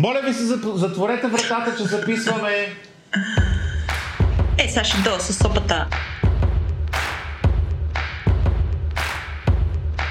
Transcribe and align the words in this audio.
Моля 0.00 0.20
ви 0.24 0.34
се, 0.34 0.44
затворете 0.74 1.26
вратата, 1.26 1.76
че 1.76 1.82
записваме. 1.82 2.50
Е, 4.58 4.68
сега 4.68 4.84
ще 4.84 4.96
дойда 5.02 5.20
с 5.20 5.34
сопата. 5.34 5.86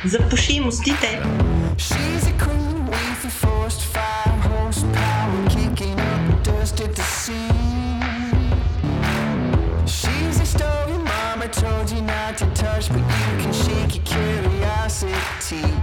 Запуши 0.06 0.62
story 10.56 10.98
mama 11.12 11.48
told 11.62 11.92
you 11.92 12.02
not 12.02 12.34
to 12.38 12.46
touch, 12.64 12.86
but 12.94 13.04
you 13.20 13.30
can 13.42 13.54
shake 13.64 13.92
your 13.96 14.06
curiosity. 14.14 15.79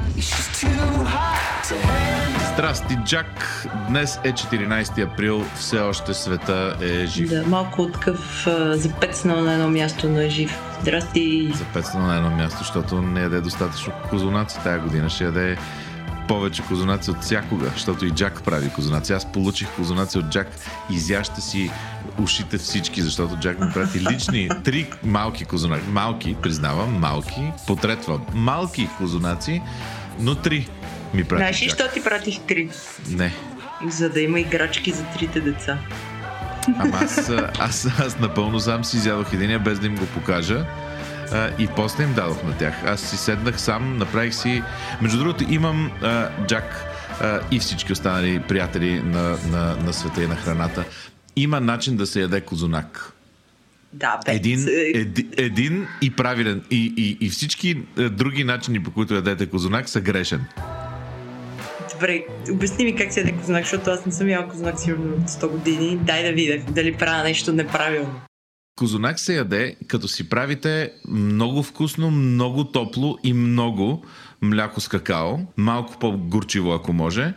Здрасти, 2.53 2.99
Джак! 3.05 3.67
Днес 3.89 4.21
е 4.25 4.33
14 4.33 5.13
април, 5.13 5.45
все 5.55 5.81
още 5.81 6.15
света 6.15 6.77
е 6.81 7.07
жив. 7.07 7.31
Да, 7.31 7.45
малко 7.47 7.87
такъв 7.87 8.47
запецнал 8.71 9.41
на 9.41 9.53
едно 9.53 9.69
място, 9.69 10.09
но 10.09 10.21
е 10.21 10.29
жив. 10.29 10.59
Здрасти! 10.81 11.53
Запецнал 11.55 12.03
на 12.03 12.17
едно 12.17 12.31
място, 12.31 12.59
защото 12.59 13.03
не 13.03 13.21
яде 13.21 13.41
достатъчно 13.41 13.93
козунаци 14.11 14.59
тази 14.65 14.81
година. 14.81 15.11
Ще 15.11 15.25
яде 15.25 15.57
повече 16.29 16.63
козунаци 16.63 17.11
от 17.11 17.23
всякога, 17.23 17.71
защото 17.75 18.07
и 18.07 18.11
Джак 18.11 18.43
прави 18.43 18.71
козунаци. 18.71 19.13
Аз 19.13 19.33
получих 19.33 19.69
козунаци 19.69 20.19
от 20.19 20.29
Джак, 20.29 20.49
изяща 20.91 21.41
си 21.41 21.71
ушите 22.19 22.59
всички, 22.59 23.03
защото 23.03 23.37
Джак 23.37 23.61
ми 23.61 23.73
прати 23.73 24.01
лични 24.01 24.49
три 24.65 24.91
малки 25.05 25.45
козунаци. 25.45 25.85
Малки, 25.89 26.37
признавам, 26.43 27.01
малки, 27.01 27.53
потретвам. 27.67 28.27
Малки 28.35 28.89
козунаци, 28.99 29.63
но 30.21 30.35
три 30.35 30.69
ми 31.15 31.25
прати 31.25 31.41
Знаеш 31.41 31.63
ли, 31.63 31.69
що 31.69 31.89
ти 31.95 32.03
пратих 32.03 32.39
три? 32.39 32.69
Не. 33.09 33.33
За 33.89 34.09
да 34.09 34.21
има 34.21 34.41
играчки 34.41 34.93
за 34.93 35.05
трите 35.05 35.41
деца. 35.41 35.79
Ама 36.79 36.99
аз, 37.03 37.31
аз, 37.59 37.87
аз 38.01 38.19
напълно 38.19 38.61
сам 38.61 38.85
си 38.85 38.97
изядох 38.97 39.33
единия, 39.33 39.59
без 39.59 39.79
да 39.79 39.87
им 39.87 39.97
го 39.97 40.07
покажа. 40.07 40.67
А, 41.33 41.51
и 41.59 41.69
после 41.77 42.05
им 42.05 42.15
дадох 42.15 42.43
на 42.43 42.57
тях. 42.59 42.75
Аз 42.87 43.01
си 43.01 43.17
седнах 43.17 43.61
сам, 43.61 43.99
направих 43.99 44.35
си... 44.35 44.63
Между 45.01 45.19
другото, 45.19 45.45
имам 45.49 45.91
а, 46.03 46.29
Джак 46.47 46.85
а, 47.21 47.41
и 47.51 47.59
всички 47.59 47.93
останали 47.93 48.41
приятели 48.41 49.03
на, 49.05 49.39
на, 49.51 49.77
на 49.77 49.93
света 49.93 50.23
и 50.23 50.27
на 50.27 50.37
храната. 50.37 50.85
Има 51.37 51.61
начин 51.61 51.97
да 51.97 52.07
се 52.07 52.21
яде 52.21 52.41
козунак. 52.41 53.13
Да, 53.97 54.21
бе. 54.27 54.33
Един, 54.33 54.67
еди, 54.95 55.29
един 55.37 55.87
и 56.03 56.11
правилен. 56.11 56.63
И, 56.71 56.95
и, 56.97 57.27
и 57.27 57.31
всички 57.31 57.83
други 57.97 58.45
начини, 58.45 58.83
по 58.83 58.91
които 58.91 59.15
ядете 59.15 59.47
козунак, 59.47 59.89
са 59.89 60.01
грешен. 60.01 60.45
Добре, 61.93 62.25
обясни 62.51 62.85
ми 62.85 62.97
как 62.97 63.13
се 63.13 63.21
яде 63.21 63.33
козунак, 63.33 63.63
защото 63.65 63.91
аз 63.91 64.07
не 64.07 64.13
съм 64.13 64.29
ял 64.29 64.49
козунак 64.49 64.81
сигурно 64.81 65.15
от 65.15 65.29
100 65.29 65.51
години. 65.51 65.99
Дай 66.03 66.23
да 66.23 66.33
видя 66.33 66.73
дали 66.73 66.95
правя 66.95 67.23
нещо 67.23 67.53
неправилно. 67.53 68.21
Козунак 68.79 69.21
се 69.21 69.35
яде, 69.35 69.77
като 69.89 70.09
си 70.09 70.29
правите 70.29 70.93
много 71.09 71.63
вкусно, 71.63 72.11
много 72.11 72.65
топло 72.65 73.19
и 73.25 73.33
много 73.33 74.05
мляко 74.43 74.81
с 74.81 74.89
какао, 74.89 75.39
малко 75.57 75.99
по-горчиво 75.99 76.73
ако 76.73 76.93
може, 76.93 77.35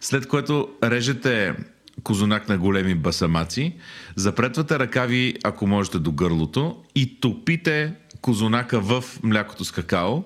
след 0.00 0.26
което 0.26 0.68
режете 0.84 1.54
козунак 2.02 2.48
на 2.48 2.58
големи 2.58 2.94
басамаци, 2.94 3.72
запретвате 4.16 4.78
ръкави, 4.78 5.34
ако 5.44 5.66
можете, 5.66 5.98
до 5.98 6.12
гърлото 6.12 6.76
и 6.94 7.20
топите 7.20 7.92
козунака 8.20 8.80
в 8.80 9.04
млякото 9.22 9.64
с 9.64 9.70
какао. 9.70 10.22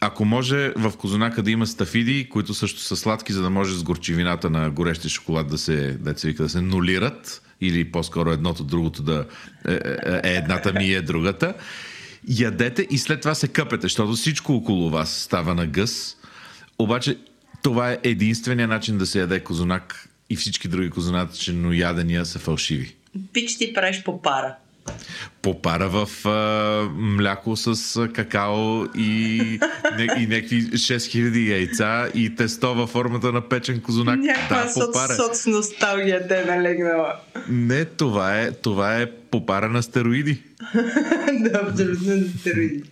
Ако 0.00 0.24
може 0.24 0.72
в 0.76 0.92
козунака 0.98 1.42
да 1.42 1.50
има 1.50 1.66
стафиди, 1.66 2.28
които 2.28 2.54
също 2.54 2.80
са 2.80 2.96
сладки, 2.96 3.32
за 3.32 3.42
да 3.42 3.50
може 3.50 3.74
с 3.74 3.82
горчивината 3.82 4.50
на 4.50 4.70
горещия 4.70 5.10
шоколад 5.10 5.48
да 5.48 5.58
се, 5.58 5.92
да 6.00 6.18
се, 6.18 6.28
вика, 6.28 6.42
да 6.42 6.48
се 6.48 6.60
нулират, 6.60 7.42
или 7.60 7.92
по-скоро 7.92 8.30
едното, 8.30 8.64
другото 8.64 9.02
да 9.02 9.26
е, 9.68 9.72
е, 9.72 10.20
е 10.24 10.36
едната 10.36 10.72
ми 10.72 10.92
е 10.92 11.02
другата. 11.02 11.54
Ядете 12.28 12.86
и 12.90 12.98
след 12.98 13.20
това 13.20 13.34
се 13.34 13.48
къпете, 13.48 13.82
защото 13.82 14.12
всичко 14.12 14.54
около 14.54 14.90
вас 14.90 15.10
става 15.10 15.54
на 15.54 15.66
гъс. 15.66 16.16
Обаче 16.78 17.18
това 17.62 17.92
е 17.92 17.98
единствения 18.02 18.68
начин 18.68 18.98
да 18.98 19.06
се 19.06 19.20
яде 19.20 19.40
козунак 19.40 20.08
и 20.30 20.36
всички 20.36 20.68
други 20.68 20.90
козуначено 20.90 21.72
ядения 21.72 22.26
са 22.26 22.38
фалшиви. 22.38 22.94
Пич 23.32 23.56
ти 23.58 23.74
правиш 23.74 24.02
по 24.02 24.22
пара 24.22 24.54
попара 25.42 25.88
в 25.88 26.28
а, 26.28 26.88
мляко 26.96 27.56
с 27.56 28.08
какао 28.08 28.84
и, 28.84 29.60
не, 29.96 30.08
и 30.18 30.26
някакви 30.26 30.62
6000 30.62 31.50
яйца 31.50 32.08
и 32.14 32.34
тесто 32.34 32.74
във 32.74 32.90
формата 32.90 33.32
на 33.32 33.40
печен 33.40 33.80
козунак. 33.80 34.18
Някаква 34.20 34.64
да, 34.64 34.70
соц, 34.70 35.16
соц 35.16 35.46
носталгия 35.46 36.28
те 36.28 36.40
е 36.40 36.44
налегнала. 36.44 37.14
Не, 37.48 37.84
това 37.84 38.40
е, 38.40 38.52
това 38.52 39.00
е 39.00 39.10
попара 39.10 39.68
на 39.68 39.82
стероиди. 39.82 40.42
да, 41.40 41.60
абсолютно 41.68 42.16
на 42.16 42.28
стероиди. 42.40 42.82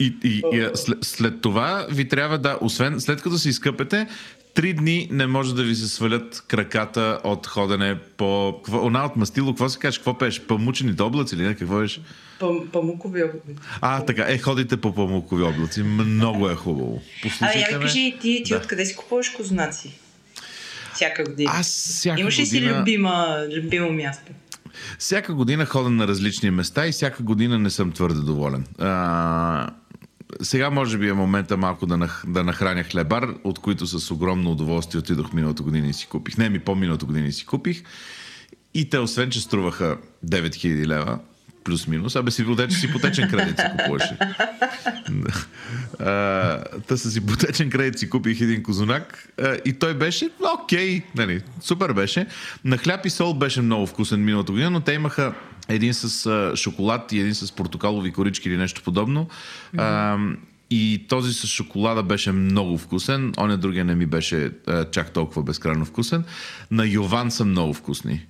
И, 0.00 0.16
и, 0.24 0.42
и 0.52 0.68
след, 0.74 0.98
след 1.02 1.40
това 1.40 1.86
ви 1.90 2.08
трябва 2.08 2.38
да, 2.38 2.58
освен 2.60 3.00
след 3.00 3.22
като 3.22 3.38
се 3.38 3.48
изкъпете, 3.48 4.06
три 4.54 4.72
дни 4.72 5.08
не 5.10 5.26
може 5.26 5.54
да 5.54 5.62
ви 5.62 5.74
се 5.74 5.88
свалят 5.88 6.44
краката 6.48 7.20
от 7.24 7.46
ходене 7.46 7.98
по... 8.16 8.60
Она 8.72 9.04
от 9.04 9.16
мастило, 9.16 9.46
какво 9.52 9.68
се 9.68 9.78
каже? 9.78 9.98
Какво 9.98 10.18
пеш? 10.18 10.40
Памучените 10.40 11.02
облаци 11.02 11.34
или 11.34 11.42
не? 11.42 11.54
Какво 11.54 11.78
беше? 11.78 12.02
памукови 12.72 13.22
облаци. 13.22 13.60
А, 13.80 14.04
така. 14.04 14.24
Е, 14.28 14.38
ходите 14.38 14.76
по 14.76 14.94
памукови 14.94 15.42
облаци. 15.42 15.82
Много 15.82 16.50
е 16.50 16.54
хубаво. 16.54 17.02
Послушайте 17.22 17.66
а, 17.68 17.72
я 17.72 17.78
ми 17.78 17.84
кажи, 17.84 18.16
ти, 18.20 18.42
ти 18.44 18.52
да. 18.52 18.56
откъде 18.56 18.86
си 18.86 18.96
купуваш 18.96 19.28
кознаци? 19.28 19.98
Всяка 20.94 21.24
година. 21.24 21.50
Аз 21.54 21.66
всяка 21.66 22.20
Имаш 22.20 22.38
ли 22.38 22.42
година... 22.42 22.74
си 22.74 22.80
любима, 22.80 23.46
любимо 23.56 23.92
място? 23.92 24.32
Всяка 24.98 25.34
година 25.34 25.66
ходя 25.66 25.90
на 25.90 26.08
различни 26.08 26.50
места 26.50 26.86
и 26.86 26.92
всяка 26.92 27.22
година 27.22 27.58
не 27.58 27.70
съм 27.70 27.92
твърде 27.92 28.20
доволен. 28.20 28.64
А, 28.78 29.70
сега 30.42 30.70
може 30.70 30.98
би 30.98 31.08
е 31.08 31.12
момента 31.12 31.56
малко 31.56 31.86
да, 31.86 31.96
нах, 31.96 32.24
да 32.26 32.44
нахраня 32.44 32.82
хлебар, 32.84 33.28
от 33.44 33.58
които 33.58 33.86
с 33.86 34.10
огромно 34.10 34.52
удоволствие 34.52 34.98
отидох 34.98 35.32
миналата 35.32 35.62
година 35.62 35.88
и 35.88 35.92
си 35.92 36.06
купих. 36.06 36.38
Не, 36.38 36.48
ми 36.48 36.58
по-миналата 36.58 37.06
година 37.06 37.26
и 37.26 37.32
си 37.32 37.46
купих. 37.46 37.82
И 38.74 38.90
те, 38.90 38.98
освен 38.98 39.30
че 39.30 39.40
струваха 39.40 39.96
9000 40.26 40.86
лева, 40.86 41.18
плюс-минус, 41.64 42.16
абе 42.16 42.30
си 42.30 42.46
че 42.70 42.76
си 42.76 42.92
потечен 42.92 43.30
кредит 43.30 43.58
си 43.58 43.64
купуваше. 43.78 44.18
Та 46.86 46.96
с 46.96 47.16
ипотечен 47.16 47.70
кредит 47.70 47.98
си 47.98 48.10
купих 48.10 48.40
един 48.40 48.62
козунак 48.62 49.28
а, 49.42 49.56
и 49.64 49.72
той 49.72 49.94
беше 49.94 50.30
окей, 50.60 51.02
нали, 51.14 51.42
супер 51.60 51.92
беше. 51.92 52.26
На 52.64 52.78
хляб 52.78 53.06
и 53.06 53.10
сол 53.10 53.34
беше 53.34 53.62
много 53.62 53.86
вкусен 53.86 54.24
миналата 54.24 54.52
година, 54.52 54.70
но 54.70 54.80
те 54.80 54.92
имаха 54.92 55.34
един 55.68 55.94
с 55.94 56.26
а, 56.26 56.56
шоколад 56.56 57.12
и 57.12 57.20
един 57.20 57.34
с 57.34 57.52
портокалови 57.52 58.12
корички 58.12 58.48
или 58.48 58.56
нещо 58.56 58.82
подобно. 58.82 59.26
Mm-hmm. 59.26 59.78
А, 59.78 60.18
и 60.70 61.06
този 61.08 61.32
с 61.32 61.46
шоколада 61.46 62.02
беше 62.02 62.32
много 62.32 62.78
вкусен, 62.78 63.32
оня 63.38 63.56
другия 63.56 63.84
не 63.84 63.94
ми 63.94 64.06
беше 64.06 64.50
а, 64.66 64.84
чак 64.90 65.10
толкова 65.10 65.42
безкрайно 65.42 65.84
вкусен. 65.84 66.24
На 66.70 66.86
Йован 66.86 67.30
са 67.30 67.44
много 67.44 67.74
вкусни. 67.74 68.26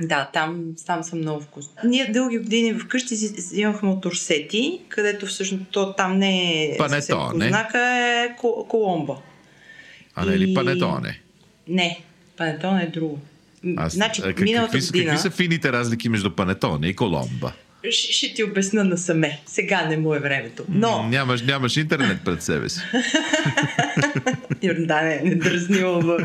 Да, 0.00 0.30
там, 0.32 0.64
там 0.86 1.02
са 1.02 1.16
много 1.16 1.40
вкусни. 1.40 1.72
Ние 1.84 2.10
дълги 2.12 2.38
години 2.38 2.74
вкъщи 2.74 3.16
си 3.16 3.60
имахме 3.60 3.88
от 3.88 4.06
Орсети, 4.06 4.80
където 4.88 5.26
всъщност 5.26 5.64
то 5.70 5.92
там 5.92 6.18
не 6.18 6.62
е 6.64 6.76
Пането, 6.78 7.32
не. 7.34 7.48
Знака 7.48 7.78
е 7.78 8.36
Коломба. 8.68 9.16
А 10.14 10.24
не 10.24 10.34
е 10.34 10.38
ли 10.38 10.54
Панетоне? 10.54 11.20
Не, 11.68 12.00
Панетоне 12.36 12.82
е 12.82 12.86
друго. 12.86 13.20
Аз, 13.76 13.92
значи, 13.92 14.22
как, 14.22 14.36
какви, 14.36 14.80
са, 14.80 14.92
година... 14.92 15.10
какви 15.10 15.22
са 15.22 15.30
фините 15.30 15.72
разлики 15.72 16.08
между 16.08 16.30
Панетоне 16.30 16.88
и 16.88 16.96
Коломба? 16.96 17.52
Ще, 17.90 18.12
ще 18.12 18.34
ти 18.34 18.44
обясна 18.44 18.84
насаме. 18.84 19.40
Сега 19.46 19.86
не 19.86 19.96
му 19.96 20.14
е 20.14 20.18
времето. 20.18 20.64
Но... 20.68 21.02
Нямаш, 21.02 21.42
нямаш 21.42 21.76
интернет 21.76 22.18
пред 22.24 22.42
себе 22.42 22.68
си. 22.68 22.80
да, 24.78 25.02
не, 25.02 25.20
не 25.24 25.34
дразнило. 25.34 26.02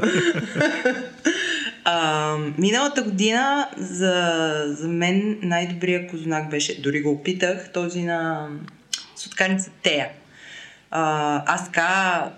А, 1.84 2.38
миналата 2.58 3.04
година 3.04 3.70
за, 3.78 4.66
за 4.68 4.88
мен 4.88 5.40
най-добрият 5.42 6.12
кознак 6.12 6.50
беше, 6.50 6.82
дори 6.82 7.02
го 7.02 7.12
опитах, 7.12 7.72
този 7.74 8.02
на 8.02 8.48
сотканица 9.16 9.72
Тея. 9.84 10.10
А, 10.92 11.44
аз 11.54 11.66
така 11.66 12.30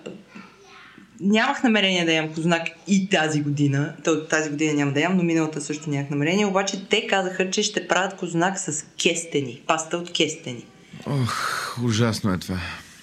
нямах 1.23 1.63
намерение 1.63 2.05
да 2.05 2.13
ям 2.13 2.33
кознак 2.33 2.67
и 2.87 3.09
тази 3.09 3.41
година. 3.41 3.93
Тази 4.29 4.49
година 4.49 4.73
няма 4.73 4.91
да 4.91 4.99
ям, 4.99 5.17
но 5.17 5.23
миналата 5.23 5.61
също 5.61 5.89
нямах 5.89 6.09
намерение. 6.09 6.45
Обаче 6.45 6.85
те 6.89 7.07
казаха, 7.07 7.49
че 7.49 7.63
ще 7.63 7.87
правят 7.87 8.15
кознак 8.15 8.59
с 8.59 8.85
кестени. 9.03 9.61
Паста 9.67 9.97
от 9.97 10.11
кестени. 10.13 10.65
Ох, 11.05 11.77
ужасно 11.83 12.33
е 12.33 12.37
това. 12.37 12.57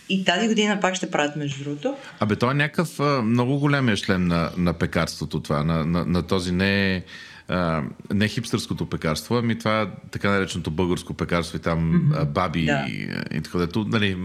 И 0.08 0.24
тази 0.24 0.48
година 0.48 0.78
пак 0.80 0.94
ще 0.94 1.10
правят, 1.10 1.36
между 1.36 1.64
другото. 1.64 1.96
Абе, 2.20 2.36
той 2.36 2.50
е 2.50 2.54
някакъв 2.54 2.98
много 3.24 3.58
големия 3.58 3.96
шлем 3.96 4.24
на, 4.24 4.50
на 4.56 4.72
пекарството 4.72 5.40
това, 5.40 5.64
на, 5.64 5.86
на, 5.86 6.04
на 6.04 6.22
този 6.22 6.52
не 6.52 7.04
а, 7.50 7.82
не 8.14 8.28
хипстърското 8.28 8.86
пекарство, 8.86 9.36
ами 9.36 9.58
това 9.58 9.90
така 10.10 10.30
нареченото 10.30 10.70
българско 10.70 11.14
пекарство 11.14 11.56
и 11.56 11.60
там 11.60 11.92
mm-hmm. 11.92 12.24
баби 12.24 12.64
да. 12.64 12.86
и, 12.88 13.08
и 13.36 13.40
така 13.40 13.58
дето, 13.58 13.84
нали, 13.88 14.16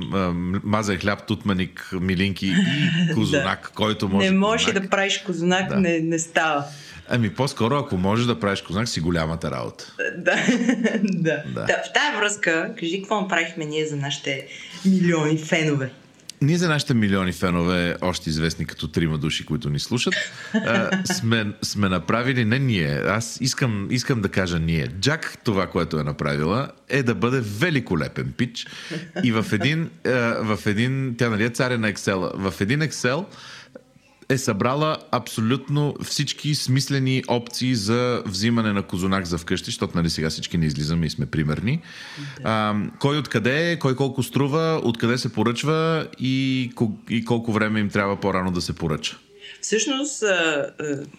мазен 0.64 1.00
хляб, 1.00 1.28
тутманик, 1.28 1.90
милинки 2.02 2.48
и 2.48 3.14
козунак, 3.14 3.62
да. 3.62 3.70
който 3.76 4.10
може... 4.10 4.30
Не 4.30 4.38
можеш 4.38 4.74
да 4.74 4.90
правиш 4.90 5.18
козунак, 5.18 5.70
да. 5.70 5.76
не, 5.76 6.00
не 6.00 6.20
става. 6.20 6.64
Ами 7.10 7.30
по-скоро, 7.30 7.76
ако 7.76 7.98
можеш 7.98 8.26
да 8.26 8.40
правиш 8.40 8.62
кознак, 8.62 8.88
си 8.90 9.00
голямата 9.00 9.52
работа. 9.52 9.94
Да. 10.18 10.36
да. 11.04 11.44
да. 11.56 11.66
В 11.66 11.94
тази 11.94 12.18
връзка, 12.18 12.74
кажи 12.80 13.02
какво 13.02 13.22
направихме 13.22 13.66
ние 13.66 13.86
за 13.86 13.96
нашите 13.96 14.48
милиони 14.86 15.38
фенове. 15.38 15.92
Ние 16.46 16.58
за 16.58 16.70
нашите 16.70 16.94
милиони 16.94 17.32
фенове, 17.32 17.96
още 18.02 18.30
известни 18.30 18.66
като 18.66 18.88
трима 18.88 19.18
души, 19.18 19.46
които 19.46 19.70
ни 19.70 19.80
слушат, 19.80 20.14
а, 20.54 21.04
сме, 21.14 21.54
сме 21.62 21.90
направили, 21.90 22.46
не 22.46 22.60
ние, 22.60 23.02
аз 23.08 23.38
искам, 23.42 23.88
искам 23.92 24.22
да 24.22 24.30
кажа 24.30 24.60
ние. 24.60 24.88
Джак 24.88 25.38
това, 25.44 25.68
което 25.68 26.00
е 26.00 26.04
направила, 26.04 26.70
е 26.90 27.04
да 27.04 27.16
бъде 27.16 27.42
великолепен 27.42 28.34
пич 28.38 28.68
и 29.24 29.32
в 29.32 29.46
един, 29.52 29.90
а, 30.06 30.10
в 30.56 30.60
един 30.66 31.16
тя 31.18 31.30
нали 31.30 31.44
е 31.44 31.50
царя 31.50 31.78
на 31.78 31.94
Excel, 31.94 32.32
в 32.36 32.62
един 32.62 32.80
Excel 32.80 33.26
е 34.30 34.38
събрала 34.38 34.98
абсолютно 35.12 35.96
всички 36.04 36.56
смислени 36.56 37.24
опции 37.28 37.76
за 37.76 38.22
взимане 38.26 38.74
на 38.74 38.84
козунак 38.84 39.26
за 39.26 39.38
вкъщи, 39.38 39.66
защото 39.66 39.98
нали 39.98 40.10
сега 40.10 40.30
всички 40.30 40.58
не 40.58 40.66
излизаме 40.66 41.06
и 41.06 41.10
сме 41.10 41.26
примерни. 41.26 41.82
Да. 42.18 42.50
А, 42.50 42.76
кой 43.00 43.18
откъде 43.18 43.72
е, 43.72 43.80
кой 43.80 43.96
колко 43.96 44.24
струва, 44.24 44.82
откъде 44.84 45.18
се 45.18 45.34
поръчва 45.34 46.08
и, 46.20 46.72
и 47.10 47.26
колко 47.26 47.52
време 47.52 47.80
им 47.80 47.90
трябва 47.90 48.20
по-рано 48.20 48.52
да 48.52 48.62
се 48.62 48.76
поръча. 48.76 49.18
Всъщност, 49.62 50.24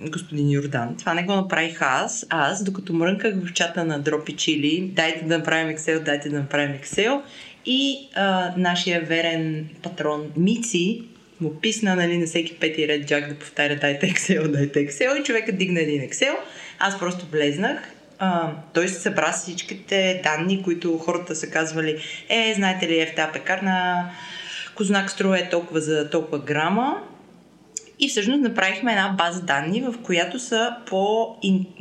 господин 0.01 0.51
Йордан, 0.51 0.97
това 0.99 1.15
не 1.15 1.25
го 1.25 1.35
направих 1.35 1.83
аз. 1.83 2.27
Аз, 2.31 2.65
докато 2.65 2.93
мрънках 2.93 3.35
в 3.45 3.53
чата 3.53 3.85
на 3.85 3.99
Дропи 3.99 4.33
Чили, 4.33 4.93
дайте 4.97 5.25
да 5.25 5.39
направим 5.39 5.77
Excel, 5.77 6.05
дайте 6.05 6.29
да 6.29 6.39
направим 6.39 6.77
Excel, 6.81 7.21
и 7.67 8.09
а, 8.15 8.53
нашия 8.57 9.01
верен 9.01 9.69
патрон 9.83 10.23
Мици 10.37 11.03
му 11.41 11.61
писна 11.61 11.97
нали, 11.97 12.19
на 12.19 12.27
всеки 12.27 12.55
пети 12.55 12.89
ред 12.89 13.07
Джак 13.07 13.29
да 13.29 13.35
повтаря 13.35 13.77
дайте 13.77 14.13
Excel, 14.15 14.49
дайте 14.49 14.89
Excel 14.89 15.21
и 15.21 15.25
човека 15.25 15.53
дигна 15.53 15.81
един 15.81 16.03
Excel. 16.03 16.35
Аз 16.79 16.99
просто 16.99 17.27
влезнах. 17.33 17.79
А, 18.19 18.53
той 18.75 18.89
се 18.89 19.01
събра 19.01 19.33
всичките 19.33 20.21
данни, 20.25 20.63
които 20.63 20.99
хората 20.99 21.35
са 21.35 21.51
казвали, 21.51 21.99
е, 22.29 22.55
знаете 22.57 22.89
ли, 22.89 23.01
е 23.01 23.07
в 23.07 23.15
тази 23.15 23.33
пекарна 23.33 24.11
кознак 24.75 25.11
струва 25.11 25.39
е 25.39 25.49
толкова 25.49 25.81
за 25.81 26.11
толкова 26.11 26.39
грама. 26.39 27.03
И 27.99 28.09
всъщност 28.09 28.43
направихме 28.43 28.93
една 28.93 29.15
база 29.19 29.43
данни, 29.43 29.81
в 29.81 29.95
която 30.03 30.39
са 30.39 30.77
по 30.87 31.37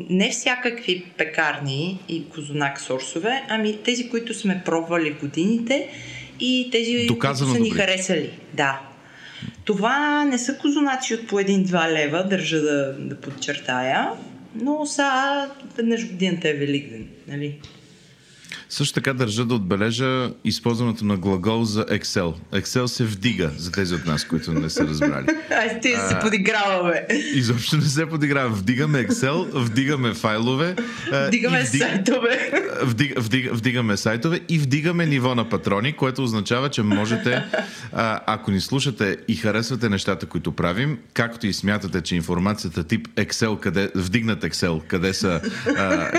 не 0.10 0.30
всякакви 0.30 1.06
пекарни 1.18 2.00
и 2.10 2.30
козунак 2.30 2.81
сорсове, 2.81 3.44
ами 3.50 3.78
тези, 3.84 4.10
които 4.10 4.34
сме 4.34 4.62
пробвали 4.66 5.12
в 5.12 5.19
годините 5.19 5.90
и 6.40 6.69
тези, 6.72 7.06
Доказано 7.08 7.51
които 7.51 7.58
са 7.58 7.63
ни 7.63 7.69
добри. 7.69 7.81
харесали. 7.81 8.31
Да, 8.54 8.81
това 9.66 10.26
не 10.26 10.38
са 10.38 10.58
козунаци 10.58 11.14
от 11.14 11.28
по 11.28 11.36
1-2 11.36 11.94
лева, 11.94 12.24
държа 12.24 12.62
да, 12.62 12.94
да 13.00 13.16
подчертая, 13.16 14.10
но 14.56 14.86
са 14.86 15.50
веднъж 15.78 16.08
годината 16.12 16.50
е 16.50 16.54
Великден, 16.54 17.08
нали? 17.28 17.60
Също 18.70 18.94
така 18.94 19.14
държа 19.14 19.46
да 19.46 19.56
отбележа 19.56 20.32
използването 20.44 21.06
на 21.06 21.18
глагол 21.18 21.64
за 21.64 21.86
Excel. 21.86 22.34
Excel 22.54 22.86
се 22.86 23.04
вдига 23.04 23.52
за 23.58 23.72
тези 23.72 23.96
от 23.96 24.06
нас, 24.06 24.28
които 24.28 24.54
не 24.54 24.70
са 24.70 24.88
разбрали. 24.88 25.26
Ай, 25.52 25.80
ти 25.82 25.90
се 26.10 26.20
подиграваме. 26.22 27.08
Изобщо 27.34 27.78
не 27.78 27.86
се 27.86 28.06
подиграва. 28.06 28.50
Вдигаме 28.50 29.08
Excel, 29.08 29.50
вдигаме 29.54 30.14
файлове. 30.14 30.76
Вдигаме 31.28 31.64
вдиг... 31.64 31.82
сайтове. 31.82 32.52
Вдиг, 32.82 33.20
вдиг, 33.20 33.54
вдигаме 33.54 33.98
сайтове 33.98 34.40
и 34.50 34.60
вдигаме 34.60 35.06
ниво 35.06 35.36
на 35.36 35.50
патрони, 35.50 35.94
което 35.94 36.24
означава, 36.24 36.70
че 36.70 36.82
можете, 36.82 37.44
ако 38.26 38.52
ни 38.52 38.62
слушате 38.62 39.18
и 39.28 39.36
харесвате 39.36 39.90
нещата, 39.90 40.26
които 40.26 40.52
правим, 40.52 40.98
както 41.14 41.48
и 41.48 41.54
смятате, 41.54 42.02
че 42.02 42.16
информацията 42.16 42.84
тип 42.84 43.08
Excel, 43.08 43.60
къде, 43.60 43.92
вдигнат 43.96 44.44
Excel, 44.44 44.88
къде 44.88 45.14
са, 45.14 45.42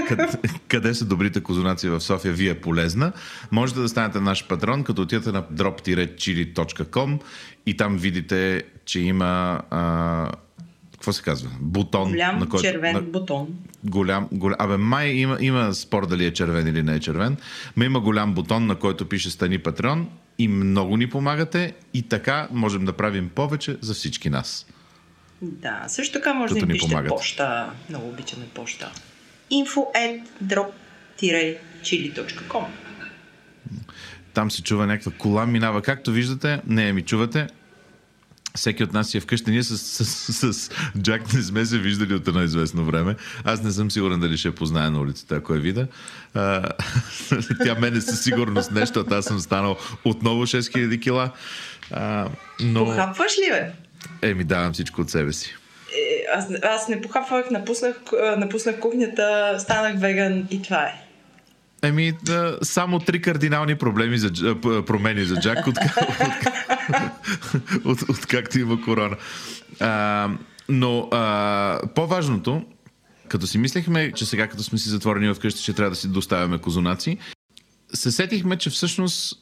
къде, 0.08 0.28
къде 0.68 0.94
са 0.94 1.04
добрите 1.04 1.40
козунаци 1.40 1.88
в 1.88 2.00
София, 2.00 2.32
ви 2.36 2.48
е 2.48 2.54
полезна, 2.60 3.12
можете 3.52 3.80
да 3.80 3.88
станете 3.88 4.20
наш 4.20 4.46
патрон, 4.46 4.84
като 4.84 5.02
отидете 5.02 5.32
на 5.32 5.42
drop-chili.com 5.42 7.20
и 7.66 7.76
там 7.76 7.96
видите, 7.96 8.62
че 8.84 9.00
има 9.00 9.62
а, 9.70 10.30
какво 10.92 11.12
се 11.12 11.22
казва? 11.22 11.50
Бутон. 11.60 12.10
Голям 12.10 12.38
на 12.38 12.48
който, 12.48 12.64
червен 12.64 12.94
на, 12.94 13.02
бутон. 13.02 13.48
Голям, 13.84 14.28
голям. 14.32 14.56
Абе, 14.58 14.76
май 14.76 15.08
има, 15.08 15.38
има 15.40 15.74
спор 15.74 16.06
дали 16.06 16.24
е 16.24 16.32
червен 16.32 16.66
или 16.66 16.82
не 16.82 16.94
е 16.94 17.00
червен. 17.00 17.36
Ма 17.76 17.84
има 17.84 18.00
голям 18.00 18.34
бутон, 18.34 18.66
на 18.66 18.74
който 18.74 19.08
пише 19.08 19.30
Стани 19.30 19.58
Патрон 19.58 20.08
и 20.38 20.48
много 20.48 20.96
ни 20.96 21.10
помагате 21.10 21.74
и 21.94 22.02
така 22.02 22.48
можем 22.50 22.84
да 22.84 22.92
правим 22.92 23.28
повече 23.28 23.76
за 23.80 23.94
всички 23.94 24.30
нас. 24.30 24.66
Да, 25.42 25.84
също 25.88 26.12
така 26.12 26.34
може 26.34 26.54
да 26.54 26.66
ни 26.66 26.72
пишете 26.72 26.90
помагат. 26.90 27.08
поща. 27.10 27.70
Много 27.88 28.08
обичаме 28.08 28.44
поща. 28.54 28.90
info 29.50 29.92
at 29.94 30.22
drop 30.42 30.72
chili.com 31.86 32.64
Там 34.34 34.50
се 34.50 34.62
чува 34.62 34.86
някаква 34.86 35.12
кола, 35.12 35.46
минава. 35.46 35.82
Както 35.82 36.12
виждате, 36.12 36.60
не 36.66 36.92
ми 36.92 37.02
чувате, 37.02 37.46
всеки 38.56 38.84
от 38.84 38.92
нас 38.92 39.10
си 39.10 39.18
е 39.18 39.20
вкъщи. 39.20 39.50
Ние 39.50 39.62
с, 39.62 39.78
с, 39.78 40.04
с, 40.04 40.52
с 40.52 40.70
Джак 40.98 41.32
не 41.34 41.42
сме 41.42 41.66
се 41.66 41.78
виждали 41.78 42.14
от 42.14 42.28
едно 42.28 42.42
известно 42.42 42.84
време. 42.84 43.16
Аз 43.44 43.62
не 43.62 43.70
съм 43.70 43.90
сигурен 43.90 44.20
дали 44.20 44.36
ще 44.36 44.54
познае 44.54 44.90
на 44.90 45.00
улицата, 45.00 45.36
ако 45.36 45.54
е 45.54 45.58
вида. 45.58 45.86
А, 46.34 46.68
тя 47.64 47.74
мене 47.74 48.00
със 48.00 48.22
сигурност 48.22 48.70
нещо, 48.70 49.04
аз 49.10 49.24
съм 49.24 49.40
станал 49.40 49.76
отново 50.04 50.42
6000 50.42 51.00
кила. 51.02 51.30
А, 51.90 52.28
но... 52.60 52.84
Похапваш 52.84 53.32
ли, 53.38 53.50
бе? 53.50 53.72
Еми, 54.22 54.44
давам 54.44 54.72
всичко 54.72 55.00
от 55.00 55.10
себе 55.10 55.32
си. 55.32 55.54
Е, 55.96 56.24
аз, 56.34 56.46
аз 56.62 56.88
не 56.88 57.00
похапвах, 57.00 57.50
напуснах, 57.50 57.96
напуснах 58.36 58.78
кухнята, 58.80 59.56
станах 59.58 60.00
веган 60.00 60.46
и 60.50 60.62
това 60.62 60.82
е. 60.82 61.05
Еми, 61.82 62.12
да, 62.22 62.58
само 62.62 62.98
три 62.98 63.22
кардинални 63.22 63.74
проблеми 63.74 64.18
за, 64.18 64.30
промени 64.86 65.24
за 65.24 65.40
Джак, 65.40 65.66
от, 65.66 65.76
от, 67.84 68.02
от, 68.02 68.08
от 68.08 68.26
както 68.26 68.58
има 68.58 68.82
корона. 68.82 69.16
А, 69.80 70.30
но 70.68 71.08
а, 71.12 71.80
по-важното, 71.94 72.62
като 73.28 73.46
си 73.46 73.58
мислехме, 73.58 74.12
че 74.12 74.26
сега 74.26 74.48
като 74.48 74.62
сме 74.62 74.78
си 74.78 74.88
затворени 74.88 75.34
вкъщи, 75.34 75.62
ще 75.62 75.72
трябва 75.72 75.90
да 75.90 75.96
си 75.96 76.08
доставяме 76.08 76.58
козунаци, 76.58 77.18
се 77.94 78.12
сетихме, 78.12 78.56
че 78.56 78.70
всъщност 78.70 79.38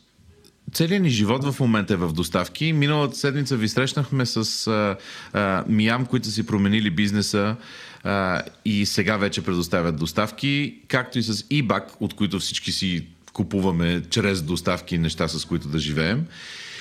целият 0.72 1.02
ни 1.02 1.10
живот 1.10 1.44
в 1.44 1.60
момента 1.60 1.94
е 1.94 1.96
в 1.96 2.12
доставки. 2.12 2.72
Миналата 2.72 3.16
седмица 3.16 3.56
ви 3.56 3.68
срещнахме 3.68 4.26
с 4.26 4.66
а, 4.66 4.96
а, 5.32 5.64
Миям, 5.68 6.06
които 6.06 6.30
си 6.30 6.46
променили 6.46 6.90
бизнеса 6.90 7.56
а, 8.04 8.42
и 8.64 8.86
сега 8.86 9.16
вече 9.16 9.42
предоставят 9.42 9.96
доставки, 9.96 10.74
както 10.88 11.18
и 11.18 11.22
с 11.22 11.34
eBack, 11.34 11.84
от 12.00 12.14
които 12.14 12.38
всички 12.38 12.72
си 12.72 13.06
купуваме 13.32 14.02
чрез 14.10 14.42
доставки 14.42 14.98
неща, 14.98 15.28
с 15.28 15.44
които 15.44 15.68
да 15.68 15.78
живеем. 15.78 16.26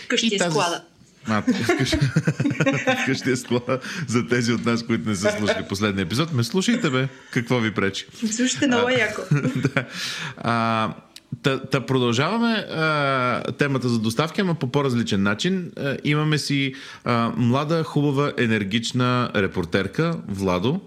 Къщи 0.08 0.36
е 0.36 0.38
тази... 0.38 0.52
склада. 0.52 0.84
А, 1.28 1.42
вкъщи 3.04 3.30
е 3.32 3.36
склада 3.36 3.80
за 4.08 4.28
тези 4.28 4.54
от 4.54 4.66
нас, 4.66 4.84
които 4.84 5.10
не 5.10 5.16
са 5.16 5.32
слушали 5.38 5.66
последния 5.70 6.04
епизод. 6.04 6.34
Ме 6.34 6.44
слушайте, 6.44 6.90
бе. 6.90 7.08
Какво 7.32 7.60
ви 7.60 7.74
пречи? 7.74 8.06
Слушайте 8.32 8.68
много 8.68 8.90
яко. 8.90 9.22
да. 9.56 9.86
А, 10.38 10.94
Та, 11.44 11.60
та 11.60 11.86
продължаваме 11.86 12.54
а, 12.54 13.52
темата 13.52 13.90
за 13.90 14.00
доставки, 14.00 14.42
ама 14.42 14.56
по 14.56 14.68
по-различен 14.68 15.24
начин. 15.24 15.72
А, 15.78 15.98
имаме 16.04 16.38
си 16.38 16.74
а, 17.04 17.32
млада, 17.38 17.84
хубава, 17.84 18.34
енергична 18.38 19.32
репортерка, 19.36 20.16
Владо. 20.28 20.82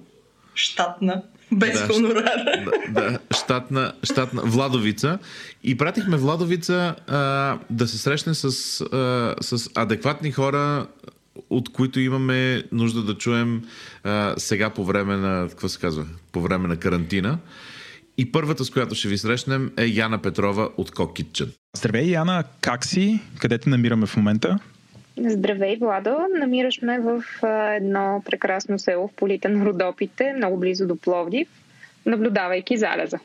Штатна. 0.56 1.22
Без 1.52 1.80
да, 1.80 1.86
хонорар. 1.86 2.44
Да, 2.64 3.10
да 3.10 3.18
щатна, 3.30 3.92
щатна 4.02 4.42
Владовица. 4.44 5.18
И 5.64 5.76
пратихме 5.76 6.16
Владовица 6.16 6.94
а, 7.06 7.58
да 7.70 7.88
се 7.88 7.98
срещне 7.98 8.34
с, 8.34 8.44
а, 8.44 9.34
с 9.40 9.70
адекватни 9.75 10.32
хора, 10.32 10.86
от 11.50 11.72
които 11.72 12.00
имаме 12.00 12.62
нужда 12.72 13.02
да 13.02 13.18
чуем 13.18 13.62
а, 14.04 14.34
сега 14.36 14.70
по 14.70 14.84
време 14.84 15.16
на, 15.16 15.48
какво 15.48 15.68
се 15.68 15.78
казва, 15.78 16.06
по 16.32 16.40
време 16.40 16.68
на 16.68 16.76
карантина. 16.76 17.38
И 18.18 18.32
първата, 18.32 18.64
с 18.64 18.70
която 18.70 18.94
ще 18.94 19.08
ви 19.08 19.18
срещнем, 19.18 19.72
е 19.76 19.86
Яна 19.86 20.22
Петрова 20.22 20.68
от 20.76 20.90
Кокитчен. 20.90 21.52
Здравей, 21.76 22.10
Яна! 22.10 22.44
Как 22.60 22.84
си? 22.84 23.20
Къде 23.38 23.58
те 23.58 23.70
намираме 23.70 24.06
в 24.06 24.16
момента? 24.16 24.58
Здравей, 25.18 25.76
Владо! 25.76 26.16
Намираш 26.38 26.82
ме 26.82 27.00
в 27.00 27.23
едно 27.76 28.23
прекрасно 28.25 28.78
село 28.78 29.08
в 29.08 29.12
полите 29.12 29.49
на 29.49 29.64
Родопите, 29.64 30.32
много 30.32 30.56
близо 30.56 30.87
до 30.87 30.96
Пловдив, 30.96 31.49
наблюдавайки 32.06 32.76
залеза. 32.76 33.18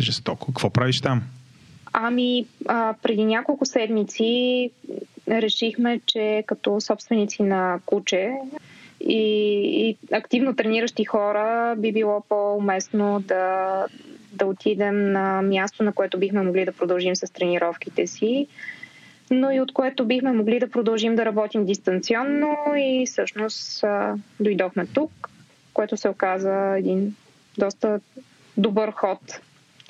Жестоко. 0.00 0.46
Какво 0.46 0.70
правиш 0.70 1.00
там? 1.00 1.22
Ами, 1.92 2.46
а, 2.68 2.94
преди 3.02 3.24
няколко 3.24 3.66
седмици 3.66 4.70
решихме, 5.28 6.00
че 6.06 6.44
като 6.46 6.80
собственици 6.80 7.42
на 7.42 7.80
куче 7.86 8.32
и, 9.00 9.18
и 9.88 9.96
активно 10.12 10.56
трениращи 10.56 11.04
хора 11.04 11.74
би 11.78 11.92
било 11.92 12.22
по-уместно 12.28 13.20
да, 13.20 13.86
да 14.32 14.46
отидем 14.46 15.12
на 15.12 15.42
място, 15.42 15.82
на 15.82 15.92
което 15.92 16.18
бихме 16.18 16.42
могли 16.42 16.64
да 16.64 16.72
продължим 16.72 17.16
с 17.16 17.32
тренировките 17.32 18.06
си, 18.06 18.46
но 19.32 19.50
и 19.50 19.60
от 19.60 19.72
което 19.72 20.04
бихме 20.04 20.32
могли 20.32 20.58
да 20.58 20.70
продължим 20.70 21.16
да 21.16 21.24
работим 21.24 21.64
дистанционно 21.64 22.56
и 22.76 23.06
всъщност 23.06 23.84
дойдохме 24.40 24.86
тук, 24.86 25.30
което 25.74 25.96
се 25.96 26.08
оказа 26.08 26.74
един 26.78 27.14
доста 27.58 28.00
добър 28.56 28.90
ход, 28.90 29.40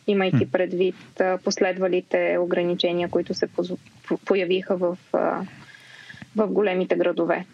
имайки 0.06 0.50
предвид 0.50 1.22
последвалите 1.44 2.38
ограничения, 2.40 3.08
които 3.08 3.34
се 3.34 3.46
появиха 4.25 4.76
в, 4.76 4.96
в 6.37 6.46
големите 6.46 6.96
градове. 6.96 7.46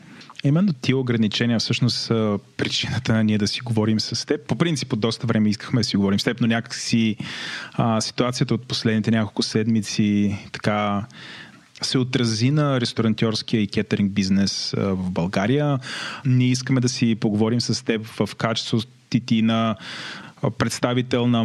Именно 0.44 0.72
тия 0.72 0.96
ограничения 0.96 1.58
всъщност 1.58 1.96
са 1.96 2.38
причината 2.56 3.12
на 3.12 3.24
ние 3.24 3.38
да 3.38 3.46
си 3.46 3.60
говорим 3.60 4.00
с 4.00 4.26
теб. 4.26 4.46
По 4.46 4.56
принцип, 4.56 4.92
от 4.92 5.00
доста 5.00 5.26
време 5.26 5.48
искахме 5.48 5.80
да 5.80 5.84
си 5.84 5.96
говорим 5.96 6.20
с 6.20 6.24
теб, 6.24 6.40
но 6.40 6.46
някакси 6.46 7.16
а, 7.72 8.00
ситуацията 8.00 8.54
от 8.54 8.68
последните 8.68 9.10
няколко 9.10 9.42
седмици 9.42 10.38
така 10.52 11.06
се 11.82 11.98
отрази 11.98 12.50
на 12.50 12.80
ресторантьорския 12.80 13.60
и 13.60 13.66
кетеринг 13.66 14.12
бизнес 14.12 14.74
в 14.76 15.10
България. 15.10 15.78
Ние 16.26 16.48
искаме 16.48 16.80
да 16.80 16.88
си 16.88 17.14
поговорим 17.14 17.60
с 17.60 17.84
теб 17.84 18.06
в 18.06 18.34
качеството 18.34 18.86
ти 19.26 19.42
на 19.42 19.76
представител 20.58 21.26
на 21.26 21.44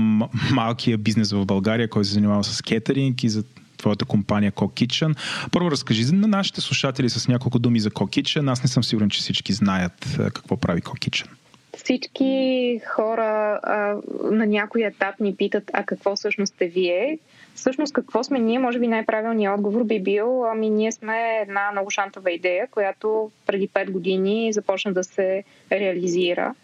малкия 0.52 0.98
бизнес 0.98 1.32
в 1.32 1.46
България, 1.46 1.90
който 1.90 2.08
се 2.08 2.14
занимава 2.14 2.44
с 2.44 2.62
кетеринг 2.62 3.24
и 3.24 3.30
за 3.30 3.44
твоята 3.78 4.06
компания 4.06 4.52
Co 4.52 4.86
Kitchen. 4.86 5.16
Първо 5.52 5.72
разкажи 5.72 6.06
на 6.06 6.28
нашите 6.28 6.62
слушатели 6.62 7.10
с 7.10 7.28
няколко 7.28 7.60
думи 7.60 7.80
за 7.80 7.92
Co 7.92 8.22
Kitchen. 8.22 8.52
Аз 8.52 8.64
не 8.64 8.70
съм 8.70 8.84
сигурен, 8.84 9.10
че 9.10 9.20
всички 9.20 9.54
знаят 9.54 10.20
какво 10.34 10.58
прави 10.58 10.82
Co 10.82 11.10
Kitchen. 11.10 11.28
Всички 11.78 12.82
хора 12.88 13.60
а, 13.64 13.96
на 14.32 14.46
някой 14.46 14.84
етап 14.84 15.20
ни 15.20 15.36
питат, 15.36 15.72
а 15.74 15.84
какво 15.84 16.16
всъщност 16.16 16.54
сте 16.54 16.68
вие? 16.68 17.20
Всъщност 17.56 17.94
какво 17.94 18.24
сме 18.24 18.40
ние? 18.40 18.60
Може 18.60 18.80
би 18.80 18.88
най-правилният 18.88 19.58
отговор 19.58 19.84
би 19.84 20.00
бил, 20.00 20.46
ами 20.46 20.70
ние 20.70 20.92
сме 20.92 21.40
една 21.42 21.72
много 21.72 21.90
шантова 21.90 22.32
идея, 22.32 22.68
която 22.72 23.32
преди 23.46 23.70
5 23.70 23.92
години 23.92 24.54
започна 24.54 24.94
да 24.94 25.04
се 25.04 25.44
реализира. 25.72 26.56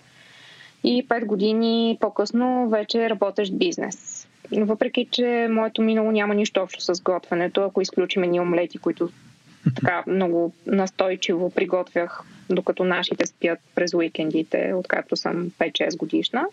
И 0.84 1.08
5 1.08 1.26
години 1.26 1.98
по-късно 2.02 2.70
вече 2.70 3.10
работещ 3.10 3.58
бизнес. 3.58 4.28
Въпреки, 4.52 5.08
че 5.12 5.48
моето 5.52 5.82
минало 5.82 6.12
няма 6.12 6.36
нищо 6.36 6.62
общо 6.62 6.82
с 6.82 7.02
готвенето, 7.02 7.62
ако 7.62 7.82
изключим 7.82 8.22
ни 8.22 8.40
омлети, 8.40 8.78
които 8.78 9.10
така 9.76 10.04
много 10.08 10.54
настойчиво 10.66 11.50
приготвях, 11.50 12.24
докато 12.50 12.84
нашите 12.84 13.28
спят 13.28 13.60
през 13.76 13.94
уикендите, 13.94 14.74
откакто 14.76 15.16
съм 15.16 15.52
5-6 15.60 15.98
годишна. 15.98 16.46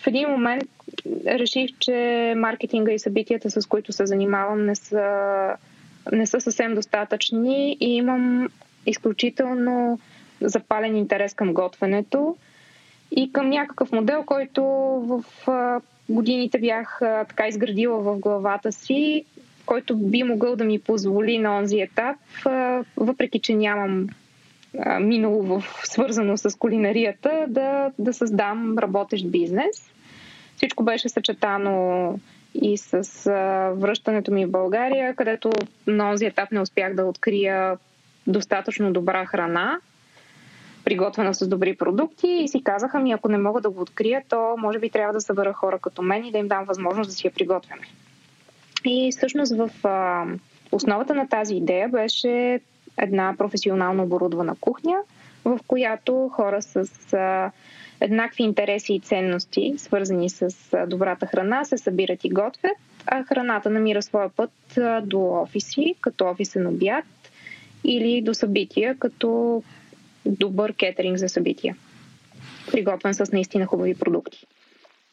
В 0.00 0.06
един 0.06 0.28
момент 0.28 0.64
реших, 1.26 1.70
че 1.78 2.34
маркетинга 2.36 2.92
и 2.92 2.98
събитията, 2.98 3.50
с 3.50 3.66
които 3.66 3.92
се 3.92 4.06
занимавам, 4.06 4.66
не 4.66 4.76
са, 4.76 5.56
не 6.12 6.26
са 6.26 6.40
съвсем 6.40 6.74
достатъчни 6.74 7.76
и 7.80 7.96
имам 7.96 8.48
изключително 8.86 9.98
запален 10.40 10.96
интерес 10.96 11.34
към 11.34 11.54
готвенето 11.54 12.36
и 13.10 13.32
към 13.32 13.50
някакъв 13.50 13.92
модел, 13.92 14.24
който 14.26 14.62
в 15.08 15.24
годините 16.08 16.58
бях 16.58 16.98
така 17.00 17.48
изградила 17.48 17.98
в 17.98 18.18
главата 18.18 18.72
си, 18.72 19.24
който 19.66 19.96
би 19.96 20.22
могъл 20.22 20.56
да 20.56 20.64
ми 20.64 20.78
позволи 20.78 21.38
на 21.38 21.58
онзи 21.58 21.80
етап, 21.80 22.16
въпреки 22.96 23.38
че 23.38 23.54
нямам 23.54 24.06
минало 25.00 25.42
в, 25.42 25.64
свързано 25.84 26.36
с 26.36 26.58
кулинарията, 26.58 27.44
да, 27.48 27.90
да 27.98 28.12
създам 28.12 28.78
работещ 28.78 29.30
бизнес. 29.30 29.90
Всичко 30.56 30.84
беше 30.84 31.08
съчетано 31.08 32.18
и 32.54 32.78
с 32.78 33.26
а, 33.26 33.70
връщането 33.76 34.32
ми 34.32 34.46
в 34.46 34.50
България, 34.50 35.14
където 35.14 35.52
на 35.86 36.10
онзи 36.10 36.26
етап 36.26 36.52
не 36.52 36.60
успях 36.60 36.94
да 36.94 37.04
открия 37.04 37.78
достатъчно 38.26 38.92
добра 38.92 39.26
храна 39.26 39.78
приготвена 40.84 41.34
с 41.34 41.48
добри 41.48 41.76
продукти 41.76 42.28
и 42.28 42.48
си 42.48 42.62
казаха 42.64 42.98
ми, 42.98 43.12
ако 43.12 43.28
не 43.28 43.38
мога 43.38 43.60
да 43.60 43.70
го 43.70 43.80
открия, 43.80 44.22
то 44.28 44.54
може 44.58 44.78
би 44.78 44.90
трябва 44.90 45.12
да 45.12 45.20
събера 45.20 45.52
хора 45.52 45.78
като 45.78 46.02
мен 46.02 46.24
и 46.24 46.32
да 46.32 46.38
им 46.38 46.48
дам 46.48 46.64
възможност 46.64 47.10
да 47.10 47.14
си 47.14 47.26
я 47.26 47.32
приготвяме. 47.32 47.82
И 48.84 49.12
всъщност 49.12 49.56
в 49.56 49.70
а, 49.84 50.26
основата 50.72 51.14
на 51.14 51.28
тази 51.28 51.54
идея 51.54 51.88
беше 51.88 52.60
една 52.98 53.34
професионално 53.38 54.02
оборудвана 54.02 54.56
кухня, 54.60 54.96
в 55.44 55.60
която 55.66 56.28
хора 56.32 56.62
с 56.62 56.88
а, 57.12 57.50
еднакви 58.00 58.42
интереси 58.42 58.94
и 58.94 59.00
ценности, 59.00 59.74
свързани 59.76 60.30
с 60.30 60.48
а, 60.72 60.86
добрата 60.86 61.26
храна, 61.26 61.64
се 61.64 61.78
събират 61.78 62.24
и 62.24 62.30
готвят, 62.30 62.76
а 63.06 63.24
храната 63.24 63.70
намира 63.70 64.02
своя 64.02 64.28
път 64.28 64.78
а, 64.78 65.00
до 65.00 65.20
офиси, 65.20 65.94
като 66.00 66.26
офисен 66.26 66.66
обяд 66.66 67.04
или 67.84 68.22
до 68.22 68.34
събития, 68.34 68.96
като 68.98 69.62
добър 70.26 70.72
кетеринг 70.72 71.18
за 71.18 71.28
събития, 71.28 71.76
приготвен 72.72 73.14
с 73.14 73.32
наистина 73.32 73.66
хубави 73.66 73.94
продукти. 73.94 74.46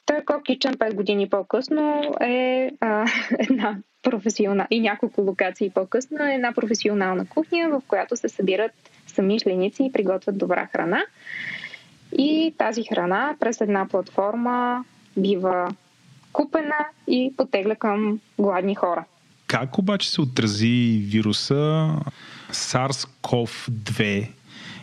Той 0.06 0.18
Kitchen 0.18 0.78
5 0.78 0.94
години 0.94 1.30
по-късно 1.30 2.16
е 2.22 2.72
а, 2.82 3.06
една 3.50 3.78
професионална 4.04 4.68
и 4.72 4.80
няколко 4.80 5.22
локации 5.22 5.70
по-късно 5.70 6.26
е 6.26 6.34
една 6.34 6.54
професионална 6.54 7.26
кухня, 7.26 7.70
в 7.70 7.82
която 7.88 8.18
се 8.18 8.30
събират 8.30 8.72
самишленици 9.08 9.84
и 9.84 9.92
приготвят 9.92 10.38
добра 10.38 10.66
храна. 10.66 11.02
И 12.18 12.54
тази 12.58 12.84
храна 12.84 13.36
през 13.40 13.62
една 13.62 13.88
платформа 13.88 14.86
бива 15.18 15.76
купена 16.34 16.86
и 17.08 17.34
потегля 17.38 17.76
към 17.76 18.20
гладни 18.40 18.76
хора. 18.76 19.06
Как 19.48 19.78
обаче 19.78 20.12
се 20.12 20.22
отрази 20.22 21.04
вируса 21.06 21.90
SARS-CoV-2 22.52 24.30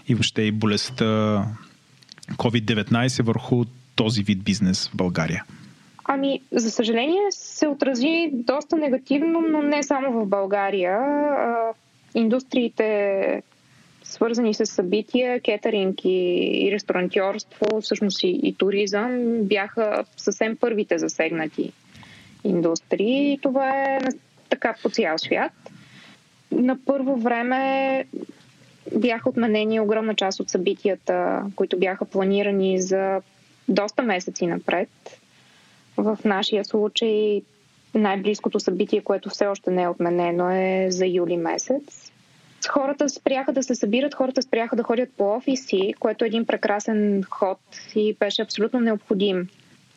и 0.08 0.14
въобще 0.14 0.42
и 0.42 0.52
болестта 0.52 1.44
COVID-19 2.36 3.22
върху 3.22 3.64
този 4.02 4.22
вид 4.22 4.44
бизнес 4.44 4.88
в 4.88 4.96
България? 4.96 5.44
Ами, 6.04 6.40
за 6.52 6.70
съжаление 6.70 7.22
се 7.30 7.66
отрази 7.66 8.30
доста 8.32 8.76
негативно, 8.76 9.40
но 9.40 9.62
не 9.62 9.82
само 9.82 10.20
в 10.20 10.26
България. 10.26 10.98
Индустриите, 12.14 13.42
свързани 14.02 14.54
с 14.54 14.66
събития, 14.66 15.40
кетеринг 15.40 16.04
и, 16.04 16.68
ресторантьорство, 16.72 17.80
всъщност 17.80 18.22
и, 18.22 18.40
и 18.42 18.54
туризъм, 18.54 19.38
бяха 19.42 20.04
съвсем 20.16 20.56
първите 20.56 20.98
засегнати 20.98 21.72
индустрии. 22.44 23.32
И 23.32 23.38
това 23.38 23.70
е 23.70 23.98
така 24.48 24.74
по 24.82 24.90
цял 24.90 25.18
свят. 25.18 25.52
На 26.52 26.78
първо 26.86 27.16
време 27.16 28.04
бяха 28.96 29.28
отменени 29.28 29.80
огромна 29.80 30.14
част 30.14 30.40
от 30.40 30.50
събитията, 30.50 31.42
които 31.56 31.78
бяха 31.78 32.04
планирани 32.04 32.80
за 32.80 33.20
доста 33.74 34.02
месеци 34.02 34.46
напред. 34.46 34.88
В 35.96 36.18
нашия 36.24 36.64
случай 36.64 37.42
най-близкото 37.94 38.60
събитие, 38.60 39.00
което 39.00 39.30
все 39.30 39.46
още 39.46 39.70
не 39.70 39.82
е 39.82 39.88
отменено, 39.88 40.50
е 40.50 40.86
за 40.90 41.06
юли 41.06 41.36
месец. 41.36 42.12
Хората 42.68 43.08
спряха 43.08 43.52
да 43.52 43.62
се 43.62 43.74
събират, 43.74 44.14
хората 44.14 44.42
спряха 44.42 44.76
да 44.76 44.82
ходят 44.82 45.10
по 45.16 45.24
офиси, 45.24 45.94
което 45.98 46.24
е 46.24 46.28
един 46.28 46.46
прекрасен 46.46 47.22
ход 47.30 47.58
и 47.94 48.16
беше 48.20 48.42
абсолютно 48.42 48.80
необходим. 48.80 49.48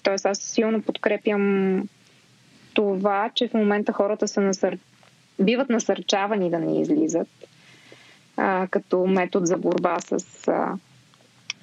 Тоест 0.04 0.26
аз 0.26 0.40
силно 0.40 0.82
подкрепям 0.82 1.84
това, 2.74 3.30
че 3.36 3.48
в 3.48 3.54
момента 3.54 3.94
хората 3.94 4.28
са 4.28 4.42
насър... 4.42 4.78
биват 5.40 5.70
насърчавани 5.70 6.50
да 6.50 6.60
не 6.60 6.82
излизат 6.82 7.28
а, 8.38 8.68
като 8.72 9.06
метод 9.06 9.46
за 9.46 9.58
борба 9.58 10.00
с, 10.00 10.48
а, 10.48 10.74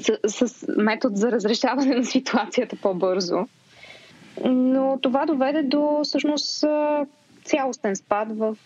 с, 0.03 0.49
с 0.49 0.67
метод 0.69 1.17
за 1.17 1.33
разрешаване 1.33 1.95
на 1.97 2.05
ситуацията 2.05 2.77
по-бързо. 2.77 3.47
Но 4.45 4.99
това 5.03 5.27
доведе 5.27 5.63
до 5.63 6.01
всъщност 6.05 6.65
цялостен 7.45 7.97
спад 7.97 8.29
в, 8.39 8.57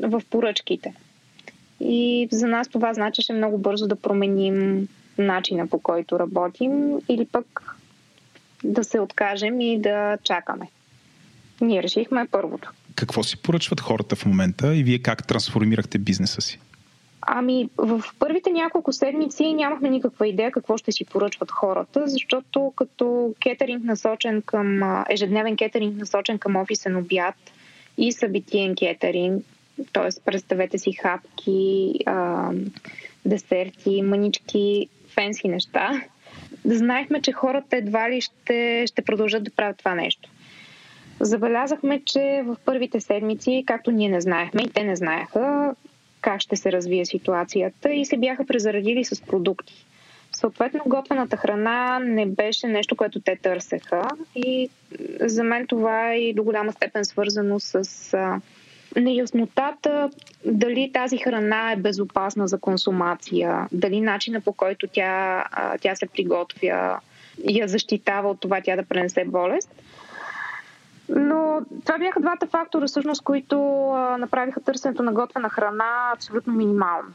в 0.00 0.22
поръчките. 0.30 0.94
И 1.80 2.28
за 2.32 2.46
нас 2.46 2.68
това 2.68 2.94
значеше 2.94 3.32
много 3.32 3.58
бързо 3.58 3.86
да 3.86 3.96
променим 3.96 4.88
начина 5.18 5.66
по 5.66 5.78
който 5.78 6.18
работим 6.18 6.98
или 7.08 7.26
пък 7.26 7.76
да 8.64 8.84
се 8.84 9.00
откажем 9.00 9.60
и 9.60 9.80
да 9.80 10.18
чакаме. 10.22 10.68
Ние 11.60 11.82
решихме 11.82 12.26
първото. 12.30 12.72
Какво 12.94 13.22
си 13.22 13.42
поръчват 13.42 13.80
хората 13.80 14.16
в 14.16 14.26
момента 14.26 14.76
и 14.76 14.84
вие 14.84 14.98
как 14.98 15.26
трансформирахте 15.26 15.98
бизнеса 15.98 16.40
си? 16.40 16.60
Ами, 17.26 17.68
в 17.76 18.02
първите 18.18 18.50
няколко 18.50 18.92
седмици 18.92 19.54
нямахме 19.54 19.88
никаква 19.88 20.28
идея 20.28 20.50
какво 20.50 20.76
ще 20.76 20.92
си 20.92 21.04
поръчват 21.04 21.50
хората, 21.50 22.02
защото 22.06 22.72
като 22.76 23.34
кетеринг 23.40 23.84
насочен 23.84 24.42
към, 24.42 24.80
ежедневен 25.08 25.56
кетеринг 25.56 25.96
насочен 25.96 26.38
към 26.38 26.56
офисен 26.56 26.96
обяд 26.96 27.34
и 27.98 28.12
събитиен 28.12 28.74
кетеринг, 28.74 29.44
т.е. 29.92 30.20
представете 30.24 30.78
си 30.78 30.92
хапки, 30.92 31.94
а, 32.06 32.50
десерти, 33.24 34.02
мънички, 34.02 34.88
фенси 35.14 35.48
неща. 35.48 36.02
Знаехме, 36.64 37.22
че 37.22 37.32
хората 37.32 37.76
едва 37.76 38.10
ли 38.10 38.20
ще, 38.20 38.84
ще 38.86 39.02
продължат 39.02 39.44
да 39.44 39.50
правят 39.50 39.78
това 39.78 39.94
нещо. 39.94 40.30
Забелязахме, 41.20 42.02
че 42.04 42.42
в 42.46 42.56
първите 42.64 43.00
седмици, 43.00 43.64
както 43.66 43.90
ние 43.90 44.08
не 44.08 44.20
знаехме 44.20 44.62
и 44.62 44.70
те 44.70 44.84
не 44.84 44.96
знаеха 44.96 45.74
как 46.24 46.40
ще 46.40 46.56
се 46.56 46.72
развие 46.72 47.06
ситуацията 47.06 47.92
и 47.92 48.04
се 48.04 48.16
бяха 48.16 48.46
презаредили 48.46 49.04
с 49.04 49.22
продукти. 49.22 49.86
Съответно, 50.32 50.80
готвената 50.86 51.36
храна 51.36 51.98
не 51.98 52.26
беше 52.26 52.66
нещо, 52.66 52.96
което 52.96 53.20
те 53.20 53.36
търсеха 53.36 54.08
и 54.36 54.70
за 55.20 55.44
мен 55.44 55.66
това 55.66 56.12
е 56.12 56.16
и 56.16 56.34
до 56.34 56.42
голяма 56.42 56.72
степен 56.72 57.04
свързано 57.04 57.60
с 57.60 57.74
а, 58.14 58.40
неяснотата 58.96 60.10
дали 60.44 60.90
тази 60.94 61.18
храна 61.18 61.72
е 61.72 61.76
безопасна 61.76 62.48
за 62.48 62.58
консумация, 62.58 63.68
дали 63.72 64.00
начина 64.00 64.40
по 64.40 64.52
който 64.52 64.86
тя, 64.86 65.44
а, 65.52 65.78
тя 65.78 65.94
се 65.94 66.06
приготвя 66.06 67.00
я 67.48 67.68
защитава 67.68 68.30
от 68.30 68.40
това 68.40 68.60
тя 68.64 68.76
да 68.76 68.84
пренесе 68.84 69.24
болест. 69.24 69.70
Но 71.08 71.60
това 71.84 71.98
бяха 71.98 72.20
двата 72.20 72.46
фактора, 72.46 72.86
всъщност, 72.86 73.22
които 73.22 73.88
а, 73.90 74.18
направиха 74.18 74.60
търсенето 74.60 75.02
на 75.02 75.12
готвена 75.12 75.48
храна 75.48 76.10
абсолютно 76.14 76.52
минимално 76.52 77.14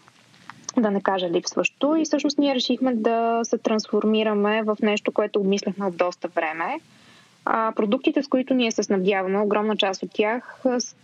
да 0.78 0.92
не 0.92 1.02
кажа 1.02 1.30
липсващо. 1.30 1.96
И 1.96 2.06
всъщност 2.06 2.38
ние 2.38 2.56
решихме 2.56 2.94
да 2.94 3.40
се 3.44 3.58
трансформираме 3.58 4.64
в 4.64 4.78
нещо, 4.82 5.12
което 5.12 5.40
обмисляхме 5.40 5.86
от 5.86 5.98
доста 5.98 6.28
време. 6.28 6.80
А, 7.46 7.72
продуктите, 7.76 8.24
с 8.24 8.28
които 8.28 8.54
ние 8.54 8.72
се 8.72 8.84
снабдяваме, 8.84 9.40
огромна 9.40 9.78
част 9.78 10.04
от 10.04 10.10
тях 10.14 10.64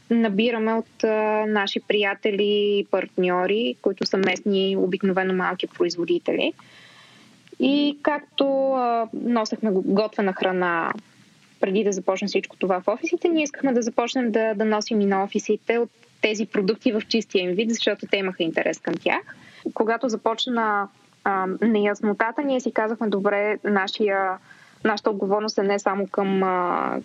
набираме 0.10 0.74
от 0.74 1.04
а, 1.04 1.46
наши 1.48 1.80
приятели 1.80 2.80
и 2.80 2.86
партньори, 2.92 3.76
които 3.82 4.06
са 4.06 4.18
местни, 4.18 4.78
обикновено 4.78 5.34
малки 5.34 5.68
производители. 5.68 6.54
И 7.60 7.98
както 8.02 8.72
а, 8.72 9.08
носехме 9.14 9.70
готвена 9.74 10.34
храна 10.34 10.92
преди 11.66 11.84
да 11.84 11.92
започне 11.92 12.28
всичко 12.28 12.58
това 12.58 12.80
в 12.80 12.88
офисите, 12.88 13.30
ние 13.30 13.44
искахме 13.44 13.74
да 13.74 13.82
започнем 13.82 14.32
да, 14.32 14.54
да 14.54 14.66
носим 14.66 15.02
и 15.02 15.06
на 15.06 15.24
офисите 15.24 15.78
от 15.78 15.90
тези 16.22 16.46
продукти 16.46 16.92
в 16.92 17.02
чистия 17.08 17.44
им 17.44 17.56
вид, 17.56 17.70
защото 17.70 18.08
те 18.12 18.18
имаха 18.18 18.44
интерес 18.44 18.80
към 18.80 18.94
тях 18.94 19.36
когато 19.74 20.10
започна 20.10 20.88
а, 21.24 21.48
неяснотата, 21.62 22.42
ние 22.42 22.60
си 22.60 22.72
казахме, 22.72 23.10
добре, 23.10 23.58
нашия, 23.64 24.38
нашата 24.84 25.10
отговорност 25.10 25.58
е 25.58 25.64
не 25.64 25.80
само 25.80 26.08
към, 26.08 26.44
а, 26.44 26.98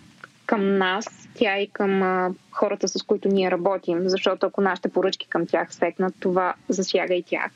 към 0.45 0.77
нас, 0.77 1.29
тя 1.33 1.59
и 1.59 1.67
към 1.67 2.03
а, 2.03 2.33
хората, 2.51 2.87
с 2.87 3.03
които 3.03 3.29
ние 3.29 3.51
работим, 3.51 4.09
защото 4.09 4.45
ако 4.45 4.61
нашите 4.61 4.89
поръчки 4.89 5.27
към 5.27 5.47
тях 5.47 5.73
секнат, 5.73 6.13
това 6.19 6.53
засяга 6.69 7.13
и 7.13 7.23
тях. 7.23 7.51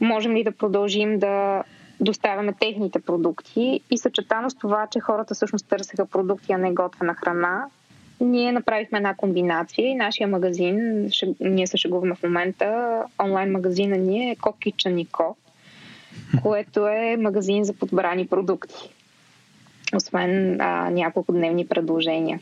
Можем 0.00 0.36
ли 0.36 0.44
да 0.44 0.52
продължим 0.52 1.18
да 1.18 1.62
доставяме 2.02 2.52
техните 2.52 3.00
продукти 3.00 3.80
и 3.90 3.98
съчетано 3.98 4.50
с 4.50 4.54
това, 4.54 4.86
че 4.90 5.00
хората 5.00 5.34
всъщност 5.34 5.68
търсеха 5.68 6.06
продукти, 6.06 6.52
а 6.52 6.58
не 6.58 6.72
готвена 6.72 7.14
храна, 7.14 7.66
ние 8.20 8.52
направихме 8.52 8.98
една 8.98 9.14
комбинация 9.14 9.88
и 9.88 9.94
нашия 9.94 10.28
магазин, 10.28 11.08
ние 11.40 11.66
се 11.66 11.76
шегуваме 11.76 12.14
в 12.14 12.22
момента, 12.22 13.02
онлайн 13.24 13.50
магазина 13.50 13.96
ни 13.96 14.30
е 14.30 14.36
Co 14.36 14.72
Kitchen 14.72 15.08
Co, 15.08 15.34
което 16.42 16.86
е 16.86 17.16
магазин 17.16 17.64
за 17.64 17.74
подбрани 17.74 18.26
продукти, 18.26 18.90
освен 19.96 20.60
а, 20.60 20.90
няколко 20.90 21.32
дневни 21.32 21.66
предложения. 21.66 22.40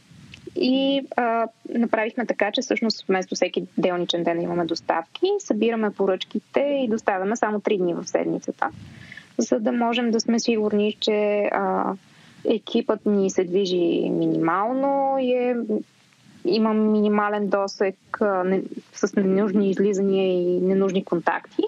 И 0.56 1.06
а, 1.16 1.46
направихме 1.68 2.26
така, 2.26 2.50
че 2.52 2.60
всъщност 2.60 3.06
вместо 3.08 3.34
всеки 3.34 3.64
делничен 3.78 4.24
ден 4.24 4.40
имаме 4.40 4.64
доставки, 4.64 5.26
събираме 5.38 5.90
поръчките 5.90 6.60
и 6.60 6.88
доставяме 6.88 7.36
само 7.36 7.60
3 7.60 7.78
дни 7.78 7.94
в 7.94 8.04
седмицата, 8.06 8.70
за 9.40 9.60
да 9.60 9.72
можем 9.72 10.10
да 10.10 10.20
сме 10.20 10.40
сигурни, 10.40 10.96
че 11.00 11.48
а, 11.52 11.94
екипът 12.44 13.06
ни 13.06 13.30
се 13.30 13.44
движи 13.44 14.10
минимално 14.10 15.16
и 15.20 15.32
е, 15.32 15.56
има 16.44 16.74
минимален 16.74 17.48
досек 17.48 18.18
не, 18.44 18.62
с 18.92 19.16
ненужни 19.16 19.70
излизания 19.70 20.32
и 20.32 20.60
ненужни 20.60 21.04
контакти. 21.04 21.62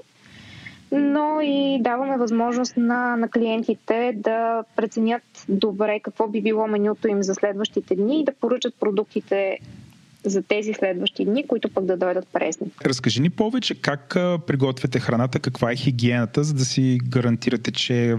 Но 0.93 1.41
и 1.41 1.79
даваме 1.83 2.19
възможност 2.19 2.77
на, 2.77 3.17
на 3.17 3.29
клиентите 3.29 4.13
да 4.17 4.65
преценят 4.77 5.23
добре 5.49 6.01
какво 6.01 6.29
би 6.29 6.43
било 6.43 6.67
менюто 6.67 7.09
им 7.09 7.23
за 7.23 7.35
следващите 7.35 7.95
дни 7.95 8.21
и 8.21 8.25
да 8.25 8.33
поръчат 8.33 8.75
продуктите 8.81 9.59
за 10.25 10.43
тези 10.43 10.73
следващи 10.73 11.25
дни, 11.25 11.47
които 11.47 11.69
пък 11.69 11.85
да 11.85 11.97
дойдат 11.97 12.29
пресни. 12.33 12.67
Разкажи 12.85 13.21
ни 13.21 13.31
повече 13.31 13.75
как 13.75 14.09
приготвяте 14.47 15.01
храната, 15.01 15.41
каква 15.41 15.73
е 15.73 15.77
хигиената, 15.77 16.45
за 16.45 16.55
да 16.55 16.65
си 16.65 16.99
гарантирате, 17.05 17.73
че 17.73 18.17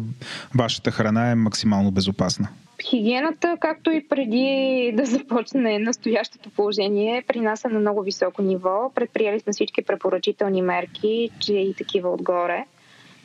вашата 0.55 0.91
храна 0.91 1.31
е 1.31 1.35
максимално 1.35 1.91
безопасна. 1.91 2.47
Хигиената, 2.89 3.57
както 3.59 3.91
и 3.91 4.07
преди 4.07 4.91
да 4.97 5.05
започне 5.05 5.79
настоящото 5.79 6.49
положение, 6.49 7.23
при 7.27 7.39
нас 7.39 7.65
е 7.65 7.67
на 7.67 7.79
много 7.79 8.01
високо 8.01 8.41
ниво. 8.41 8.91
Предприели 8.95 9.39
сме 9.39 9.53
всички 9.53 9.81
препоръчителни 9.81 10.61
мерки, 10.61 11.29
че 11.39 11.53
и 11.53 11.73
такива 11.73 12.09
отгоре. 12.09 12.65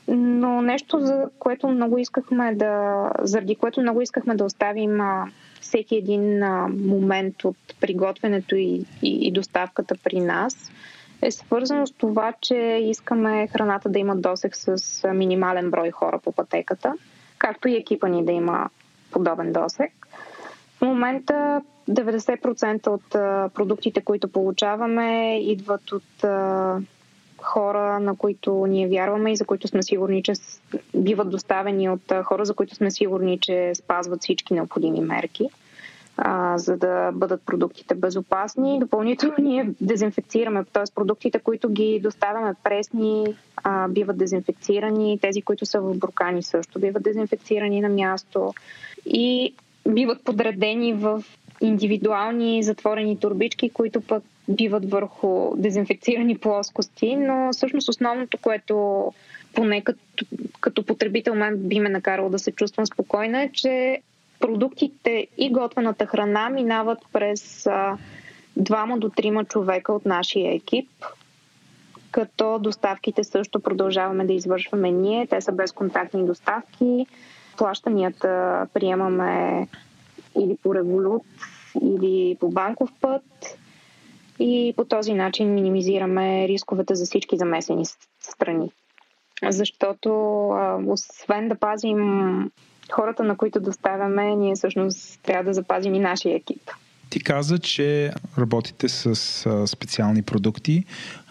Но 0.09 0.63
нещо, 0.63 1.01
за 1.01 1.25
което 1.39 1.69
много 1.69 1.99
искахме 1.99 2.55
да, 2.55 3.05
заради 3.23 3.55
което 3.55 3.81
много 3.81 4.03
искахме 4.03 4.35
да 4.35 4.45
оставим 4.45 5.01
всеки 5.61 5.97
един 5.97 6.39
момент 6.69 7.45
от 7.45 7.57
приготвянето 7.81 8.57
и, 8.57 8.85
и, 9.03 9.27
и 9.27 9.33
доставката 9.33 9.95
при 10.05 10.21
нас 10.21 10.73
е 11.23 11.31
свързано 11.31 11.87
с 11.87 11.93
това, 11.93 12.33
че 12.41 12.57
искаме 12.83 13.47
храната 13.47 13.89
да 13.89 13.99
има 13.99 14.17
досег 14.17 14.57
с 14.57 14.79
минимален 15.15 15.71
брой 15.71 15.91
хора 15.91 16.19
по 16.25 16.33
пътеката, 16.33 16.95
както 17.39 17.69
и 17.69 17.77
екипа 17.77 18.09
ни 18.09 18.25
да 18.25 18.33
има 18.33 18.71
подобен 19.11 19.53
досег. 19.53 19.93
В 20.79 20.81
момента 20.81 21.63
90% 21.91 22.87
от 22.87 23.11
продуктите, 23.55 24.01
които 24.01 24.29
получаваме, 24.29 25.39
идват 25.41 25.93
от 25.93 26.25
хора, 27.49 28.01
на 28.01 28.17
които 28.17 28.67
ние 28.67 28.89
вярваме 28.89 29.33
и 29.33 29.37
за 29.37 29.45
които 29.45 29.69
сме 29.69 29.83
сигурни, 29.83 30.23
че 30.23 30.33
биват 30.97 31.31
доставени 31.31 31.89
от 31.89 32.13
хора, 32.25 32.45
за 32.45 32.55
които 32.55 32.75
сме 32.75 32.91
сигурни, 32.91 33.39
че 33.41 33.73
спазват 33.75 34.21
всички 34.21 34.55
необходими 34.55 35.01
мерки, 35.01 35.49
а, 36.17 36.59
за 36.59 36.77
да 36.77 37.11
бъдат 37.13 37.43
продуктите 37.43 37.95
безопасни. 37.95 38.79
Допълнително 38.81 39.35
ние 39.39 39.71
дезинфекцираме, 39.81 40.65
т.е. 40.73 40.95
продуктите, 40.95 41.39
които 41.39 41.69
ги 41.69 42.01
доставяме 42.03 42.55
пресни, 42.65 43.37
а, 43.57 43.89
биват 43.89 44.19
дезинфекцирани, 44.19 45.19
тези, 45.23 45.43
които 45.43 45.67
са 45.67 45.81
в 45.81 45.99
буркани 45.99 46.43
също 46.43 46.81
биват 46.81 47.03
дезинфекцирани 47.03 47.81
на 47.81 47.89
място 47.89 48.55
и 49.07 49.55
биват 49.89 50.25
подредени 50.25 50.93
в 50.93 51.23
индивидуални 51.61 52.63
затворени 52.63 53.19
турбички, 53.19 53.71
които 53.71 54.01
пък 54.01 54.23
биват 54.49 54.91
върху 54.91 55.57
дезинфекцирани 55.57 56.39
плоскости, 56.39 57.17
но 57.17 57.53
всъщност 57.53 57.89
основното, 57.89 58.39
което 58.39 59.05
поне 59.55 59.81
като, 59.81 60.01
като 60.61 60.83
потребител 60.83 61.35
мен 61.35 61.57
би 61.57 61.81
ме 61.81 61.89
накарало 61.89 62.29
да 62.29 62.39
се 62.39 62.53
чувствам 62.53 62.87
спокойна 62.87 63.43
е, 63.43 63.51
че 63.53 64.01
продуктите 64.41 65.27
и 65.39 65.53
готвената 65.53 66.07
храна 66.07 66.49
минават 66.49 66.99
през 67.13 67.69
двама 68.57 68.99
до 68.99 69.09
трима 69.09 69.45
човека 69.45 69.93
от 69.93 70.07
нашия 70.07 70.55
екип, 70.55 70.89
като 72.11 72.59
доставките 72.59 73.25
също 73.25 73.61
продължаваме 73.61 74.25
да 74.25 74.33
извършваме 74.33 74.91
ние. 74.91 75.27
Те 75.27 75.41
са 75.41 75.53
безконтактни 75.53 76.27
доставки. 76.27 77.07
Плащанията 77.57 78.67
приемаме 78.75 79.67
или 80.41 80.57
по 80.63 80.75
револют, 80.75 81.23
или 81.83 82.37
по 82.41 82.49
банков 82.49 82.91
път 83.01 83.23
и 84.39 84.75
по 84.77 84.85
този 84.85 85.15
начин 85.15 85.55
минимизираме 85.55 86.49
рисковете 86.49 86.95
за 86.95 87.05
всички 87.05 87.37
замесени 87.37 87.85
страни. 88.21 88.71
Защото 89.49 90.11
а, 90.49 90.79
освен 90.87 91.49
да 91.49 91.55
пазим 91.55 92.51
хората, 92.93 93.25
на 93.25 93.37
които 93.37 93.61
доставяме, 93.61 94.37
ние 94.37 94.55
всъщност 94.55 95.21
трябва 95.23 95.45
да 95.45 95.55
запазим 95.55 95.95
и 95.95 95.99
нашия 95.99 96.37
екип. 96.37 96.71
Ти 97.11 97.21
каза, 97.21 97.59
че 97.59 98.13
работите 98.39 98.89
с 98.89 99.07
а, 99.47 99.67
специални 99.67 100.23
продукти. 100.23 100.85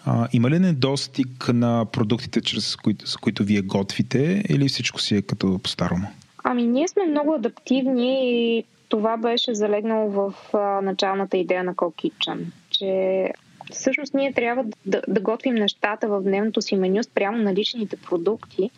А, 0.06 0.28
има 0.32 0.50
ли 0.50 0.58
недостиг 0.58 1.48
на 1.48 1.86
продуктите, 1.92 2.40
чрез 2.40 2.76
които, 2.76 3.06
с 3.06 3.16
които 3.16 3.44
вие 3.44 3.60
готвите, 3.60 4.42
или 4.48 4.68
всичко 4.68 5.00
си 5.00 5.16
е 5.16 5.22
като 5.22 5.58
по-старому? 5.58 6.06
Ами, 6.44 6.66
ние 6.66 6.88
сме 6.88 7.06
много 7.06 7.34
адаптивни 7.34 8.18
и 8.22 8.64
това 8.88 9.16
беше 9.16 9.54
залегнало 9.54 10.10
в 10.10 10.34
а, 10.52 10.80
началната 10.80 11.36
идея 11.36 11.64
на 11.64 11.74
Co 11.74 11.94
Kitchen 11.94 12.44
че 12.78 13.30
всъщност 13.72 14.14
ние 14.14 14.32
трябва 14.32 14.64
да, 14.86 15.02
да 15.08 15.20
готвим 15.20 15.54
нещата 15.54 16.08
в 16.08 16.22
дневното 16.22 16.62
си 16.62 16.76
меню 16.76 17.02
спрямо 17.02 17.38
наличните 17.38 17.96
продукти, 17.96 18.70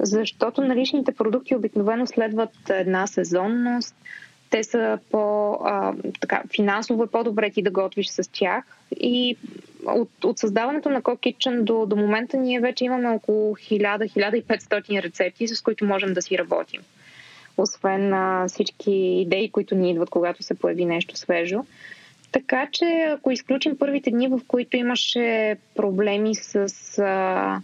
защото 0.00 0.64
наличните 0.64 1.12
продукти 1.12 1.56
обикновено 1.56 2.06
следват 2.06 2.70
една 2.70 3.06
сезонност, 3.06 3.94
те 4.50 4.64
са 4.64 4.98
по, 5.10 5.52
а, 5.64 5.94
така, 6.20 6.42
финансово 6.56 7.02
е 7.02 7.06
по-добре 7.10 7.50
ти 7.50 7.62
да 7.62 7.70
готвиш 7.70 8.08
с 8.08 8.30
тях 8.32 8.64
и 9.00 9.36
от, 9.86 10.24
от 10.24 10.38
създаването 10.38 10.90
на 10.90 11.02
Cook 11.02 11.18
Kitchen 11.18 11.62
до, 11.62 11.86
до 11.86 11.96
момента 11.96 12.36
ние 12.36 12.60
вече 12.60 12.84
имаме 12.84 13.08
около 13.08 13.54
1000-1500 13.56 15.02
рецепти, 15.02 15.48
с 15.48 15.62
които 15.62 15.84
можем 15.84 16.14
да 16.14 16.22
си 16.22 16.38
работим. 16.38 16.82
Освен 17.56 18.14
а, 18.14 18.44
всички 18.48 18.92
идеи, 18.92 19.50
които 19.50 19.74
ни 19.74 19.90
идват, 19.90 20.10
когато 20.10 20.42
се 20.42 20.58
появи 20.58 20.84
нещо 20.84 21.16
свежо. 21.16 21.64
Така 22.32 22.68
че, 22.72 22.84
ако 23.16 23.30
изключим 23.30 23.78
първите 23.78 24.10
дни, 24.10 24.28
в 24.28 24.40
които 24.48 24.76
имаше 24.76 25.56
проблеми 25.74 26.34
с 26.34 26.68
а, 26.98 27.60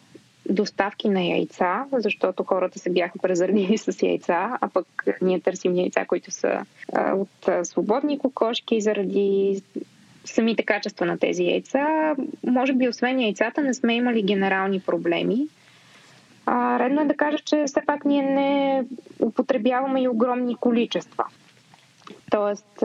доставки 0.49 1.09
на 1.09 1.23
яйца, 1.23 1.85
защото 1.93 2.45
хората 2.45 2.79
се 2.79 2.91
бяха 2.91 3.19
презърнили 3.23 3.79
с 3.79 4.03
яйца, 4.03 4.59
а 4.61 4.69
пък 4.69 4.87
ние 5.23 5.41
търсим 5.41 5.77
яйца, 5.77 6.05
които 6.05 6.31
са 6.31 6.65
а, 6.93 7.15
от 7.15 7.49
а, 7.49 7.65
свободни 7.65 8.19
кокошки 8.19 8.81
заради 8.81 9.63
самите 10.25 10.63
качества 10.63 11.07
на 11.07 11.19
тези 11.19 11.45
яйца. 11.45 12.15
Може 12.47 12.73
би 12.73 12.89
освен 12.89 13.21
яйцата 13.21 13.63
не 13.63 13.75
сме 13.75 13.95
имали 13.95 14.23
генерални 14.23 14.81
проблеми. 14.81 15.47
А, 16.47 16.79
редно 16.79 17.03
е 17.03 17.05
да 17.05 17.17
кажа, 17.17 17.39
че 17.39 17.65
все 17.67 17.81
пак 17.87 18.05
ние 18.05 18.23
не 18.23 18.85
употребяваме 19.21 20.03
и 20.03 20.09
огромни 20.09 20.57
количества. 20.57 21.25
Тоест, 22.35 22.81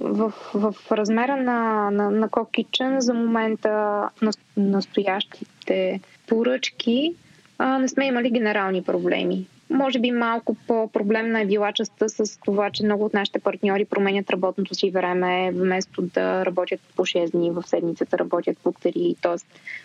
в, 0.00 0.32
в 0.54 0.74
размера 0.92 1.36
на, 1.36 1.90
на, 1.90 2.10
на 2.10 2.28
Kitchen 2.28 2.98
за 2.98 3.14
момента 3.14 4.08
настоящите 4.56 6.00
поръчки 6.26 7.14
а, 7.58 7.78
не 7.78 7.88
сме 7.88 8.06
имали 8.06 8.30
генерални 8.30 8.82
проблеми. 8.82 9.46
Може 9.70 9.98
би 9.98 10.10
малко 10.10 10.56
по-проблемна 10.66 11.40
е 11.40 11.46
била 11.46 11.72
частта 11.72 12.08
с 12.08 12.40
това, 12.44 12.70
че 12.70 12.84
много 12.84 13.04
от 13.04 13.14
нашите 13.14 13.38
партньори 13.38 13.84
променят 13.84 14.30
работното 14.30 14.74
си 14.74 14.90
време, 14.90 15.50
вместо 15.52 16.02
да 16.02 16.46
работят 16.46 16.80
по 16.96 17.02
6 17.02 17.30
дни 17.30 17.50
в 17.50 17.62
седмицата, 17.66 18.18
работят 18.18 18.58
по 18.58 18.72
3. 18.72 19.16
Т.е. 19.22 19.36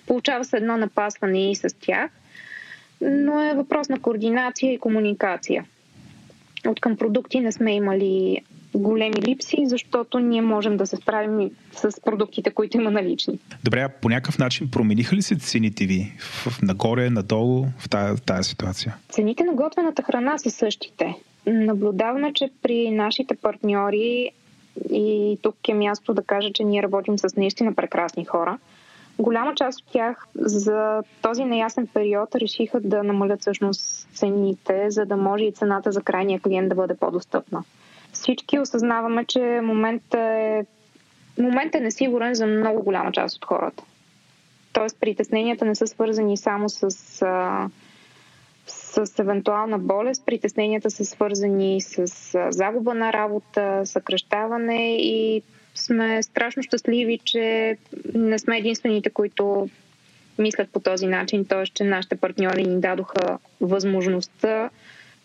получава 0.07 0.45
се 0.45 0.57
едно 0.57 0.77
напасване 0.77 1.51
и 1.51 1.55
с 1.55 1.75
тях, 1.79 2.11
но 3.01 3.41
е 3.41 3.53
въпрос 3.53 3.89
на 3.89 3.99
координация 3.99 4.73
и 4.73 4.79
комуникация. 4.79 5.65
От 6.67 6.79
към 6.79 6.97
продукти 6.97 7.39
не 7.39 7.51
сме 7.51 7.75
имали 7.75 8.41
големи 8.75 9.21
липси, 9.21 9.57
защото 9.65 10.19
ние 10.19 10.41
можем 10.41 10.77
да 10.77 10.87
се 10.87 10.95
справим 10.95 11.51
с 11.71 12.01
продуктите, 12.01 12.51
които 12.51 12.77
има 12.77 12.91
налични. 12.91 13.39
Добре, 13.63 13.81
а 13.81 13.89
по 13.89 14.09
някакъв 14.09 14.39
начин 14.39 14.71
промениха 14.71 15.15
ли 15.15 15.21
се 15.21 15.35
цените 15.35 15.85
ви 15.85 16.13
в, 16.19 16.61
нагоре, 16.61 17.09
надолу 17.09 17.65
в 17.79 17.89
тази, 17.89 18.21
тази 18.21 18.49
ситуация? 18.49 18.95
Цените 19.09 19.43
на 19.43 19.53
готвената 19.53 20.03
храна 20.03 20.37
са 20.37 20.49
същите. 20.49 21.15
Наблюдаваме, 21.45 22.33
че 22.33 22.49
при 22.61 22.91
нашите 22.91 23.35
партньори 23.35 24.31
и 24.91 25.37
тук 25.41 25.55
е 25.67 25.73
място 25.73 26.13
да 26.13 26.23
кажа, 26.23 26.53
че 26.53 26.63
ние 26.63 26.83
работим 26.83 27.17
с 27.17 27.35
наистина 27.35 27.73
прекрасни 27.73 28.25
хора. 28.25 28.57
Голяма 29.19 29.55
част 29.55 29.79
от 29.79 29.85
тях 29.91 30.27
за 30.35 31.03
този 31.21 31.45
неясен 31.45 31.87
период 31.87 32.35
решиха 32.35 32.79
да 32.79 33.03
намалят 33.03 33.41
всъщност 33.41 34.07
цените, 34.13 34.85
за 34.89 35.05
да 35.05 35.17
може 35.17 35.43
и 35.43 35.51
цената 35.51 35.91
за 35.91 36.01
крайния 36.01 36.39
клиент 36.39 36.69
да 36.69 36.75
бъде 36.75 36.95
по-достъпна 36.95 37.63
всички 38.21 38.59
осъзнаваме, 38.59 39.25
че 39.25 39.59
моментът 39.63 40.13
е, 40.13 40.65
момент 41.37 41.75
е 41.75 41.79
несигурен 41.79 42.33
за 42.33 42.47
много 42.47 42.83
голяма 42.83 43.11
част 43.11 43.37
от 43.37 43.45
хората. 43.45 43.83
Тоест, 44.73 44.97
притесненията 44.99 45.65
не 45.65 45.75
са 45.75 45.87
свързани 45.87 46.37
само 46.37 46.69
с, 46.69 46.81
а, 47.21 47.69
с 48.67 49.19
евентуална 49.19 49.79
болест, 49.79 50.25
притесненията 50.25 50.91
са 50.91 51.05
свързани 51.05 51.81
с 51.81 51.99
а, 52.35 52.51
загуба 52.51 52.93
на 52.93 53.13
работа, 53.13 53.81
съкръщаване 53.85 54.97
и 54.97 55.41
сме 55.75 56.23
страшно 56.23 56.63
щастливи, 56.63 57.19
че 57.23 57.77
не 58.13 58.39
сме 58.39 58.57
единствените, 58.57 59.09
които 59.09 59.69
мислят 60.39 60.69
по 60.69 60.79
този 60.79 61.07
начин, 61.07 61.45
т.е. 61.45 61.63
че 61.63 61.83
нашите 61.83 62.15
партньори 62.15 62.63
ни 62.63 62.79
дадоха 62.79 63.39
възможността 63.61 64.69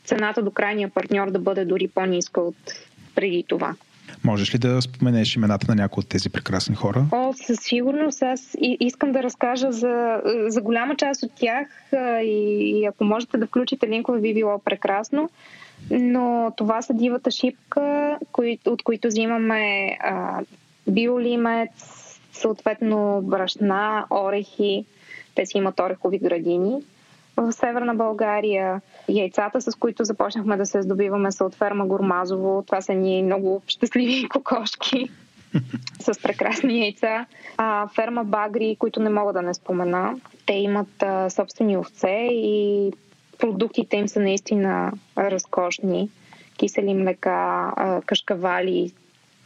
цената 0.07 0.43
до 0.43 0.51
крайния 0.51 0.89
партньор 0.89 1.31
да 1.31 1.39
бъде 1.39 1.65
дори 1.65 1.89
по-ниска 1.89 2.41
от 2.41 2.57
преди 3.17 3.45
това. 3.49 3.75
Можеш 4.25 4.55
ли 4.55 4.59
да 4.59 4.83
споменеш 4.83 5.37
имената 5.37 5.67
на 5.69 5.75
някои 5.75 6.01
от 6.01 6.09
тези 6.09 6.31
прекрасни 6.31 6.75
хора? 6.75 7.05
О, 7.13 7.33
със 7.33 7.59
сигурност. 7.61 8.23
Аз 8.23 8.57
искам 8.61 9.13
да 9.13 9.23
разкажа 9.23 9.73
за, 9.73 10.21
за 10.47 10.63
голяма 10.63 10.97
част 10.97 11.23
от 11.23 11.33
тях 11.35 11.69
и, 12.23 12.61
и 12.77 12.87
ако 12.87 13.05
можете 13.05 13.39
да 13.39 13.47
включите 13.47 13.89
линкове, 13.89 14.21
би 14.21 14.35
било 14.35 14.59
прекрасно. 14.59 15.31
Но 15.91 16.53
това 16.57 16.83
са 16.83 16.95
дивата 16.95 17.31
шипка, 17.31 18.19
кои, 18.33 18.59
от 18.67 18.83
които 18.83 19.09
взимаме 19.09 19.97
а, 20.01 20.41
биолимец, 20.89 21.71
съответно 22.33 23.21
брашна, 23.23 24.07
орехи. 24.11 24.85
Те 25.35 25.47
си 25.47 25.59
имат 25.59 25.81
орехови 25.81 26.19
градини 26.19 26.83
в 27.37 27.53
Северна 27.53 27.95
България. 27.95 28.81
Яйцата, 29.09 29.61
с 29.61 29.75
които 29.75 30.05
започнахме 30.05 30.57
да 30.57 30.67
се 30.67 30.83
здобиваме, 30.83 31.33
са 31.33 31.45
от 31.45 31.55
ферма 31.55 31.87
Гормазово. 31.87 32.63
Това 32.67 32.81
са 32.81 32.93
ни 32.93 33.23
много 33.23 33.63
щастливи 33.67 34.29
кокошки 34.29 35.11
с 36.01 36.23
прекрасни 36.23 36.81
яйца. 36.81 37.27
А, 37.57 37.89
ферма 37.89 38.25
Багри, 38.25 38.77
които 38.79 39.01
не 39.01 39.11
мога 39.11 39.33
да 39.33 39.43
не 39.43 39.55
спомена. 39.55 40.15
Те 40.47 40.53
имат 40.53 41.03
а, 41.03 41.31
собствени 41.31 41.77
овце 41.77 42.29
и 42.31 42.93
продуктите 43.39 43.97
им 43.97 44.09
са 44.09 44.21
наистина 44.21 44.93
разкошни. 45.19 46.11
Кисели 46.57 46.95
млека, 46.95 47.73
а, 47.77 48.01
кашкавали, 48.07 48.93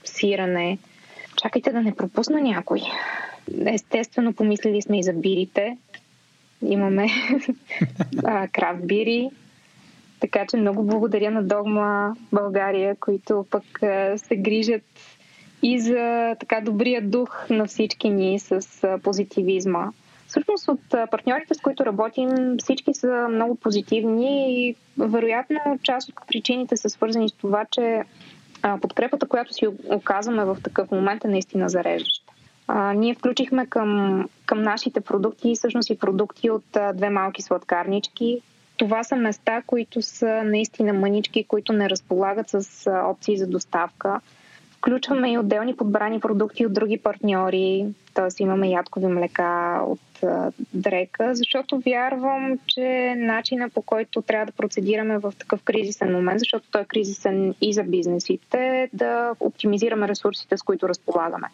сирене. 0.05 0.79
Чакайте 1.37 1.73
да 1.73 1.81
не 1.81 1.97
пропусна 1.97 2.41
някой. 2.41 2.81
Естествено, 3.67 4.33
помислили 4.33 4.83
сме 4.83 4.99
и 4.99 5.03
за 5.03 5.13
бирите. 5.13 5.77
Имаме 6.63 7.07
крафт 8.53 8.87
бири. 8.87 9.31
Така 10.21 10.47
че 10.51 10.57
много 10.57 10.85
благодаря 10.85 11.31
на 11.31 11.43
Догма 11.43 12.17
България, 12.33 12.97
които 13.01 13.47
пък 13.51 13.65
се 14.17 14.37
грижат 14.37 14.83
и 15.63 15.81
за 15.81 16.35
така 16.41 16.61
добрия 16.61 17.03
дух 17.03 17.51
на 17.51 17.67
всички 17.67 18.11
ни 18.11 18.39
с 18.39 18.61
позитивизма. 19.03 19.91
Всъщност 20.27 20.69
от 20.69 21.11
партньорите, 21.11 21.55
с 21.55 21.61
които 21.61 21.87
работим, 21.87 22.29
всички 22.59 22.95
са 22.95 23.29
много 23.31 23.55
позитивни 23.55 24.67
и 24.69 24.77
вероятно 24.99 25.79
част 25.83 26.09
от 26.09 26.15
причините 26.29 26.77
са 26.77 26.91
свързани 26.91 27.29
с 27.29 27.33
това, 27.33 27.65
че 27.71 28.03
подкрепата, 28.81 29.29
която 29.29 29.55
си 29.55 29.67
оказваме 29.91 30.45
в 30.45 30.57
такъв 30.65 30.91
момент 30.91 31.25
е 31.25 31.29
наистина 31.29 31.69
зареждаща. 31.69 32.30
Ние 32.95 33.15
включихме 33.15 33.67
към, 33.67 34.25
към 34.47 34.63
нашите 34.63 35.01
продукти 35.01 35.55
всъщност 35.55 35.91
и 35.91 35.99
продукти 35.99 36.51
от 36.51 36.77
а, 36.77 36.93
две 36.93 37.11
малки 37.11 37.43
сладкарнички. 37.43 38.41
Това 38.77 39.05
са 39.05 39.17
места, 39.17 39.63
които 39.67 40.03
са 40.03 40.43
наистина 40.45 40.93
мънички, 40.93 41.45
които 41.45 41.73
не 41.73 41.91
разполагат 41.91 42.49
с 42.49 42.87
а, 42.87 43.07
опции 43.07 43.37
за 43.37 43.47
доставка. 43.47 44.21
Включваме 44.79 45.33
и 45.33 45.39
отделни 45.39 45.77
подбрани 45.77 46.21
продукти 46.21 46.67
от 46.67 46.73
други 46.73 46.99
партньори, 46.99 47.87
т.е. 48.15 48.43
имаме 48.43 48.69
ядкови 48.69 49.07
млека 49.07 49.81
от 49.87 50.23
а, 50.23 50.53
дрека, 50.75 51.35
защото 51.35 51.79
вярвам, 51.87 52.59
че 52.67 53.15
начина 53.17 53.71
по 53.71 53.83
който 53.83 54.23
трябва 54.23 54.47
да 54.47 54.53
процедираме 54.53 55.19
в 55.19 55.33
такъв 55.39 55.63
кризисен 55.63 56.13
момент, 56.13 56.39
защото 56.39 56.67
той 56.71 56.83
е 56.83 56.85
кризисен 56.85 57.55
и 57.61 57.73
за 57.73 57.83
бизнесите, 57.83 58.59
е 58.59 58.89
да 58.93 59.35
оптимизираме 59.41 60.09
ресурсите, 60.09 60.57
с 60.57 60.63
които 60.63 60.89
разполагаме. 60.89 61.49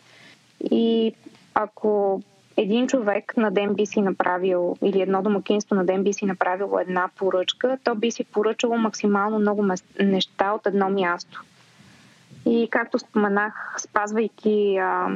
И 0.60 1.12
ако 1.54 2.22
един 2.56 2.86
човек 2.86 3.36
на 3.36 3.50
ден 3.50 3.74
би 3.74 3.86
си 3.86 4.00
направил, 4.00 4.76
или 4.82 5.00
едно 5.00 5.22
домакинство 5.22 5.74
на 5.74 5.84
ден 5.84 6.04
би 6.04 6.12
си 6.12 6.24
направило 6.24 6.78
една 6.78 7.08
поръчка, 7.16 7.78
то 7.84 7.94
би 7.94 8.10
си 8.10 8.24
поръчало 8.24 8.78
максимално 8.78 9.38
много 9.38 9.64
неща 10.00 10.52
от 10.52 10.66
едно 10.66 10.90
място. 10.90 11.44
И 12.46 12.68
както 12.70 12.98
споменах, 12.98 13.76
спазвайки 13.78 14.76
а, 14.76 15.08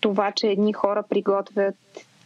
това, 0.00 0.32
че 0.32 0.46
едни 0.46 0.72
хора 0.72 1.02
приготвят, 1.02 1.74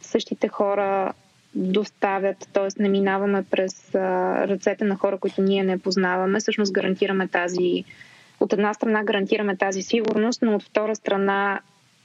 същите 0.01 0.47
хора 0.47 1.13
доставят, 1.55 2.49
т.е. 2.53 2.81
не 2.81 2.89
минаваме 2.89 3.43
през 3.51 3.95
а, 3.95 3.99
ръцете 4.47 4.85
на 4.85 4.95
хора, 4.95 5.17
които 5.17 5.41
ние 5.41 5.63
не 5.63 5.77
познаваме, 5.77 6.39
всъщност 6.39 6.73
гарантираме 6.73 7.27
тази, 7.27 7.83
от 8.39 8.53
една 8.53 8.73
страна 8.73 9.03
гарантираме 9.03 9.57
тази 9.57 9.81
сигурност, 9.81 10.41
но 10.41 10.55
от 10.55 10.63
втора 10.63 10.95
страна 10.95 11.59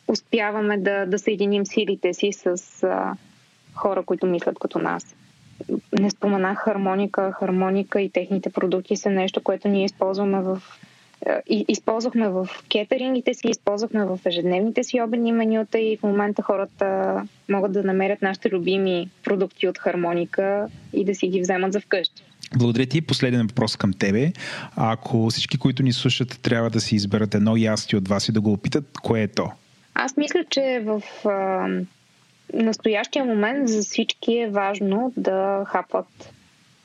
успяваме 0.09 0.79
да, 0.79 1.07
да 1.07 1.19
съединим 1.19 1.67
силите 1.67 2.15
си 2.15 2.33
с 2.33 2.47
а, 2.83 3.17
хора, 3.75 4.03
които 4.03 4.27
мислят 4.27 4.59
като 4.59 4.79
нас. 4.79 5.17
Не 5.99 6.11
споменах 6.11 6.59
хармоника. 6.59 7.33
Хармоника 7.33 8.01
и 8.01 8.11
техните 8.11 8.51
продукти 8.51 8.97
са 8.97 9.11
нещо, 9.11 9.43
което 9.43 9.69
ние 9.69 9.85
използваме 9.85 10.41
в 10.41 10.63
използвахме 11.47 12.29
в 12.29 12.49
кетерингите 12.69 13.35
си, 13.35 13.49
използвахме 13.49 14.05
в 14.05 14.19
ежедневните 14.27 14.85
си 14.85 15.01
обедни 15.01 15.33
менюта 15.33 15.79
и 15.79 15.97
в 15.97 16.03
момента 16.03 16.43
хората 16.43 17.17
могат 17.49 17.73
да 17.73 17.83
намерят 17.83 18.23
нашите 18.23 18.51
любими 18.51 19.09
продукти 19.25 19.69
от 19.69 19.79
хармоника 19.79 20.69
и 20.93 21.05
да 21.05 21.15
си 21.15 21.29
ги 21.29 21.41
вземат 21.41 21.73
за 21.73 21.81
вкъщи. 21.81 22.23
Благодаря 22.57 22.87
ти. 22.87 23.01
Последен 23.01 23.47
въпрос 23.47 23.77
към 23.77 23.93
тебе. 23.93 24.33
Ако 24.77 25.31
всички, 25.31 25.59
които 25.59 25.83
ни 25.83 25.93
слушат, 25.93 26.39
трябва 26.43 26.71
да 26.71 26.81
си 26.81 26.95
изберат 26.95 27.35
едно 27.35 27.57
ястие 27.57 27.99
от 27.99 28.09
вас 28.09 28.29
и 28.29 28.33
да 28.33 28.41
го 28.41 28.53
опитат, 28.53 28.85
кое 29.03 29.23
е 29.23 29.29
то? 29.29 29.51
Аз 29.95 30.17
мисля, 30.17 30.45
че 30.51 30.83
в 30.85 31.03
а, 31.29 31.69
настоящия 32.55 33.25
момент 33.25 33.69
за 33.69 33.83
всички 33.83 34.39
е 34.39 34.51
важно 34.51 35.13
да 35.17 35.65
хапват 35.67 36.33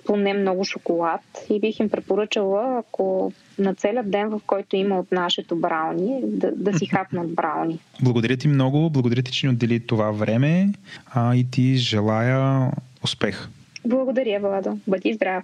поне 0.05 0.33
много 0.33 0.63
шоколад 0.63 1.21
и 1.49 1.59
бих 1.59 1.79
им 1.79 1.89
препоръчала, 1.89 2.79
ако 2.79 3.33
на 3.59 3.75
целият 3.75 4.11
ден, 4.11 4.29
в 4.29 4.41
който 4.47 4.75
има 4.75 4.99
от 4.99 5.11
нашето 5.11 5.55
брауни, 5.55 6.19
да, 6.23 6.51
да 6.55 6.77
си 6.77 6.85
хапнат 6.85 7.35
брауни. 7.35 7.79
Благодаря 8.01 8.37
ти 8.37 8.47
много, 8.47 8.89
благодаря 8.89 9.21
ти, 9.21 9.31
че 9.31 9.47
ни 9.47 9.53
отдели 9.53 9.87
това 9.87 10.11
време 10.11 10.69
а, 11.13 11.35
и 11.35 11.51
ти 11.51 11.75
желая 11.75 12.71
успех. 13.03 13.49
Благодаря, 13.85 14.39
Владо. 14.39 14.79
Бъди 14.87 15.13
здрав. 15.13 15.43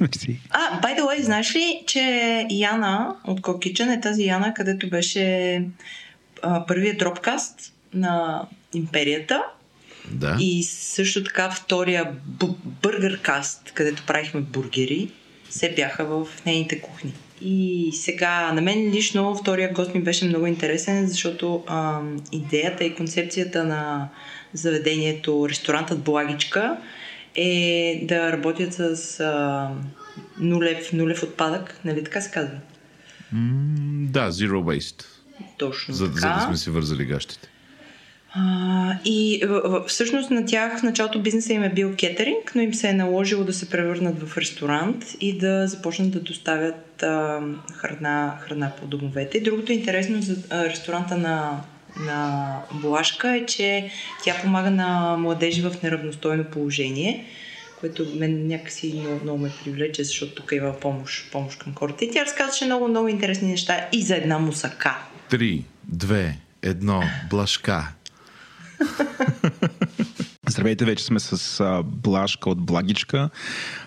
Мерси. 0.00 0.40
А, 0.50 0.80
by 0.80 0.98
the 0.98 1.00
way, 1.00 1.22
знаеш 1.22 1.54
ли, 1.56 1.82
че 1.86 2.00
Яна 2.50 3.16
от 3.24 3.42
Кокичен 3.42 3.90
е 3.90 4.00
тази 4.00 4.24
Яна, 4.24 4.54
където 4.54 4.88
беше 4.88 5.62
а, 6.44 6.66
първият 6.66 6.98
дропкаст 6.98 7.72
на 7.94 8.42
империята 8.74 9.42
Да. 10.10 10.36
и 10.40 10.62
също 10.64 11.24
така 11.24 11.50
втория 11.50 12.12
бу- 12.38 12.56
бъргъркаст, 12.82 13.72
където 13.74 14.02
правихме 14.06 14.40
бургери, 14.40 15.08
се 15.50 15.72
бяха 15.76 16.04
в 16.04 16.26
нейните 16.46 16.80
кухни. 16.80 17.12
И 17.40 17.90
сега, 17.94 18.52
на 18.52 18.60
мен 18.60 18.90
лично 18.90 19.34
втория 19.36 19.72
гост 19.72 19.94
ми 19.94 20.02
беше 20.02 20.24
много 20.24 20.46
интересен, 20.46 21.06
защото 21.06 21.64
а, 21.66 22.00
идеята 22.32 22.84
и 22.84 22.94
концепцията 22.94 23.64
на 23.64 24.08
заведението 24.52 25.46
ресторантът 25.48 26.00
Благичка 26.00 26.76
е 27.34 28.00
да 28.08 28.32
работят 28.32 28.74
с 28.74 29.20
а, 29.20 29.68
нулев, 30.38 30.92
нулев 30.92 31.22
отпадък, 31.22 31.80
нали 31.84 32.04
така 32.04 32.20
се 32.20 32.30
казва? 32.30 32.58
М, 33.32 34.06
да, 34.10 34.32
Zero 34.32 34.52
Waste. 34.52 35.04
Точно 35.56 35.94
За, 35.94 36.06
за 36.06 36.12
така. 36.12 36.34
да 36.34 36.40
сме 36.40 36.56
си 36.56 36.70
вързали 36.70 37.04
гащите. 37.04 37.48
А, 38.36 38.94
и 39.04 39.42
всъщност 39.86 40.30
на 40.30 40.46
тях 40.46 40.80
в 40.80 40.82
началото 40.82 41.22
бизнеса 41.22 41.52
им 41.52 41.62
е 41.62 41.72
бил 41.72 41.94
кетеринг, 41.96 42.52
но 42.54 42.62
им 42.62 42.74
се 42.74 42.88
е 42.88 42.92
наложило 42.92 43.44
да 43.44 43.52
се 43.52 43.70
превърнат 43.70 44.22
в 44.22 44.38
ресторант 44.38 45.04
и 45.20 45.38
да 45.38 45.66
започнат 45.66 46.10
да 46.10 46.20
доставят 46.20 47.02
а, 47.02 47.40
храна, 47.72 48.38
храна 48.40 48.72
по 48.80 48.86
домовете. 48.86 49.38
И 49.38 49.42
другото 49.42 49.72
интересно 49.72 50.22
за 50.22 50.36
а, 50.50 50.64
ресторанта 50.64 51.16
на, 51.16 51.60
на 52.00 52.48
Блашка 52.72 53.36
е, 53.36 53.46
че 53.46 53.90
тя 54.24 54.34
помага 54.42 54.70
на 54.70 55.16
младежи 55.16 55.62
в 55.62 55.82
неравностойно 55.82 56.44
положение, 56.44 57.24
което 57.80 58.06
мен 58.16 58.46
някакси 58.46 58.94
много, 59.00 59.20
много 59.22 59.38
ме 59.38 59.50
привлече, 59.64 60.04
защото 60.04 60.34
тук 60.34 60.52
има 60.52 60.72
помощ, 60.80 61.32
помощ 61.32 61.58
към 61.58 61.74
хората. 61.74 62.04
И 62.04 62.10
тя 62.10 62.24
разказваше 62.24 62.64
много, 62.64 62.88
много 62.88 63.08
интересни 63.08 63.50
неща 63.50 63.88
и 63.92 64.02
за 64.02 64.16
една 64.16 64.38
мусака. 64.38 64.96
Три, 65.30 65.64
две, 65.84 66.38
едно, 66.62 67.02
блашка. 67.30 67.88
Здравейте, 70.48 70.84
вече 70.84 71.04
сме 71.04 71.20
с 71.20 71.60
а, 71.60 71.82
Блашка 71.82 72.50
от 72.50 72.60
Благичка. 72.60 73.30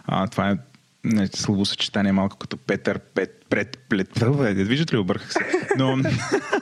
А, 0.06 0.28
това 0.28 0.50
е 0.50 0.56
не, 1.04 1.28
словосъчетание 1.28 2.12
малко 2.12 2.38
като 2.38 2.58
Петър, 2.58 3.00
Пет, 3.00 3.46
Пред, 3.50 3.78
Плет. 3.90 4.10
Виждате 4.56 4.96
ли, 4.96 5.00
обърках 5.00 5.34
се. 5.34 5.40
Но, 5.78 5.98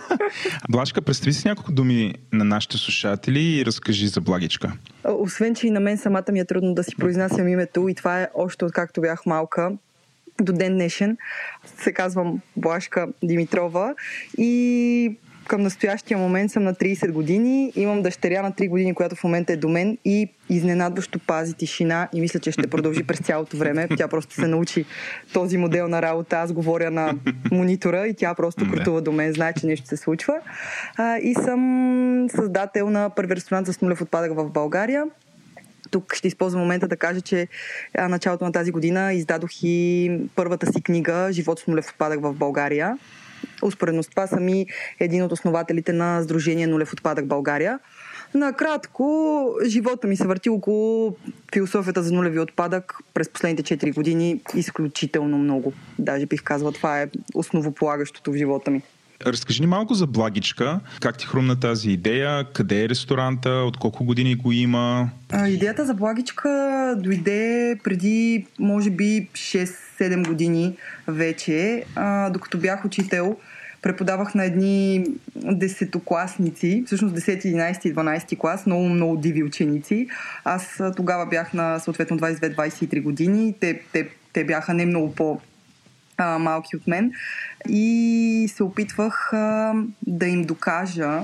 Блашка, 0.70 1.02
представи 1.02 1.34
си 1.34 1.48
няколко 1.48 1.72
думи 1.72 2.14
на 2.34 2.46
нашите 2.46 2.78
слушатели 2.78 3.40
и 3.40 3.66
разкажи 3.66 4.08
за 4.08 4.22
Благичка. 4.22 4.72
Освен, 5.04 5.56
че 5.56 5.68
и 5.68 5.72
на 5.72 5.80
мен 5.80 5.98
самата 5.98 6.32
ми 6.32 6.40
е 6.40 6.46
трудно 6.46 6.74
да 6.74 6.84
си 6.84 6.96
произнасям 6.96 7.48
името 7.48 7.88
и 7.88 7.96
това 7.96 8.22
е 8.22 8.28
още 8.36 8.66
откакто 8.66 9.02
бях 9.02 9.26
малка 9.26 9.72
до 10.42 10.54
ден 10.54 10.74
днешен. 10.74 11.18
Се 11.78 11.94
казвам 11.94 12.40
Блашка 12.58 13.08
Димитрова 13.24 13.96
и 14.38 15.18
към 15.48 15.62
настоящия 15.62 16.18
момент 16.18 16.52
съм 16.52 16.64
на 16.64 16.74
30 16.74 17.12
години. 17.12 17.72
Имам 17.76 18.02
дъщеря 18.02 18.42
на 18.42 18.52
3 18.52 18.70
години, 18.70 18.94
която 18.94 19.16
в 19.16 19.24
момента 19.24 19.54
е 19.54 19.58
до 19.58 19.70
мен 19.70 19.98
и 20.06 20.30
изненадващо 20.50 21.20
пази 21.20 21.54
тишина 21.54 22.10
и 22.14 22.22
мисля, 22.22 22.40
че 22.40 22.52
ще 22.52 22.68
продължи 22.68 23.04
през 23.04 23.20
цялото 23.20 23.58
време. 23.58 23.88
Тя 23.98 24.08
просто 24.08 24.34
се 24.36 24.48
научи 24.48 24.86
този 25.34 25.58
модел 25.58 25.88
на 25.88 26.02
работа. 26.02 26.38
Аз 26.38 26.54
говоря 26.54 26.92
на 26.92 27.14
монитора 27.52 28.08
и 28.08 28.14
тя 28.14 28.34
просто 28.34 28.72
крутува 28.72 29.02
до 29.02 29.12
мен, 29.12 29.34
знае, 29.34 29.54
че 29.54 29.68
нещо 29.68 29.88
се 29.88 29.98
случва. 29.98 30.34
А, 30.98 31.18
и 31.18 31.34
съм 31.34 32.28
създател 32.30 32.90
на 32.90 33.10
първи 33.10 33.36
ресторант 33.36 33.68
с 33.68 33.82
нулев 33.82 34.02
отпадък 34.02 34.36
в 34.36 34.50
България. 34.50 35.04
Тук 35.92 36.14
ще 36.14 36.28
използвам 36.28 36.62
момента 36.62 36.88
да 36.88 36.98
кажа, 36.98 37.22
че 37.22 37.48
началото 38.10 38.46
на 38.46 38.52
тази 38.52 38.72
година 38.72 39.14
издадох 39.14 39.50
и 39.64 40.12
първата 40.36 40.74
си 40.74 40.82
книга 40.82 41.28
Живот 41.32 41.60
с 41.60 41.68
нулев 41.68 41.90
отпадък 41.90 42.22
в 42.22 42.34
България. 42.34 42.98
Успоредно 43.64 44.04
с 44.04 44.08
това 44.08 44.28
съм 44.28 44.50
и 44.50 44.66
един 45.00 45.24
от 45.24 45.32
основателите 45.32 45.94
на 45.94 46.22
Сдружение 46.24 46.68
Нулев 46.68 46.94
отпадък 46.94 47.26
България. 47.26 47.80
Накратко, 48.34 49.50
живота 49.66 50.08
ми 50.08 50.18
се 50.18 50.28
върти 50.28 50.50
около 50.50 51.16
философията 51.54 52.04
за 52.04 52.14
нулеви 52.14 52.40
отпадък 52.40 52.98
през 53.14 53.30
последните 53.30 53.78
4 53.78 53.94
години 53.94 54.42
изключително 54.56 55.38
много. 55.38 55.74
Даже 56.00 56.26
бих 56.26 56.44
казала, 56.44 56.72
това 56.72 57.02
е 57.02 57.08
основополагащото 57.36 58.32
в 58.32 58.36
живота 58.36 58.72
ми. 58.72 58.82
Разкажи 59.26 59.62
ни 59.62 59.68
малко 59.68 59.94
за 59.94 60.08
Благичка. 60.08 60.80
Как 61.02 61.18
ти 61.18 61.26
хрумна 61.26 61.60
тази 61.60 61.92
идея? 61.92 62.46
Къде 62.54 62.84
е 62.84 62.90
ресторанта? 62.90 63.50
От 63.50 63.78
колко 63.78 64.06
години 64.06 64.36
го 64.36 64.52
има? 64.52 65.10
А, 65.32 65.48
идеята 65.48 65.86
за 65.86 65.94
Благичка 65.94 66.50
дойде 66.98 67.76
преди, 67.84 68.46
може 68.60 68.90
би, 68.90 69.28
6-7 69.34 70.28
години 70.28 70.78
вече, 71.08 71.84
а, 71.96 72.30
докато 72.30 72.58
бях 72.58 72.86
учител. 72.86 73.38
Преподавах 73.82 74.36
на 74.36 74.46
едни 74.46 75.06
десетокласници, 75.36 76.84
всъщност 76.86 77.16
10, 77.16 77.46
11 77.46 77.86
и 77.86 77.94
12 77.96 78.38
клас, 78.38 78.66
много, 78.66 78.90
много 78.90 79.18
диви 79.18 79.44
ученици. 79.44 80.08
Аз 80.44 80.82
тогава 80.96 81.26
бях 81.26 81.54
на 81.54 81.80
съответно 81.80 82.18
22-23 82.18 83.02
години. 83.02 83.54
Те, 83.60 83.82
те, 83.94 84.10
те 84.34 84.44
бяха 84.44 84.74
не 84.74 84.86
много 84.86 85.16
по 85.16 85.40
а, 86.18 86.40
малки 86.40 86.76
от 86.76 86.88
мен 86.88 87.12
и 87.70 88.50
се 88.56 88.64
опитвах 88.64 89.34
а, 89.34 89.74
да 90.08 90.26
им 90.26 90.44
докажа 90.44 91.22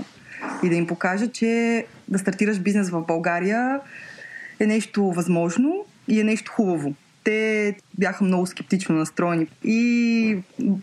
и 0.63 0.69
да 0.69 0.75
им 0.75 0.87
покажа, 0.87 1.27
че 1.27 1.85
да 2.07 2.19
стартираш 2.19 2.59
бизнес 2.59 2.89
в 2.89 3.01
България 3.01 3.79
е 4.59 4.65
нещо 4.67 5.03
възможно 5.03 5.85
и 6.07 6.19
е 6.19 6.23
нещо 6.23 6.51
хубаво. 6.51 6.93
Те 7.23 7.75
бяха 7.99 8.23
много 8.23 8.45
скептично 8.45 8.95
настроени 8.95 9.47
и 9.63 10.37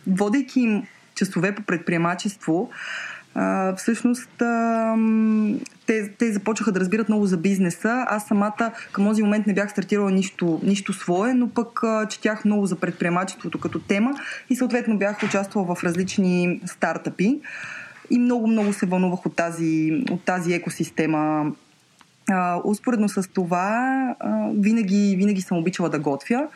водейки 0.06 0.60
им 0.60 0.86
часове 1.14 1.54
по 1.54 1.62
предприемачество, 1.62 2.70
всъщност 3.76 4.42
те, 5.86 6.10
те 6.18 6.32
започнаха 6.32 6.72
да 6.72 6.80
разбират 6.80 7.08
много 7.08 7.26
за 7.26 7.36
бизнеса. 7.36 8.04
Аз 8.08 8.26
самата 8.26 8.72
към 8.92 9.06
този 9.06 9.22
момент 9.22 9.46
не 9.46 9.54
бях 9.54 9.70
стартирала 9.70 10.10
нищо, 10.10 10.60
нищо 10.62 10.92
свое, 10.92 11.34
но 11.34 11.48
пък 11.48 11.82
четях 12.08 12.44
много 12.44 12.66
за 12.66 12.76
предприемачеството 12.76 13.60
като 13.60 13.78
тема 13.78 14.10
и 14.50 14.56
съответно 14.56 14.98
бях 14.98 15.22
участвала 15.22 15.74
в 15.74 15.84
различни 15.84 16.60
стартъпи 16.66 17.40
и 18.10 18.18
много-много 18.18 18.72
се 18.72 18.86
вълнувах 18.86 19.26
от 19.26 19.36
тази, 19.36 20.04
от 20.10 20.24
тази 20.24 20.52
екосистема. 20.52 21.52
А, 22.30 22.60
успоредно 22.64 23.08
с 23.08 23.28
това, 23.28 24.14
а, 24.20 24.48
винаги, 24.54 25.14
винаги 25.18 25.42
съм 25.42 25.58
обичала 25.58 25.88
да 25.88 25.98
готвя. 25.98 26.48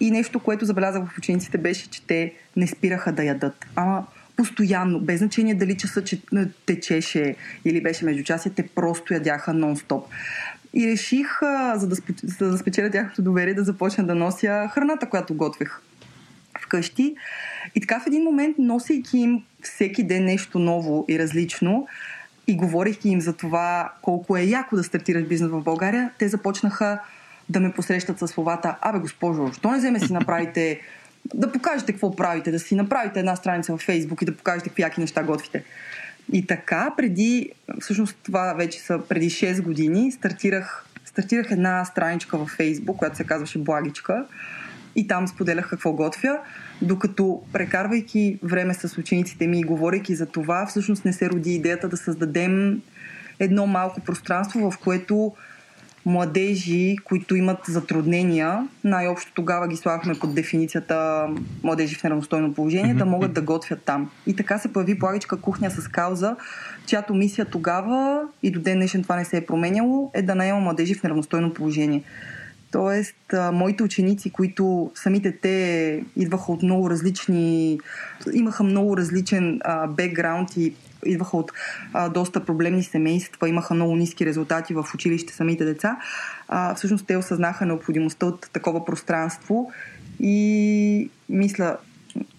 И 0.00 0.10
нещо, 0.10 0.40
което 0.40 0.64
забелязах 0.64 1.02
в 1.04 1.18
учениците 1.18 1.58
беше, 1.58 1.90
че 1.90 2.06
те 2.06 2.32
не 2.56 2.66
спираха 2.66 3.12
да 3.12 3.24
ядат. 3.24 3.66
Ама 3.76 4.06
постоянно, 4.36 5.00
без 5.00 5.18
значение 5.18 5.54
дали 5.54 5.76
часа 5.76 6.04
че, 6.04 6.22
течеше 6.66 7.36
или 7.64 7.82
беше 7.82 8.04
междучасие, 8.04 8.52
те 8.56 8.66
просто 8.66 9.14
ядяха 9.14 9.50
нон-стоп. 9.50 10.02
И 10.74 10.86
реших, 10.86 11.40
за, 11.74 11.88
да, 11.88 11.96
за 12.22 12.50
да 12.50 12.58
спечеля 12.58 12.90
тяхното 12.90 13.22
доверие, 13.22 13.54
да 13.54 13.64
започна 13.64 14.04
да 14.04 14.14
нося 14.14 14.70
храната, 14.72 15.08
която 15.08 15.34
готвех 15.34 15.80
вкъщи. 16.60 17.16
И 17.74 17.80
така 17.80 18.00
в 18.00 18.06
един 18.06 18.22
момент, 18.22 18.58
носейки 18.58 19.18
им 19.18 19.42
всеки 19.62 20.02
ден 20.02 20.24
нещо 20.24 20.58
ново 20.58 21.04
и 21.08 21.18
различно, 21.18 21.86
и 22.46 22.56
говорейки 22.56 23.08
им 23.08 23.20
за 23.20 23.32
това 23.32 23.92
колко 24.02 24.36
е 24.36 24.42
яко 24.42 24.76
да 24.76 24.84
стартираш 24.84 25.24
бизнес 25.24 25.50
в 25.50 25.62
България, 25.62 26.10
те 26.18 26.28
започнаха 26.28 27.00
да 27.48 27.60
ме 27.60 27.72
посрещат 27.72 28.18
със 28.18 28.30
словата 28.30 28.76
Абе, 28.80 28.98
госпожо, 28.98 29.52
що 29.52 29.70
не 29.70 29.78
вземе 29.78 30.00
си 30.00 30.12
направите 30.12 30.80
да 31.34 31.52
покажете 31.52 31.92
какво 31.92 32.16
правите, 32.16 32.50
да 32.50 32.58
си 32.58 32.74
направите 32.74 33.18
една 33.18 33.36
страница 33.36 33.72
във 33.72 33.80
Фейсбук 33.80 34.22
и 34.22 34.24
да 34.24 34.36
покажете 34.36 34.68
какви 34.68 34.82
яки 34.82 35.00
неща 35.00 35.22
готвите. 35.22 35.64
И 36.32 36.46
така, 36.46 36.94
преди, 36.96 37.52
всъщност 37.80 38.16
това 38.22 38.54
вече 38.54 38.80
са 38.80 39.00
преди 39.08 39.30
6 39.30 39.62
години, 39.62 40.12
стартирах, 40.12 40.86
стартирах 41.04 41.50
една 41.50 41.84
страничка 41.84 42.38
във 42.38 42.48
Фейсбук, 42.48 42.96
която 42.96 43.16
се 43.16 43.24
казваше 43.24 43.58
Благичка 43.58 44.24
и 44.96 45.06
там 45.06 45.28
споделях 45.28 45.70
какво 45.70 45.92
готвя, 45.92 46.38
докато 46.82 47.42
прекарвайки 47.52 48.38
време 48.42 48.74
с 48.74 48.98
учениците 48.98 49.46
ми 49.46 49.60
и 49.60 49.64
говорейки 49.64 50.14
за 50.14 50.26
това, 50.26 50.66
всъщност 50.66 51.04
не 51.04 51.12
се 51.12 51.30
роди 51.30 51.54
идеята 51.54 51.88
да 51.88 51.96
създадем 51.96 52.82
едно 53.38 53.66
малко 53.66 54.00
пространство, 54.00 54.70
в 54.70 54.78
което 54.78 55.32
младежи, 56.06 56.96
които 57.04 57.36
имат 57.36 57.58
затруднения, 57.66 58.68
най-общо 58.84 59.32
тогава 59.34 59.68
ги 59.68 59.76
слагахме 59.76 60.14
под 60.14 60.34
дефиницията 60.34 61.26
младежи 61.62 61.94
в 61.94 62.02
неравностойно 62.04 62.54
положение, 62.54 62.94
да 62.94 63.04
могат 63.04 63.32
да 63.32 63.40
готвят 63.42 63.82
там. 63.82 64.10
И 64.26 64.36
така 64.36 64.58
се 64.58 64.72
появи 64.72 64.98
плагичка 64.98 65.40
кухня 65.40 65.70
с 65.70 65.88
кауза, 65.88 66.36
чиято 66.86 67.14
мисия 67.14 67.44
тогава 67.44 68.22
и 68.42 68.50
до 68.50 68.60
ден 68.60 68.78
днешен 68.78 69.02
това 69.02 69.16
не 69.16 69.24
се 69.24 69.36
е 69.36 69.46
променяло, 69.46 70.10
е 70.14 70.22
да 70.22 70.34
наема 70.34 70.60
младежи 70.60 70.94
в 70.94 71.02
неравностойно 71.02 71.54
положение. 71.54 72.02
Тоест, 72.72 73.32
а, 73.32 73.52
моите 73.52 73.82
ученици, 73.82 74.30
които 74.30 74.90
самите 74.94 75.32
те 75.32 76.04
идваха 76.16 76.52
от 76.52 76.62
много 76.62 76.90
различни, 76.90 77.80
имаха 78.32 78.64
много 78.64 78.96
различен 78.96 79.60
бекграунд 79.88 80.56
и 80.56 80.74
идваха 81.06 81.36
от 81.36 81.52
а, 81.92 82.08
доста 82.08 82.44
проблемни 82.44 82.82
семейства, 82.82 83.48
имаха 83.48 83.74
много 83.74 83.96
ниски 83.96 84.26
резултати 84.26 84.74
в 84.74 84.86
училище 84.94 85.32
самите 85.32 85.64
деца, 85.64 85.96
а, 86.48 86.74
всъщност 86.74 87.06
те 87.06 87.16
осъзнаха 87.16 87.66
необходимостта 87.66 88.26
от 88.26 88.50
такова 88.52 88.84
пространство 88.84 89.72
и 90.20 91.10
мисля, 91.28 91.76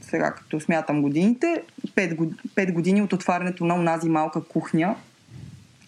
сега 0.01 0.31
като 0.31 0.59
смятам 0.59 1.01
годините, 1.01 1.61
5, 1.87 2.15
год... 2.15 2.29
5 2.55 2.73
години 2.73 3.01
от 3.01 3.13
отварянето 3.13 3.65
на 3.65 3.75
онази 3.75 4.09
малка 4.09 4.43
кухня, 4.43 4.95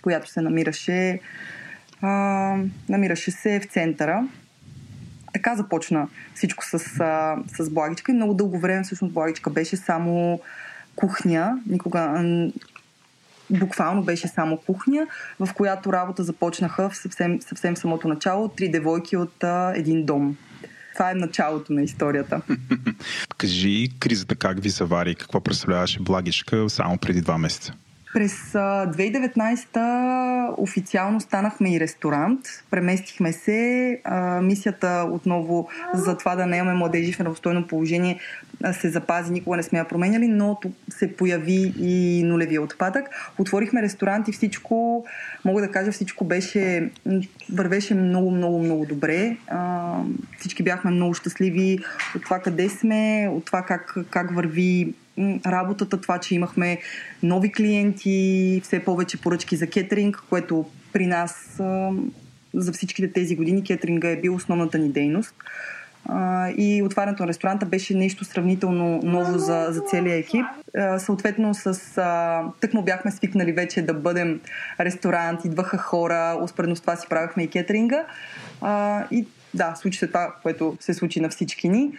която 0.04 0.30
се 0.30 0.42
намираше 0.42 1.20
а, 2.02 2.58
намираше 2.90 3.32
се 3.32 3.60
в 3.60 3.66
центъра. 3.66 4.28
Така 5.34 5.56
започна 5.56 6.08
всичко 6.34 6.66
с, 6.66 6.74
а, 7.00 7.38
с 7.48 7.70
Благичка 7.70 8.12
и 8.12 8.16
много 8.16 8.34
дълго 8.34 8.60
време 8.60 8.84
всъщност 8.84 9.14
Благичка 9.14 9.50
беше 9.50 9.78
само 9.78 10.40
кухня. 10.96 11.58
Никога 11.68 12.24
буквално 13.50 14.04
беше 14.04 14.28
само 14.28 14.58
кухня, 14.58 15.08
в 15.40 15.54
която 15.54 15.94
работа 15.94 16.24
започнаха 16.24 16.90
в 16.90 16.98
съвсем, 16.98 17.42
съвсем 17.42 17.78
самото 17.78 18.08
начало 18.08 18.48
три 18.48 18.70
девойки 18.70 19.18
от 19.18 19.44
а, 19.44 19.74
един 19.76 20.06
дом. 20.06 20.38
Това 20.94 21.12
е 21.12 21.14
началото 21.14 21.74
на 21.74 21.84
историята. 21.84 22.42
Кажи 23.38 23.90
кризата 24.00 24.36
как 24.36 24.62
ви 24.62 24.70
завари, 24.70 25.16
какво 25.16 25.42
представляваше 25.42 26.00
Благичка 26.00 26.70
само 26.70 26.98
преди 26.98 27.22
два 27.22 27.38
месеца? 27.38 27.74
През 28.16 28.54
2019 28.54 30.54
официално 30.58 31.22
станахме 31.22 31.76
и 31.76 31.80
ресторант. 31.80 32.40
Преместихме 32.72 33.34
се. 33.34 34.00
Мисията 34.42 35.08
отново 35.12 35.68
за 35.94 36.18
това 36.18 36.36
да 36.36 36.46
не 36.46 36.58
имаме 36.58 36.74
младежи 36.74 37.14
в 37.14 37.20
неравностойно 37.20 37.68
положение 37.68 38.20
се 38.74 38.90
запази, 38.90 39.34
никога 39.34 39.58
не 39.58 39.64
сме 39.64 39.80
я 39.80 39.88
променяли, 39.88 40.28
но 40.28 40.60
се 40.90 41.16
появи 41.16 41.74
и 41.80 42.24
нулевия 42.24 42.62
отпадък. 42.62 43.10
Отворихме 43.38 43.82
ресторант 43.82 44.28
и 44.28 44.32
всичко, 44.32 45.06
мога 45.46 45.62
да 45.62 45.72
кажа, 45.72 45.92
всичко 45.92 46.26
беше, 46.26 46.90
вървеше 47.54 47.96
много, 47.96 48.32
много, 48.32 48.64
много 48.64 48.86
добре. 48.86 49.38
Всички 50.40 50.64
бяхме 50.64 50.92
много 50.92 51.14
щастливи 51.14 51.80
от 52.16 52.24
това 52.24 52.40
къде 52.40 52.70
сме, 52.70 53.30
от 53.32 53.46
това 53.46 53.62
как, 53.62 53.98
как 54.10 54.36
върви 54.36 54.94
работата, 55.46 56.02
това, 56.02 56.20
че 56.20 56.36
имахме 56.36 56.78
нови 57.24 57.52
клиенти, 57.52 58.62
все 58.64 58.80
повече 58.80 59.22
поръчки 59.22 59.56
за 59.56 59.68
кетеринг, 59.68 60.24
което 60.30 60.66
при 60.94 61.08
нас 61.08 61.62
за 62.54 62.74
всичките 62.74 63.12
тези 63.12 63.36
години 63.36 63.64
кетеринга 63.64 64.10
е 64.10 64.22
бил 64.22 64.36
основната 64.36 64.78
ни 64.78 64.90
дейност. 64.90 65.36
И 66.58 66.82
отварянето 66.86 67.24
на 67.24 67.28
ресторанта 67.28 67.66
беше 67.66 67.94
нещо 67.96 68.26
сравнително 68.26 69.00
ново 69.04 69.38
за, 69.38 69.68
за 69.70 69.82
целия 69.82 70.16
екип. 70.16 70.46
Съответно, 70.98 71.54
с 71.54 71.94
тъкмо 72.62 72.82
бяхме 72.82 73.12
свикнали 73.12 73.52
вече 73.52 73.82
да 73.82 73.94
бъдем 73.94 74.42
ресторант, 74.80 75.46
идваха 75.46 75.78
хора, 75.78 76.38
успоредно 76.42 76.76
с 76.76 76.82
това 76.82 76.96
си 76.96 77.08
правихме 77.10 77.44
и 77.44 77.48
кетеринга. 77.48 78.06
И 79.12 79.28
да, 79.54 79.76
случи 79.76 80.00
се 80.00 80.08
това, 80.08 80.36
което 80.44 80.78
се 80.80 80.94
случи 80.94 81.20
на 81.20 81.30
всички 81.30 81.70
ни. 81.70 81.92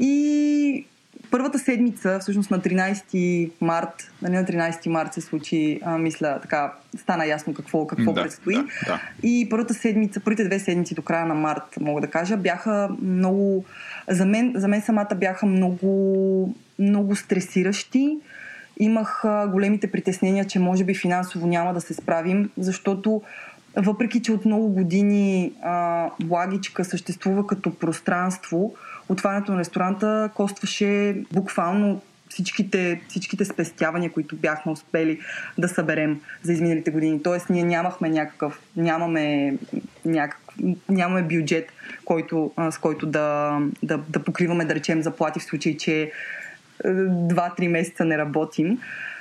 И 0.00 0.86
първата 1.34 1.58
седмица, 1.58 2.18
всъщност 2.20 2.50
на 2.50 2.60
13 2.60 3.50
март, 3.60 4.12
нали, 4.22 4.32
на 4.32 4.44
13 4.44 4.88
март 4.88 5.14
се 5.14 5.20
случи, 5.20 5.80
а, 5.84 5.98
мисля, 5.98 6.38
така, 6.42 6.72
стана 6.96 7.26
ясно 7.26 7.54
какво, 7.54 7.86
какво 7.86 8.12
да, 8.12 8.22
предстои. 8.22 8.54
Да, 8.54 8.62
да. 8.86 9.00
И 9.22 9.46
първата 9.50 9.74
седмица, 9.74 10.20
първите 10.20 10.44
две 10.44 10.58
седмици 10.58 10.94
до 10.94 11.02
края 11.02 11.26
на 11.26 11.34
март, 11.34 11.62
мога 11.80 12.00
да 12.00 12.06
кажа, 12.06 12.36
бяха 12.36 12.88
много, 13.02 13.64
за 14.08 14.26
мен, 14.26 14.52
за 14.56 14.68
мен 14.68 14.82
самата 14.82 15.14
бяха 15.16 15.46
много, 15.46 16.54
много 16.78 17.16
стресиращи. 17.16 18.18
Имах 18.80 19.24
а, 19.24 19.46
големите 19.46 19.90
притеснения, 19.90 20.44
че 20.44 20.58
може 20.58 20.84
би 20.84 20.94
финансово 20.94 21.46
няма 21.46 21.74
да 21.74 21.80
се 21.80 21.94
справим, 21.94 22.50
защото 22.58 23.22
въпреки, 23.76 24.22
че 24.22 24.32
от 24.32 24.44
много 24.44 24.68
години 24.68 25.52
а, 25.62 26.10
Лагичка 26.30 26.84
съществува 26.84 27.46
като 27.46 27.74
пространство, 27.74 28.74
отварянето 29.08 29.52
на 29.52 29.58
ресторанта 29.58 30.30
костваше 30.34 31.16
буквално 31.32 32.02
всичките, 32.28 33.00
всичките 33.08 33.44
спестявания, 33.44 34.12
които 34.12 34.36
бяхме 34.36 34.72
успели 34.72 35.20
да 35.58 35.68
съберем 35.68 36.20
за 36.42 36.52
изминалите 36.52 36.90
години. 36.90 37.22
Тоест, 37.22 37.50
ние 37.50 37.64
нямахме 37.64 38.08
някакъв, 38.08 38.60
нямаме, 38.76 39.54
някакъв, 40.04 40.54
нямаме 40.88 41.22
бюджет, 41.22 41.72
който, 42.04 42.52
с 42.70 42.78
който 42.78 43.06
да, 43.06 43.58
да, 43.82 43.98
да 44.08 44.24
покриваме, 44.24 44.64
да 44.64 44.74
речем, 44.74 45.02
заплати 45.02 45.40
в 45.40 45.44
случай, 45.44 45.76
че 45.76 46.12
2-3 46.84 47.68
месеца 47.68 48.04
не 48.04 48.18
работим. 48.18 48.80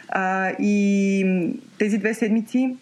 А, 0.09 0.49
и 0.59 1.55
тези 1.77 1.97
две 1.97 2.13
седмици 2.13 2.75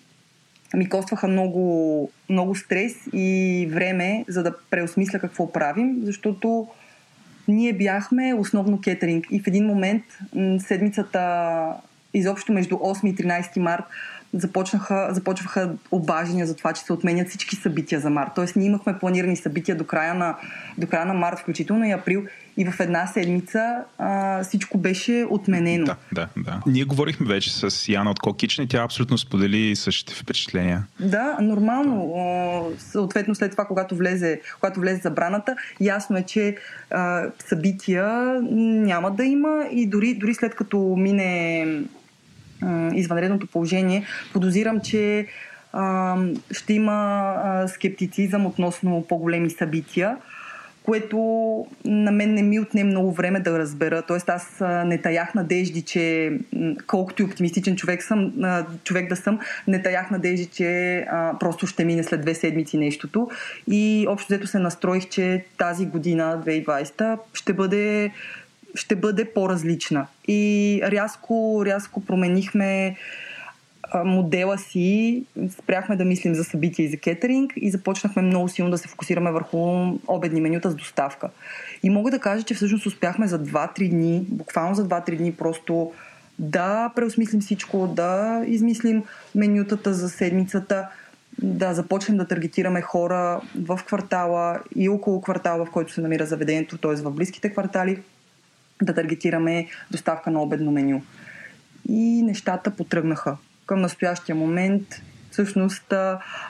ми 0.74 0.90
костваха 0.90 1.28
много, 1.28 2.12
много 2.30 2.56
стрес 2.56 2.94
и 3.14 3.68
време, 3.72 4.26
за 4.28 4.44
да 4.44 4.56
преосмисля 4.70 5.20
какво 5.20 5.52
правим, 5.52 5.96
защото 6.04 6.68
ние 7.48 7.74
бяхме 7.74 8.34
основно 8.34 8.82
кетеринг 8.82 9.26
и 9.32 9.40
в 9.40 9.48
един 9.48 9.66
момент 9.66 10.04
седмицата 10.60 11.64
изобщо 12.14 12.54
между 12.54 12.76
8 12.76 13.10
и 13.10 13.16
13 13.16 13.60
март 13.60 13.84
започнаха, 14.34 15.08
започваха 15.12 15.76
обаждания 15.92 16.48
за 16.48 16.56
това, 16.56 16.74
че 16.74 16.82
се 16.82 16.94
отменят 16.94 17.30
всички 17.30 17.56
събития 17.56 18.00
за 18.00 18.10
март. 18.10 18.32
Тоест 18.36 18.56
ние 18.56 18.68
имахме 18.68 19.00
планирани 19.00 19.36
събития 19.36 19.78
до 19.78 19.86
края 19.86 20.14
на, 20.14 20.36
до 20.78 20.88
края 20.88 21.06
на 21.06 21.14
март, 21.14 21.40
включително 21.40 21.86
и 21.86 21.92
април. 21.92 22.24
И 22.58 22.66
в 22.66 22.80
една 22.80 23.08
седмица 23.08 23.84
а, 23.98 24.44
всичко 24.44 24.78
беше 24.78 25.26
отменено. 25.30 25.86
Да, 25.86 25.96
да, 26.14 26.28
да. 26.38 26.62
Ние 26.68 26.84
говорихме 26.84 27.28
вече 27.28 27.54
с 27.54 27.90
Яна 27.90 28.12
от 28.12 28.20
Кокичен 28.20 28.66
и 28.66 28.68
тя 28.68 28.84
абсолютно 28.84 29.18
сподели 29.18 29.76
същите 29.76 30.14
впечатления. 30.14 30.84
Да, 31.00 31.38
нормално. 31.42 32.14
Да. 32.70 32.82
Съответно, 32.82 33.36
след 33.36 33.52
това, 33.52 33.66
когато 33.66 33.96
влезе, 33.96 34.42
когато 34.60 34.80
влезе 34.80 35.02
забраната, 35.02 35.56
ясно 35.80 36.18
е, 36.18 36.24
че 36.24 36.56
а, 36.90 37.24
събития 37.48 38.40
няма 38.42 39.12
да 39.12 39.24
има 39.24 39.66
и 39.72 39.86
дори, 39.86 40.14
дори 40.14 40.34
след 40.34 40.56
като 40.56 40.96
мине 40.98 41.66
извънредното 42.94 43.48
положение, 43.48 44.06
подозирам, 44.34 44.80
че 44.80 45.28
а, 45.74 46.18
ще 46.52 46.74
има 46.74 46.94
а, 47.44 47.68
скептицизъм 47.68 48.46
относно 48.46 49.06
по-големи 49.10 49.50
събития, 49.50 50.18
което 50.84 51.18
на 51.86 52.12
мен 52.12 52.34
не 52.34 52.42
ми 52.44 52.60
отне 52.60 52.84
много 52.84 53.12
време 53.12 53.40
да 53.40 53.60
разбера. 53.60 54.02
Тоест 54.02 54.30
аз 54.30 54.62
не 54.86 54.98
таях 54.98 55.36
надежди, 55.36 55.82
че 55.82 56.34
колкото 56.88 57.22
и 57.22 57.26
оптимистичен 57.26 57.76
човек, 57.76 58.04
съм, 58.04 58.34
човек 58.84 59.10
да 59.10 59.16
съм, 59.16 59.40
не 59.68 59.82
таях 59.82 60.12
надежди, 60.12 60.46
че 60.46 60.98
а, 61.12 61.40
просто 61.40 61.68
ще 61.68 61.86
мине 61.86 62.04
след 62.04 62.22
две 62.22 62.36
седмици 62.36 62.78
нещото. 62.78 63.30
И 63.68 64.06
общо 64.10 64.28
взето 64.34 64.48
се 64.48 64.60
настроих, 64.60 65.10
че 65.10 65.46
тази 65.58 65.86
година, 65.86 66.42
2020, 66.46 67.20
ще 67.34 67.54
бъде 67.54 68.12
ще 68.76 68.96
бъде 68.96 69.26
по-различна. 69.26 70.08
И 70.28 70.82
рязко, 70.84 71.64
рязко 71.66 72.06
променихме 72.06 72.96
модела 74.06 74.58
си, 74.58 75.24
спряхме 75.50 75.96
да 75.96 76.06
мислим 76.06 76.36
за 76.36 76.44
събития 76.44 76.86
и 76.86 76.90
за 76.90 76.98
кетеринг 76.98 77.54
и 77.56 77.72
започнахме 77.72 78.22
много 78.22 78.50
силно 78.50 78.72
да 78.72 78.78
се 78.78 78.88
фокусираме 78.88 79.32
върху 79.32 79.58
обедни 80.08 80.42
менюта 80.42 80.72
с 80.72 80.76
доставка. 80.76 81.30
И 81.84 81.90
мога 81.90 82.12
да 82.12 82.20
кажа, 82.20 82.44
че 82.44 82.54
всъщност 82.54 82.86
успяхме 82.86 83.28
за 83.28 83.44
2-3 83.44 83.90
дни, 83.90 84.26
буквално 84.30 84.76
за 84.76 84.88
2-3 84.88 85.18
дни 85.18 85.34
просто 85.34 85.92
да 86.40 86.92
преосмислим 86.96 87.42
всичко, 87.42 87.88
да 87.88 88.44
измислим 88.48 89.04
менютата 89.36 89.94
за 89.94 90.10
седмицата, 90.10 90.88
да 91.42 91.74
започнем 91.74 92.18
да 92.18 92.28
таргетираме 92.28 92.82
хора 92.82 93.42
в 93.62 93.80
квартала 93.86 94.60
и 94.76 94.90
около 94.90 95.22
квартала, 95.22 95.66
в 95.66 95.72
който 95.72 95.94
се 95.94 96.02
намира 96.02 96.26
заведението, 96.26 96.78
т.е. 96.78 96.96
в 96.96 97.12
близките 97.12 97.52
квартали 97.52 98.02
да 98.82 98.94
таргетираме 98.94 99.68
доставка 99.92 100.32
на 100.32 100.42
обедно 100.42 100.72
меню. 100.72 101.02
И 101.90 102.24
нещата 102.24 102.72
потръгнаха. 102.72 103.38
Към 103.72 103.82
настоящия 103.82 104.36
момент 104.36 104.84
всъщност 105.32 105.94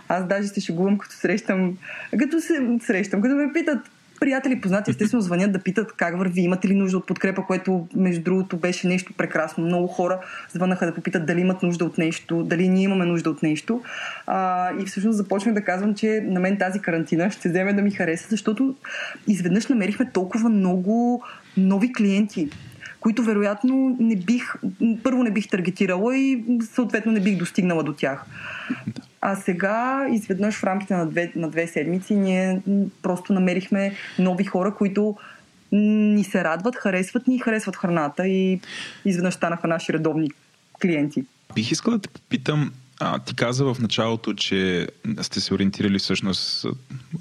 аз 0.07 0.27
даже 0.27 0.47
се 0.47 0.61
шегувам, 0.61 0.97
като 0.97 1.15
срещам, 1.15 1.77
като 2.19 2.41
се 2.41 2.77
срещам, 2.79 3.21
като 3.21 3.35
ме 3.35 3.53
питат 3.53 3.79
приятели, 4.19 4.61
познати, 4.61 4.91
естествено 4.91 5.21
звънят 5.21 5.51
да 5.51 5.59
питат 5.59 5.93
как 5.97 6.17
върви, 6.17 6.41
имате 6.41 6.67
ли 6.67 6.75
нужда 6.75 6.97
от 6.97 7.07
подкрепа, 7.07 7.45
което 7.45 7.87
между 7.95 8.23
другото 8.23 8.57
беше 8.57 8.87
нещо 8.87 9.13
прекрасно. 9.17 9.65
Много 9.65 9.87
хора 9.87 10.19
звънаха 10.53 10.85
да 10.85 10.93
попитат 10.95 11.25
дали 11.25 11.41
имат 11.41 11.63
нужда 11.63 11.85
от 11.85 11.97
нещо, 11.97 12.43
дали 12.43 12.69
ние 12.69 12.83
имаме 12.83 13.05
нужда 13.05 13.29
от 13.29 13.43
нещо. 13.43 13.81
А, 14.27 14.71
и 14.81 14.85
всъщност 14.85 15.17
започнах 15.17 15.53
да 15.53 15.63
казвам, 15.63 15.95
че 15.95 16.21
на 16.25 16.39
мен 16.39 16.57
тази 16.57 16.79
карантина 16.79 17.31
ще 17.31 17.49
вземе 17.49 17.73
да 17.73 17.81
ми 17.81 17.91
хареса, 17.91 18.27
защото 18.29 18.75
изведнъж 19.27 19.67
намерихме 19.67 20.11
толкова 20.11 20.49
много 20.49 21.23
нови 21.57 21.93
клиенти 21.93 22.49
които 23.01 23.23
вероятно 23.23 23.97
не 23.99 24.15
бих, 24.15 24.53
първо 25.03 25.23
не 25.23 25.31
бих 25.31 25.49
таргетирала 25.49 26.17
и 26.17 26.43
съответно 26.73 27.11
не 27.11 27.19
бих 27.19 27.37
достигнала 27.37 27.83
до 27.83 27.93
тях. 27.93 28.25
А 29.21 29.35
сега, 29.35 30.07
изведнъж 30.11 30.55
в 30.55 30.63
рамките 30.63 30.93
на 30.93 31.05
две, 31.05 31.31
на 31.35 31.49
две 31.49 31.67
седмици, 31.67 32.15
ние 32.15 32.61
просто 33.01 33.33
намерихме 33.33 33.93
нови 34.19 34.43
хора, 34.43 34.75
които 34.75 35.17
ни 35.71 36.23
се 36.23 36.43
радват, 36.43 36.75
харесват 36.75 37.27
ни 37.27 37.35
и 37.35 37.39
харесват 37.39 37.75
храната 37.75 38.27
и 38.27 38.59
изведнъж 39.05 39.33
станаха 39.33 39.67
наши 39.67 39.93
редовни 39.93 40.29
клиенти. 40.81 41.25
Бих 41.55 41.71
искала 41.71 41.95
да 41.95 42.01
те 42.01 42.09
попитам, 42.09 42.71
а, 43.01 43.19
ти 43.19 43.35
каза 43.35 43.65
в 43.65 43.77
началото, 43.79 44.33
че 44.33 44.87
сте 45.21 45.41
се 45.41 45.53
ориентирали 45.53 45.99
всъщност 45.99 46.65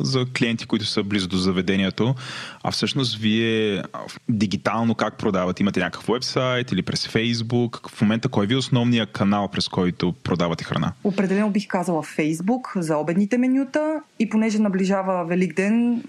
за 0.00 0.26
клиенти, 0.38 0.66
които 0.66 0.84
са 0.84 1.02
близо 1.02 1.28
до 1.28 1.36
заведението, 1.36 2.14
а 2.62 2.70
всъщност 2.70 3.18
вие 3.18 3.82
дигитално 4.28 4.94
как 4.94 5.18
продавате? 5.18 5.62
Имате 5.62 5.80
някакъв 5.80 6.06
вебсайт 6.06 6.72
или 6.72 6.82
през 6.82 7.08
Фейсбук? 7.08 7.90
В 7.90 8.00
момента 8.00 8.28
кой 8.28 8.46
ви 8.46 8.54
е 8.54 8.56
основният 8.56 9.10
канал, 9.12 9.48
през 9.48 9.68
който 9.68 10.12
продавате 10.12 10.64
храна? 10.64 10.92
Определено 11.04 11.50
бих 11.50 11.66
казала 11.68 12.02
Фейсбук 12.02 12.72
за 12.76 12.96
обедните 12.96 13.38
менюта 13.38 14.00
и 14.18 14.28
понеже 14.28 14.58
наближава 14.58 15.24
Великден, 15.24 16.02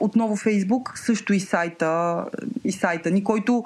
отново 0.00 0.36
Фейсбук, 0.36 0.92
също 0.98 1.32
и 1.32 1.40
сайта, 1.40 2.24
и 2.64 2.72
сайта 2.72 3.10
ни, 3.10 3.24
който 3.24 3.64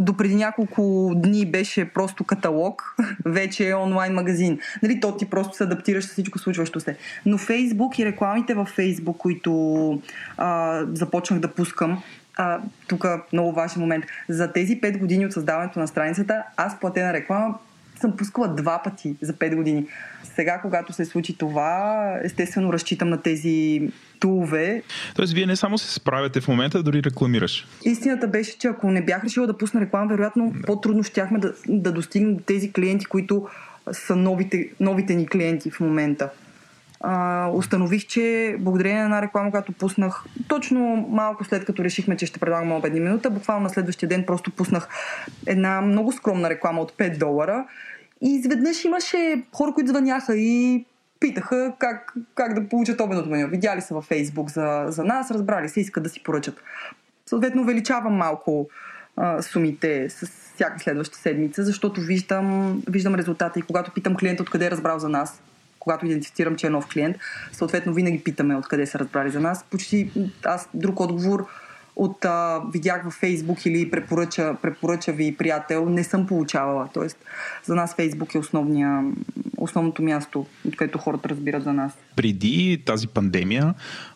до 0.00 0.16
преди 0.16 0.34
няколко 0.34 1.12
дни 1.16 1.46
беше 1.46 1.84
просто 1.84 2.24
каталог, 2.24 2.96
вече 3.24 3.68
е 3.68 3.74
онлайн 3.74 4.12
магазин. 4.12 4.58
Нали, 4.82 5.00
то 5.00 5.16
ти 5.16 5.30
просто 5.30 5.56
се 5.56 5.64
адаптираш 5.64 6.04
с 6.04 6.12
всичко 6.12 6.38
случващо 6.38 6.80
се. 6.80 6.96
Но 7.26 7.38
Фейсбук 7.38 7.98
и 7.98 8.06
рекламите 8.06 8.54
във 8.54 8.68
Фейсбук, 8.68 9.16
които 9.16 10.02
а, 10.36 10.80
започнах 10.92 11.40
да 11.40 11.48
пускам, 11.48 12.02
а, 12.36 12.60
тук 12.88 13.06
много 13.32 13.52
важен 13.52 13.80
момент. 13.80 14.04
За 14.28 14.52
тези 14.52 14.80
5 14.80 14.98
години 14.98 15.26
от 15.26 15.32
създаването 15.32 15.78
на 15.78 15.88
страницата, 15.88 16.42
аз 16.56 16.80
платена 16.80 17.12
реклама 17.12 17.54
съм 18.00 18.16
пускала 18.16 18.48
два 18.48 18.82
пъти 18.84 19.16
за 19.20 19.32
5 19.32 19.56
години. 19.56 19.86
Сега, 20.34 20.58
когато 20.58 20.92
се 20.92 21.04
случи 21.04 21.38
това, 21.38 22.18
естествено 22.22 22.72
разчитам 22.72 23.08
на 23.08 23.22
тези 23.22 23.88
тулове. 24.20 24.82
Тоест, 25.16 25.32
вие 25.32 25.46
не 25.46 25.56
само 25.56 25.78
се 25.78 25.92
справяте 25.92 26.40
в 26.40 26.48
момента, 26.48 26.82
дори 26.82 27.02
рекламираш. 27.02 27.66
Истината 27.84 28.28
беше, 28.28 28.58
че 28.58 28.68
ако 28.68 28.90
не 28.90 29.04
бях 29.04 29.24
решила 29.24 29.46
да 29.46 29.58
пусна 29.58 29.80
реклама, 29.80 30.06
вероятно 30.06 30.52
да. 30.54 30.66
по-трудно 30.66 31.02
щяхме 31.02 31.38
да, 31.38 31.52
да 31.68 31.92
достигнем 31.92 32.36
до 32.36 32.42
тези 32.42 32.72
клиенти, 32.72 33.06
които 33.06 33.48
са 33.92 34.16
новите, 34.16 34.70
новите 34.80 35.14
ни 35.14 35.26
клиенти 35.26 35.70
в 35.70 35.80
момента. 35.80 36.30
А, 37.00 37.48
установих, 37.54 38.06
че 38.06 38.56
благодарение 38.58 38.98
на 38.98 39.04
една 39.04 39.22
реклама, 39.22 39.50
която 39.50 39.72
пуснах 39.72 40.24
точно 40.48 41.06
малко 41.10 41.44
след 41.44 41.64
като 41.64 41.84
решихме, 41.84 42.16
че 42.16 42.26
ще 42.26 42.40
предлагам 42.40 42.72
обедни 42.72 43.00
минута, 43.00 43.30
буквално 43.30 43.62
на 43.62 43.70
следващия 43.70 44.08
ден 44.08 44.24
просто 44.26 44.50
пуснах 44.50 44.88
една 45.46 45.80
много 45.80 46.12
скромна 46.12 46.50
реклама 46.50 46.80
от 46.80 46.92
5 46.92 47.18
долара 47.18 47.64
и 48.22 48.34
изведнъж 48.34 48.84
имаше 48.84 49.42
хора, 49.52 49.72
които 49.74 49.88
звъняха 49.88 50.36
и 50.36 50.84
питаха 51.20 51.72
как, 51.78 52.14
как 52.34 52.54
да 52.54 52.68
получат 52.68 53.00
обедното 53.00 53.30
меню. 53.30 53.48
Видяли 53.48 53.80
са 53.80 53.94
във 53.94 54.04
Фейсбук 54.04 54.50
за, 54.50 54.84
за 54.88 55.04
нас, 55.04 55.30
разбрали 55.30 55.68
се, 55.68 55.80
искат 55.80 56.02
да 56.02 56.08
си 56.08 56.22
поръчат. 56.22 56.62
Съответно, 57.26 57.62
увеличавам 57.62 58.14
малко 58.14 58.68
а, 59.16 59.42
сумите 59.42 60.10
с 60.10 60.26
всяка 60.54 60.80
следваща 60.80 61.18
седмица, 61.18 61.64
защото 61.64 62.00
виждам, 62.00 62.82
виждам 62.88 63.14
резултата 63.14 63.58
и 63.58 63.62
когато 63.62 63.90
питам 63.90 64.16
клиента 64.16 64.42
откъде 64.42 64.66
е 64.66 64.70
разбрал 64.70 64.98
за 64.98 65.08
нас, 65.08 65.42
когато 65.78 66.06
идентифицирам, 66.06 66.56
че 66.56 66.66
е 66.66 66.70
нов 66.70 66.88
клиент, 66.88 67.16
съответно 67.52 67.94
винаги 67.94 68.24
питаме 68.24 68.56
откъде 68.56 68.86
са 68.86 68.98
разбрали 68.98 69.30
за 69.30 69.40
нас. 69.40 69.64
Почти 69.70 70.10
аз 70.44 70.68
друг 70.74 71.00
отговор 71.00 71.46
от 71.96 72.24
а, 72.24 72.60
видях 72.72 73.04
във 73.04 73.14
Фейсбук 73.14 73.66
или 73.66 73.90
препоръча, 73.90 74.56
препоръча 74.62 75.12
ви 75.12 75.36
приятел, 75.36 75.88
не 75.88 76.04
съм 76.04 76.26
получавала. 76.26 76.88
Тоест, 76.94 77.18
за 77.64 77.74
нас 77.74 77.94
Фейсбук 77.94 78.34
е 78.34 78.38
основния, 78.38 79.04
основното 79.56 80.02
място, 80.02 80.46
откъдето 80.68 80.98
хората 80.98 81.28
разбират 81.28 81.64
за 81.64 81.72
нас. 81.72 81.92
Преди 82.16 82.82
тази 82.86 83.08
пандемия, 83.08 83.74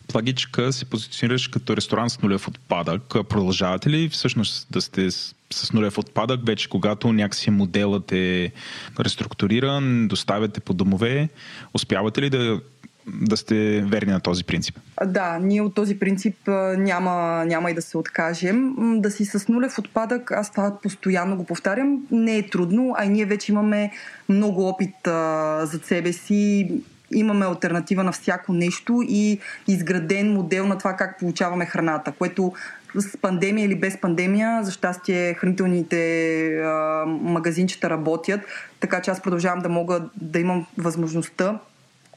Плагичка 0.09 0.73
се 0.73 0.85
позиционираш 0.85 1.49
като 1.49 1.77
ресторант 1.77 2.11
с 2.11 2.23
нулев 2.23 2.49
отпадък. 2.49 3.03
Продължавате 3.29 3.91
ли 3.91 4.09
всъщност 4.09 4.67
да 4.71 4.81
сте 4.81 5.11
с 5.11 5.73
нулев 5.73 5.99
отпадък, 5.99 6.47
вече 6.47 6.69
когато 6.69 7.13
някакси 7.13 7.51
моделът 7.51 8.13
е 8.13 8.53
реструктуриран, 9.01 10.09
доставяте 10.09 10.61
по 10.61 10.75
домове, 10.75 11.29
успявате 11.75 12.23
ли 12.23 12.31
да 12.31 12.61
да 13.07 13.37
сте 13.37 13.81
верни 13.81 14.13
на 14.13 14.21
този 14.21 14.45
принцип? 14.45 14.79
Да, 15.07 15.39
ние 15.39 15.63
от 15.63 15.75
този 15.75 15.99
принцип 15.99 16.37
няма, 16.79 17.45
няма 17.47 17.71
и 17.71 17.75
да 17.75 17.83
се 17.83 17.99
откажем. 17.99 18.75
Да 19.01 19.11
си 19.11 19.25
с 19.25 19.49
нулев 19.49 19.79
отпадък, 19.79 20.33
аз 20.33 20.51
това 20.51 20.79
постоянно 20.83 21.37
го 21.37 21.45
повтарям, 21.45 22.07
не 22.11 22.37
е 22.37 22.49
трудно, 22.49 22.95
а 22.99 23.05
и 23.05 23.09
ние 23.09 23.25
вече 23.25 23.53
имаме 23.53 23.91
много 24.29 24.69
опит 24.69 25.07
а, 25.07 25.67
зад 25.67 25.85
себе 25.85 26.13
си 26.13 26.71
имаме 27.15 27.47
альтернатива 27.47 28.05
на 28.05 28.13
всяко 28.13 28.53
нещо 28.53 29.03
и 29.09 29.39
изграден 29.69 30.33
модел 30.33 30.67
на 30.67 30.79
това 30.79 30.93
как 30.93 31.19
получаваме 31.19 31.67
храната, 31.67 32.13
което 32.13 32.53
с 32.99 33.17
пандемия 33.17 33.65
или 33.65 33.75
без 33.75 34.01
пандемия, 34.01 34.65
за 34.65 34.73
щастие 34.73 35.35
хранителните 35.35 36.47
а, 36.57 37.05
магазинчета 37.07 37.91
работят, 37.91 38.41
така 38.81 39.03
че 39.03 39.11
аз 39.11 39.23
продължавам 39.23 39.61
да 39.61 39.69
мога 39.69 40.03
да 40.17 40.39
имам 40.39 40.67
възможността 40.79 41.59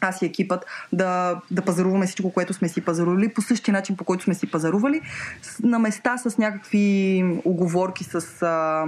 аз 0.01 0.21
и 0.21 0.25
екипът 0.25 0.65
да, 0.93 1.41
да 1.51 1.61
пазаруваме 1.61 2.05
всичко, 2.05 2.33
което 2.33 2.53
сме 2.53 2.69
си 2.69 2.81
пазарували, 2.81 3.33
по 3.33 3.41
същия 3.41 3.73
начин, 3.73 3.97
по 3.97 4.03
който 4.03 4.23
сме 4.23 4.33
си 4.33 4.51
пазарували, 4.51 5.01
на 5.63 5.79
места 5.79 6.17
с 6.17 6.37
някакви 6.37 7.23
оговорки 7.45 8.03
с 8.03 8.41
а, 8.41 8.85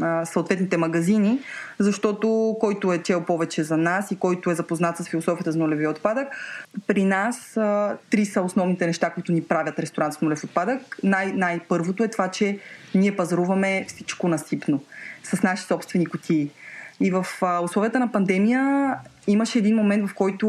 а, 0.00 0.24
съответните 0.24 0.76
магазини, 0.76 1.40
защото 1.78 2.56
който 2.60 2.92
е 2.92 2.98
чел 2.98 3.24
повече 3.24 3.62
за 3.62 3.76
нас 3.76 4.10
и 4.10 4.16
който 4.16 4.50
е 4.50 4.54
запознат 4.54 4.96
с 4.96 5.08
философията 5.08 5.52
за 5.52 5.58
нулевия 5.58 5.90
отпадък, 5.90 6.28
при 6.86 7.04
нас 7.04 7.56
а, 7.56 7.96
три 8.10 8.26
са 8.26 8.42
основните 8.42 8.86
неща, 8.86 9.10
които 9.10 9.32
ни 9.32 9.42
правят 9.42 9.78
ресторант 9.78 10.14
с 10.14 10.20
нулев 10.20 10.44
отпадък. 10.44 10.98
Най- 11.02 11.32
най-първото 11.32 12.04
е 12.04 12.08
това, 12.08 12.28
че 12.28 12.58
ние 12.94 13.16
пазаруваме 13.16 13.84
всичко 13.88 14.28
насипно, 14.28 14.82
с 15.22 15.42
наши 15.42 15.62
собствени 15.62 16.06
кутии. 16.06 16.50
И 17.00 17.10
в 17.10 17.26
условията 17.62 17.98
на 17.98 18.12
пандемия 18.12 18.94
имаше 19.26 19.58
един 19.58 19.76
момент, 19.76 20.08
в 20.08 20.14
който 20.14 20.48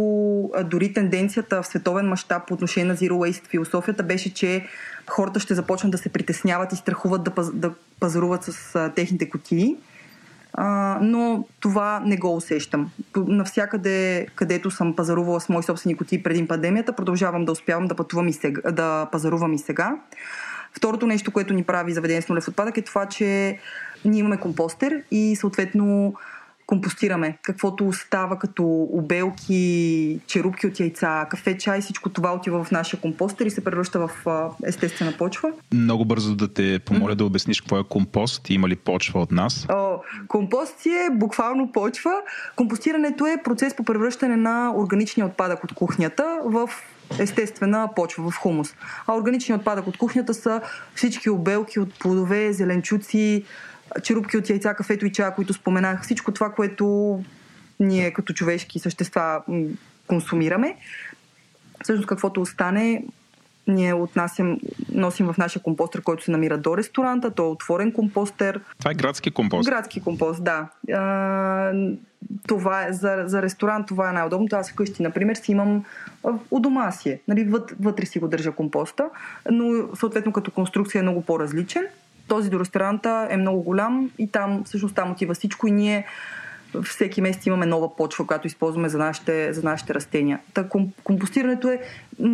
дори 0.63 0.93
тенденцията 0.93 1.61
в 1.61 1.67
световен 1.67 2.07
мащаб 2.07 2.47
по 2.47 2.53
отношение 2.53 2.87
на 2.87 2.97
Zero 2.97 3.11
Waste 3.11 3.47
философията 3.47 4.03
беше, 4.03 4.33
че 4.33 4.65
хората 5.09 5.39
ще 5.39 5.53
започнат 5.53 5.91
да 5.91 5.97
се 5.97 6.09
притесняват 6.09 6.73
и 6.73 6.75
страхуват 6.75 7.23
да, 7.23 7.31
паз, 7.31 7.51
да 7.53 7.71
пазаруват 7.99 8.43
с 8.43 8.75
а, 8.75 8.89
техните 8.89 9.29
кутии. 9.29 9.75
А, 10.53 10.97
но 11.01 11.45
това 11.59 12.01
не 12.05 12.17
го 12.17 12.35
усещам. 12.35 12.91
Навсякъде, 13.17 14.27
където 14.35 14.71
съм 14.71 14.95
пазарувала 14.95 15.41
с 15.41 15.49
мои 15.49 15.63
собствени 15.63 15.97
кутии 15.97 16.23
преди 16.23 16.47
пандемията, 16.47 16.93
продължавам 16.93 17.45
да 17.45 17.51
успявам 17.51 17.87
да 17.87 17.95
пътувам 17.95 18.27
и 18.27 18.33
сега, 18.33 18.71
да 18.71 19.05
пазарувам 19.11 19.53
и 19.53 19.59
сега. 19.59 19.97
Второто 20.73 21.07
нещо, 21.07 21.31
което 21.31 21.53
ни 21.53 21.63
прави 21.63 21.93
заведение 21.93 22.21
с 22.21 22.29
нулев 22.29 22.47
отпадък 22.47 22.77
е 22.77 22.81
това, 22.81 23.05
че 23.05 23.59
ние 24.05 24.19
имаме 24.19 24.37
компостер 24.37 25.03
и 25.11 25.35
съответно 25.35 26.15
компостираме. 26.65 27.37
Каквото 27.43 27.87
остава 27.87 28.39
като 28.39 28.87
обелки, 28.91 30.19
черупки 30.27 30.67
от 30.67 30.79
яйца, 30.79 31.25
кафе, 31.29 31.57
чай, 31.57 31.81
всичко 31.81 32.09
това 32.09 32.33
отива 32.33 32.63
в 32.63 32.71
нашия 32.71 32.99
компостер 32.99 33.45
и 33.45 33.51
се 33.51 33.63
превръща 33.63 34.07
в 34.07 34.25
естествена 34.65 35.13
почва. 35.17 35.51
Много 35.73 36.05
бързо 36.05 36.35
да 36.35 36.53
те 36.53 36.79
помоля 36.85 37.11
mm-hmm. 37.11 37.15
да 37.15 37.25
обясниш 37.25 37.61
какво 37.61 37.79
е 37.79 37.83
компост 37.83 38.49
и 38.49 38.53
има 38.53 38.69
ли 38.69 38.75
почва 38.75 39.19
от 39.21 39.31
нас? 39.31 39.65
О, 39.69 39.97
компост 40.27 40.79
си 40.79 40.89
е 40.89 41.09
буквално 41.11 41.71
почва. 41.71 42.11
Компостирането 42.55 43.25
е 43.25 43.43
процес 43.43 43.75
по 43.75 43.83
превръщане 43.83 44.35
на 44.35 44.73
органичния 44.75 45.25
отпадък 45.25 45.63
от 45.63 45.73
кухнята 45.73 46.39
в 46.45 46.69
естествена 47.19 47.89
почва, 47.95 48.31
в 48.31 48.35
хумус. 48.35 48.75
А 49.07 49.15
органичният 49.15 49.59
отпадък 49.59 49.87
от 49.87 49.97
кухнята 49.97 50.33
са 50.33 50.61
всички 50.95 51.29
обелки 51.29 51.79
от 51.79 51.99
плодове, 51.99 52.53
зеленчуци, 52.53 53.43
черупки 54.03 54.37
от 54.37 54.49
яйца, 54.49 54.73
кафето 54.73 55.05
и 55.05 55.11
чая, 55.11 55.35
които 55.35 55.53
споменах, 55.53 56.03
всичко 56.03 56.31
това, 56.31 56.49
което 56.49 57.19
ние 57.79 58.11
като 58.11 58.33
човешки 58.33 58.79
същества 58.79 59.41
консумираме. 60.07 60.77
Всъщност 61.83 62.07
каквото 62.07 62.41
остане, 62.41 63.03
ние 63.67 63.93
отнасям, 63.93 64.59
носим 64.91 65.25
в 65.25 65.37
нашия 65.37 65.63
компостер, 65.63 66.01
който 66.01 66.23
се 66.23 66.31
намира 66.31 66.57
до 66.57 66.77
ресторанта. 66.77 67.31
То 67.31 67.43
е 67.45 67.47
отворен 67.47 67.91
компостер. 67.91 68.61
Това 68.79 68.91
е 68.91 68.93
градски 68.93 69.31
компост. 69.31 69.69
Градски 69.69 70.01
компост, 70.01 70.43
да. 70.43 70.67
А, 70.93 71.73
това 72.47 72.85
е, 72.87 72.93
за, 72.93 73.23
за 73.25 73.41
ресторант 73.41 73.87
това 73.87 74.09
е 74.09 74.13
най-удобното. 74.13 74.55
Аз 74.55 74.71
вкъщи, 74.71 75.03
например, 75.03 75.35
си 75.35 75.51
имам 75.51 75.85
у 76.51 76.59
дома 76.59 76.91
си 76.91 77.09
е. 77.09 77.19
Нали, 77.27 77.53
вътре 77.79 78.05
си 78.05 78.19
го 78.19 78.27
държа 78.27 78.51
компоста, 78.51 79.09
но 79.51 79.95
съответно 79.95 80.31
като 80.31 80.51
конструкция 80.51 80.99
е 80.99 81.01
много 81.01 81.21
по-различен. 81.21 81.83
Този 82.31 82.49
до 82.49 82.59
ресторанта 82.59 83.27
е 83.29 83.37
много 83.37 83.61
голям 83.61 84.11
и 84.17 84.27
там, 84.27 84.63
всъщност 84.65 84.95
там 84.95 85.11
отива 85.11 85.33
всичко 85.33 85.67
и 85.67 85.71
ние 85.71 86.05
всеки 86.83 87.21
месец 87.21 87.45
имаме 87.45 87.65
нова 87.65 87.95
почва, 87.95 88.27
която 88.27 88.47
използваме 88.47 88.89
за 88.89 88.97
нашите, 88.97 89.53
за 89.53 89.63
нашите 89.63 89.93
растения. 89.93 90.39
Та, 90.53 90.65
компостирането 91.03 91.69
е 91.69 91.81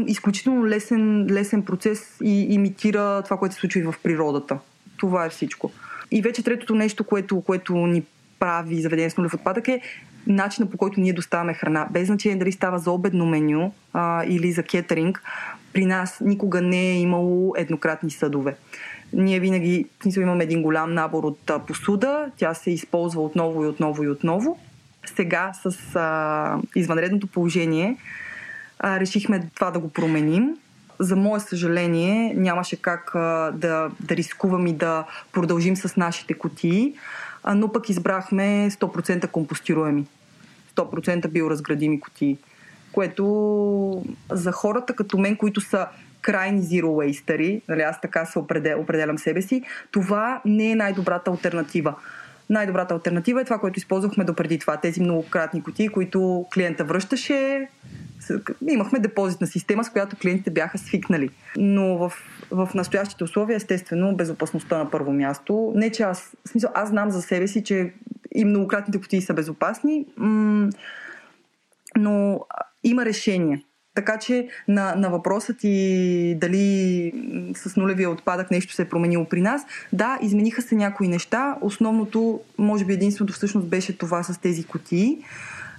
изключително 0.08 0.68
лесен, 0.68 1.28
лесен 1.30 1.66
процес 1.66 2.18
и 2.24 2.54
имитира 2.54 3.22
това, 3.22 3.38
което 3.38 3.56
се 3.56 3.62
случва 3.62 3.80
и 3.80 3.84
в 3.84 3.96
природата. 4.04 4.60
Това 4.98 5.26
е 5.26 5.30
всичко. 5.30 5.72
И 6.12 6.22
вече 6.22 6.44
третото 6.44 6.76
нещо, 6.76 7.04
което, 7.04 7.42
което 7.42 7.76
ни 7.76 8.04
прави 8.40 8.82
заведение 8.82 9.10
с 9.10 9.18
нулев 9.18 9.34
отпадък 9.34 9.68
е 9.68 9.82
начина 10.28 10.70
по 10.70 10.78
който 10.78 11.00
ние 11.00 11.14
доставяме 11.14 11.54
храна. 11.54 11.88
Без 11.92 12.08
значение 12.08 12.38
дали 12.38 12.52
става 12.52 12.80
за 12.80 12.92
обедно 12.92 13.26
меню 13.26 13.74
а, 13.94 14.24
или 14.26 14.52
за 14.52 14.64
кетеринг, 14.64 15.22
при 15.74 15.86
нас 15.86 16.22
никога 16.22 16.62
не 16.62 16.92
е 16.92 17.00
имало 17.00 17.54
еднократни 17.58 18.12
съдове. 18.12 18.56
Ние 19.14 19.40
винаги 19.40 19.86
смисъл, 20.02 20.22
имаме 20.22 20.44
един 20.44 20.62
голям 20.62 20.94
набор 20.94 21.24
от 21.24 21.50
а, 21.50 21.60
посуда, 21.60 22.32
тя 22.38 22.54
се 22.54 22.72
използва 22.72 23.22
отново 23.22 23.64
и 23.64 23.68
отново 23.68 24.04
и 24.04 24.10
отново. 24.10 24.60
Сега 25.06 25.52
с 25.64 25.96
а, 25.96 26.60
извънредното 26.76 27.28
положение 27.28 27.98
а, 28.80 29.00
решихме 29.00 29.50
това 29.56 29.72
да 29.72 29.80
го 29.80 29.90
променим. 29.90 30.58
За 31.00 31.16
мое 31.16 31.40
съжаление 31.40 32.34
нямаше 32.38 32.82
как 32.82 33.16
а, 33.16 33.52
да, 33.56 33.90
да 34.00 34.16
рискувам 34.16 34.68
и 34.68 34.74
да 34.74 35.06
продължим 35.32 35.76
с 35.76 35.98
нашите 35.98 36.34
кутии, 36.34 36.94
а, 37.44 37.56
но 37.56 37.72
пък 37.72 37.90
избрахме 37.90 38.70
100% 38.72 39.28
компостируеми. 39.28 40.06
100% 40.76 41.28
биоразградими 41.28 42.00
кутии. 42.00 42.38
Което 42.92 44.04
за 44.32 44.52
хората 44.52 44.96
като 44.96 45.18
мен, 45.18 45.38
които 45.38 45.62
са 45.62 45.88
крайни 46.28 46.62
zero 46.62 46.86
wasteри, 46.86 47.62
нали, 47.68 47.82
аз 47.82 48.02
така 48.02 48.26
се 48.26 48.40
определям, 48.40 48.80
определям 48.80 49.18
себе 49.18 49.42
си, 49.42 49.64
това 49.92 50.42
не 50.46 50.72
е 50.72 50.76
най-добрата 50.76 51.32
альтернатива. 51.32 51.96
Най-добрата 52.50 52.94
альтернатива 52.94 53.42
е 53.42 53.44
това, 53.44 53.58
което 53.58 53.80
използвахме 53.80 54.24
допреди 54.24 54.60
това. 54.60 54.78
Тези 54.78 55.02
многократни 55.02 55.64
кутии, 55.64 55.88
които 55.88 56.46
клиента 56.54 56.84
връщаше. 56.84 57.68
Имахме 58.70 59.00
депозитна 59.00 59.48
система, 59.48 59.84
с 59.84 59.90
която 59.90 60.16
клиентите 60.16 60.52
бяха 60.52 60.78
свикнали. 60.78 61.30
Но 61.58 61.98
в, 61.98 62.14
в 62.52 62.70
настоящите 62.76 63.24
условия, 63.24 63.56
естествено, 63.56 64.16
безопасността 64.16 64.78
на 64.78 64.92
първо 64.92 65.14
място. 65.14 65.72
Не, 65.76 65.92
че 65.92 66.04
аз, 66.04 66.36
в 66.46 66.50
смисъл, 66.50 66.72
аз 66.76 66.90
знам 66.90 67.12
за 67.12 67.22
себе 67.22 67.48
си, 67.48 67.64
че 67.64 67.94
и 68.36 68.46
многократните 68.46 69.02
кутии 69.02 69.22
са 69.22 69.34
безопасни, 69.34 70.06
м- 70.18 70.70
но 71.98 72.40
има 72.84 73.06
решение. 73.06 73.64
Така 73.98 74.20
че 74.20 74.48
на, 74.68 74.96
на 74.96 75.10
въпросът 75.10 75.58
ти 75.58 76.36
дали 76.42 77.12
с 77.56 77.76
нулевия 77.76 78.10
отпадък 78.10 78.52
нещо 78.52 78.74
се 78.74 78.82
е 78.82 78.90
променило 78.90 79.26
при 79.26 79.42
нас, 79.42 79.62
да, 79.94 80.20
измениха 80.22 80.62
се 80.62 80.76
някои 80.76 81.08
неща. 81.08 81.56
Основното, 81.62 82.40
може 82.58 82.86
би 82.86 82.94
единственото 82.94 83.34
всъщност 83.34 83.68
беше 83.68 83.98
това 83.98 84.24
с 84.24 84.38
тези 84.38 84.64
кутии. 84.64 85.18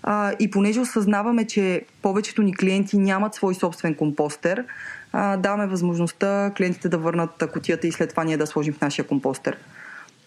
А, 0.02 0.32
и 0.38 0.50
понеже 0.50 0.80
осъзнаваме, 0.80 1.46
че 1.46 1.82
повечето 2.02 2.42
ни 2.42 2.54
клиенти 2.54 2.98
нямат 2.98 3.34
свой 3.34 3.54
собствен 3.54 3.94
компостер, 3.94 4.64
а, 5.12 5.36
даваме 5.36 5.66
възможността 5.66 6.52
клиентите 6.56 6.88
да 6.88 6.98
върнат 6.98 7.44
кутията 7.52 7.86
и 7.86 7.92
след 7.92 8.10
това 8.10 8.24
ние 8.24 8.36
да 8.36 8.46
сложим 8.46 8.74
в 8.74 8.80
нашия 8.80 9.06
компостер. 9.06 9.56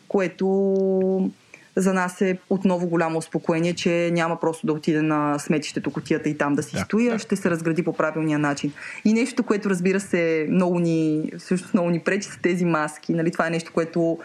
Което 0.07 1.31
за 1.75 1.93
нас 1.93 2.21
е 2.21 2.37
отново 2.49 2.87
голямо 2.87 3.17
успокоение, 3.17 3.73
че 3.73 4.09
няма 4.13 4.39
просто 4.39 4.67
да 4.67 4.73
отиде 4.73 5.01
на 5.01 5.39
сметището 5.39 5.91
котията 5.91 6.29
и 6.29 6.37
там 6.37 6.55
да 6.55 6.63
си 6.63 6.75
да, 6.75 6.81
стои, 6.81 7.07
а 7.07 7.11
да. 7.11 7.19
ще 7.19 7.35
се 7.35 7.49
разгради 7.49 7.83
по 7.83 7.93
правилния 7.93 8.39
начин. 8.39 8.73
И 9.05 9.13
нещо, 9.13 9.43
което 9.43 9.69
разбира 9.69 9.99
се 9.99 10.47
много 10.49 10.79
ни, 10.79 11.31
всъщност 11.39 11.73
много 11.73 11.89
ни 11.89 11.99
пречи 11.99 12.29
с 12.29 12.37
тези 12.41 12.65
маски. 12.65 13.13
Нали? 13.13 13.31
Това 13.31 13.47
е 13.47 13.49
нещо, 13.49 13.71
което 13.73 14.19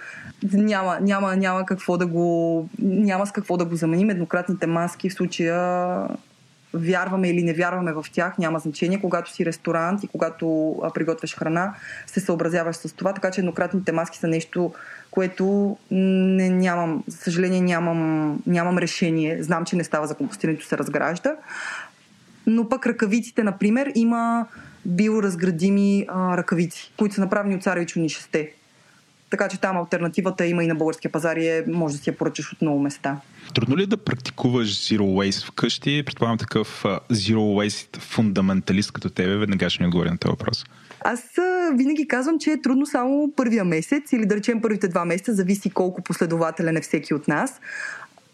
няма, 0.52 0.98
няма, 1.00 1.36
няма 1.36 1.66
какво 1.66 1.96
да 1.96 2.06
го, 2.06 2.68
няма 2.78 3.26
с 3.26 3.32
какво 3.32 3.56
да 3.56 3.64
го 3.64 3.76
заменим. 3.76 4.10
Еднократните 4.10 4.66
маски 4.66 5.10
в 5.10 5.14
случая 5.14 6.08
вярваме 6.76 7.28
или 7.28 7.42
не 7.42 7.52
вярваме 7.52 7.92
в 7.92 8.04
тях, 8.12 8.38
няма 8.38 8.58
значение. 8.58 9.00
Когато 9.00 9.32
си 9.32 9.46
ресторант 9.46 10.04
и 10.04 10.08
когато 10.08 10.76
приготвяш 10.94 11.36
храна, 11.36 11.74
се 12.06 12.20
съобразяваш 12.20 12.76
с 12.76 12.92
това. 12.92 13.12
Така 13.12 13.30
че 13.30 13.40
еднократните 13.40 13.92
маски 13.92 14.18
са 14.18 14.28
нещо, 14.28 14.72
което 15.10 15.76
не, 15.90 16.50
нямам, 16.50 17.04
за 17.06 17.16
съжаление 17.16 17.60
нямам, 17.60 18.32
нямам 18.46 18.78
решение. 18.78 19.42
Знам, 19.42 19.64
че 19.64 19.76
не 19.76 19.84
става 19.84 20.06
за 20.06 20.14
компостирането, 20.14 20.66
се 20.66 20.78
разгражда. 20.78 21.36
Но 22.46 22.68
пък 22.68 22.86
ръкавиците, 22.86 23.42
например, 23.42 23.92
има 23.94 24.46
биоразградими 24.84 26.06
а, 26.08 26.36
ръкавици, 26.36 26.92
които 26.98 27.14
са 27.14 27.20
направени 27.20 27.54
от 27.54 27.62
царевични 27.62 28.08
шесте. 28.08 28.52
Така 29.30 29.48
че 29.48 29.60
там 29.60 29.76
альтернативата 29.76 30.46
има 30.46 30.64
и 30.64 30.66
на 30.66 30.74
българския 30.74 31.12
пазар 31.12 31.36
и 31.36 31.48
е, 31.48 31.64
може 31.68 31.96
да 31.96 32.02
си 32.02 32.10
я 32.10 32.16
поръчаш 32.16 32.52
от 32.52 32.62
много 32.62 32.80
места. 32.80 33.20
Трудно 33.54 33.76
ли 33.76 33.82
е 33.82 33.86
да 33.86 33.96
практикуваш 33.96 34.68
Zero 34.68 35.00
Waste 35.00 35.46
вкъщи? 35.46 36.02
Предполагам 36.06 36.38
такъв 36.38 36.84
Zero 37.10 37.36
Waste 37.36 38.00
фундаменталист 38.00 38.92
като 38.92 39.10
тебе. 39.10 39.36
Веднага 39.36 39.70
ще 39.70 39.82
ми 39.82 39.86
отговоря 39.86 40.10
на 40.10 40.18
този 40.18 40.30
въпрос. 40.30 40.64
Аз 41.00 41.20
винаги 41.74 42.08
казвам, 42.08 42.38
че 42.38 42.50
е 42.50 42.62
трудно 42.62 42.86
само 42.86 43.32
първия 43.36 43.64
месец 43.64 44.12
или 44.12 44.26
да 44.26 44.36
речем 44.36 44.62
първите 44.62 44.88
два 44.88 45.04
месеца, 45.04 45.34
зависи 45.34 45.70
колко 45.70 46.02
последователен 46.02 46.76
е 46.76 46.80
всеки 46.80 47.14
от 47.14 47.28
нас. 47.28 47.60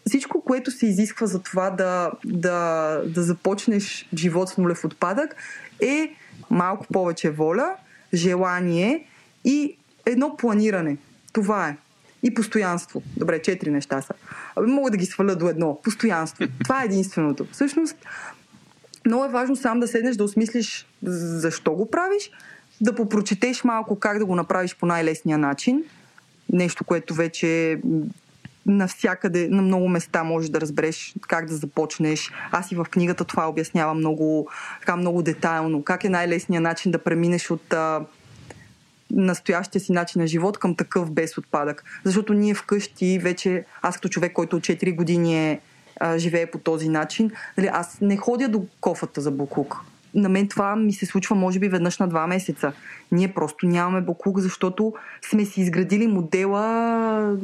Всичко, 0.07 0.41
което 0.41 0.71
се 0.71 0.85
изисква 0.85 1.27
за 1.27 1.39
това 1.39 1.69
да, 1.69 2.11
да, 2.25 2.97
да 3.05 3.23
започнеш 3.23 4.07
живот 4.15 4.49
с 4.49 4.57
нулев 4.57 4.85
отпадък, 4.85 5.35
е 5.81 6.15
малко 6.49 6.85
повече 6.93 7.29
воля, 7.29 7.75
желание 8.13 9.05
и 9.45 9.77
едно 10.05 10.37
планиране. 10.37 10.97
Това 11.33 11.67
е. 11.67 11.77
И 12.23 12.33
постоянство. 12.33 13.03
Добре, 13.17 13.41
четири 13.41 13.71
неща 13.71 14.01
са. 14.01 14.13
Абе, 14.55 14.67
мога 14.67 14.91
да 14.91 14.97
ги 14.97 15.05
сваля 15.05 15.35
до 15.35 15.49
едно. 15.49 15.79
Постоянство. 15.83 16.45
Това 16.63 16.81
е 16.81 16.85
единственото. 16.85 17.47
Всъщност, 17.51 17.95
много 19.05 19.25
е 19.25 19.29
важно 19.29 19.55
сам 19.55 19.79
да 19.79 19.87
седнеш 19.87 20.15
да 20.15 20.23
осмислиш 20.23 20.87
защо 21.03 21.71
го 21.71 21.91
правиш, 21.91 22.31
да 22.81 22.95
попрочетеш 22.95 23.63
малко 23.63 23.99
как 23.99 24.19
да 24.19 24.25
го 24.25 24.35
направиш 24.35 24.75
по 24.75 24.85
най-лесния 24.85 25.37
начин. 25.37 25.83
Нещо, 26.49 26.83
което 26.83 27.13
вече 27.13 27.79
навсякъде, 28.65 29.47
на 29.51 29.61
много 29.61 29.87
места 29.87 30.23
можеш 30.23 30.49
да 30.49 30.61
разбереш 30.61 31.13
как 31.27 31.45
да 31.45 31.55
започнеш. 31.55 32.31
Аз 32.51 32.71
и 32.71 32.75
в 32.75 32.85
книгата 32.91 33.23
това 33.23 33.49
обяснявам 33.49 33.97
много, 33.97 34.47
така 34.79 34.95
много 34.95 35.21
детайлно. 35.21 35.83
Как 35.83 36.03
е 36.03 36.09
най-лесният 36.09 36.63
начин 36.63 36.91
да 36.91 36.97
преминеш 36.97 37.51
от 37.51 37.73
а, 37.73 38.01
настоящия 39.13 39.81
си 39.81 39.91
начин 39.91 40.21
на 40.21 40.27
живот 40.27 40.57
към 40.57 40.75
такъв 40.75 41.11
без 41.11 41.37
отпадък. 41.37 41.83
Защото 42.03 42.33
ние 42.33 42.53
вкъщи 42.53 43.19
вече, 43.19 43.65
аз 43.81 43.95
като 43.95 44.09
човек, 44.09 44.33
който 44.33 44.55
от 44.55 44.63
4 44.63 44.95
години 44.95 45.51
е, 45.51 45.59
а, 45.99 46.17
живее 46.17 46.45
по 46.45 46.57
този 46.57 46.89
начин, 46.89 47.31
нали, 47.57 47.69
аз 47.73 47.97
не 48.01 48.17
ходя 48.17 48.47
до 48.47 48.65
кофата 48.81 49.21
за 49.21 49.31
буклук 49.31 49.83
на 50.15 50.29
мен 50.29 50.47
това 50.47 50.75
ми 50.75 50.93
се 50.93 51.05
случва 51.05 51.35
може 51.35 51.59
би 51.59 51.69
веднъж 51.69 51.97
на 51.97 52.07
два 52.07 52.27
месеца. 52.27 52.71
Ние 53.11 53.33
просто 53.33 53.65
нямаме 53.65 54.01
буклук, 54.01 54.39
защото 54.39 54.93
сме 55.29 55.45
си 55.45 55.61
изградили 55.61 56.07
модела 56.07 57.37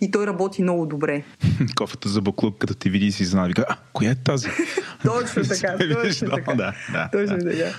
и 0.00 0.10
той 0.10 0.26
работи 0.26 0.62
много 0.62 0.86
добре. 0.86 1.22
Кофата 1.76 2.08
за 2.08 2.20
буклук, 2.20 2.58
като 2.58 2.74
ти 2.74 2.90
види 2.90 3.12
си 3.12 3.24
знае, 3.24 3.48
вика, 3.48 3.64
а, 3.68 3.76
коя 3.92 4.10
е 4.10 4.14
тази? 4.14 4.48
точно 5.04 5.42
така, 5.42 5.76
точно 6.02 6.30
така. 6.30 6.54
Да, 6.54 6.74
да, 6.92 7.08
точно 7.12 7.38
така. 7.38 7.74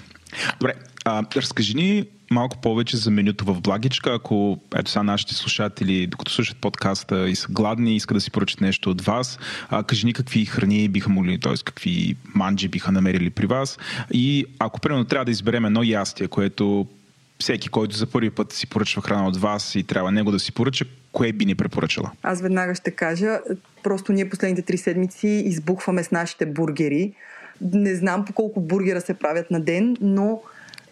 Добре, 0.60 0.74
а, 1.06 1.24
разкажи 1.36 1.76
ни 1.76 2.08
малко 2.32 2.58
повече 2.58 2.98
за 2.98 3.12
менюто 3.12 3.46
в 3.46 3.62
Благичка. 3.62 4.14
Ако 4.14 4.60
ето 4.76 4.92
сега 4.92 5.04
нашите 5.04 5.36
слушатели, 5.36 6.08
докато 6.08 6.32
слушат 6.32 6.58
подкаста 6.58 7.30
и 7.30 7.36
са 7.36 7.48
гладни, 7.50 7.96
искат 7.96 8.18
да 8.18 8.22
си 8.22 8.32
поръчат 8.32 8.62
нещо 8.62 8.90
от 8.90 9.02
вас, 9.02 9.40
а, 9.70 9.84
кажи 9.84 10.06
ни 10.06 10.14
какви 10.14 10.46
храни 10.46 10.90
биха 10.90 11.10
могли, 11.10 11.40
т.е. 11.40 11.54
какви 11.66 12.16
манджи 12.36 12.68
биха 12.68 12.92
намерили 12.92 13.30
при 13.30 13.46
вас. 13.46 13.78
И 14.12 14.46
ако 14.60 14.80
примерно 14.80 15.06
трябва 15.06 15.26
да 15.26 15.32
изберем 15.32 15.66
едно 15.66 15.84
ястие, 15.84 16.28
което 16.28 16.88
всеки, 17.40 17.70
който 17.70 17.96
за 17.96 18.08
първи 18.08 18.30
път 18.30 18.54
си 18.54 18.68
поръчва 18.68 19.02
храна 19.02 19.28
от 19.28 19.38
вас 19.38 19.76
и 19.76 19.84
трябва 19.84 20.12
него 20.12 20.32
да 20.32 20.40
си 20.40 20.52
поръча, 20.52 20.86
кое 21.12 21.32
би 21.32 21.46
ни 21.46 21.56
препоръчала? 21.56 22.12
Аз 22.24 22.42
веднага 22.42 22.76
ще 22.76 22.92
кажа, 22.92 23.40
просто 23.84 24.14
ние 24.14 24.30
последните 24.30 24.62
три 24.62 24.78
седмици 24.78 25.28
избухваме 25.28 26.04
с 26.04 26.12
нашите 26.12 26.46
бургери. 26.46 27.14
Не 27.62 27.96
знам 27.96 28.26
по 28.26 28.34
колко 28.34 28.62
бургера 28.62 29.02
се 29.02 29.14
правят 29.14 29.52
на 29.52 29.60
ден, 29.60 29.98
но 30.02 30.42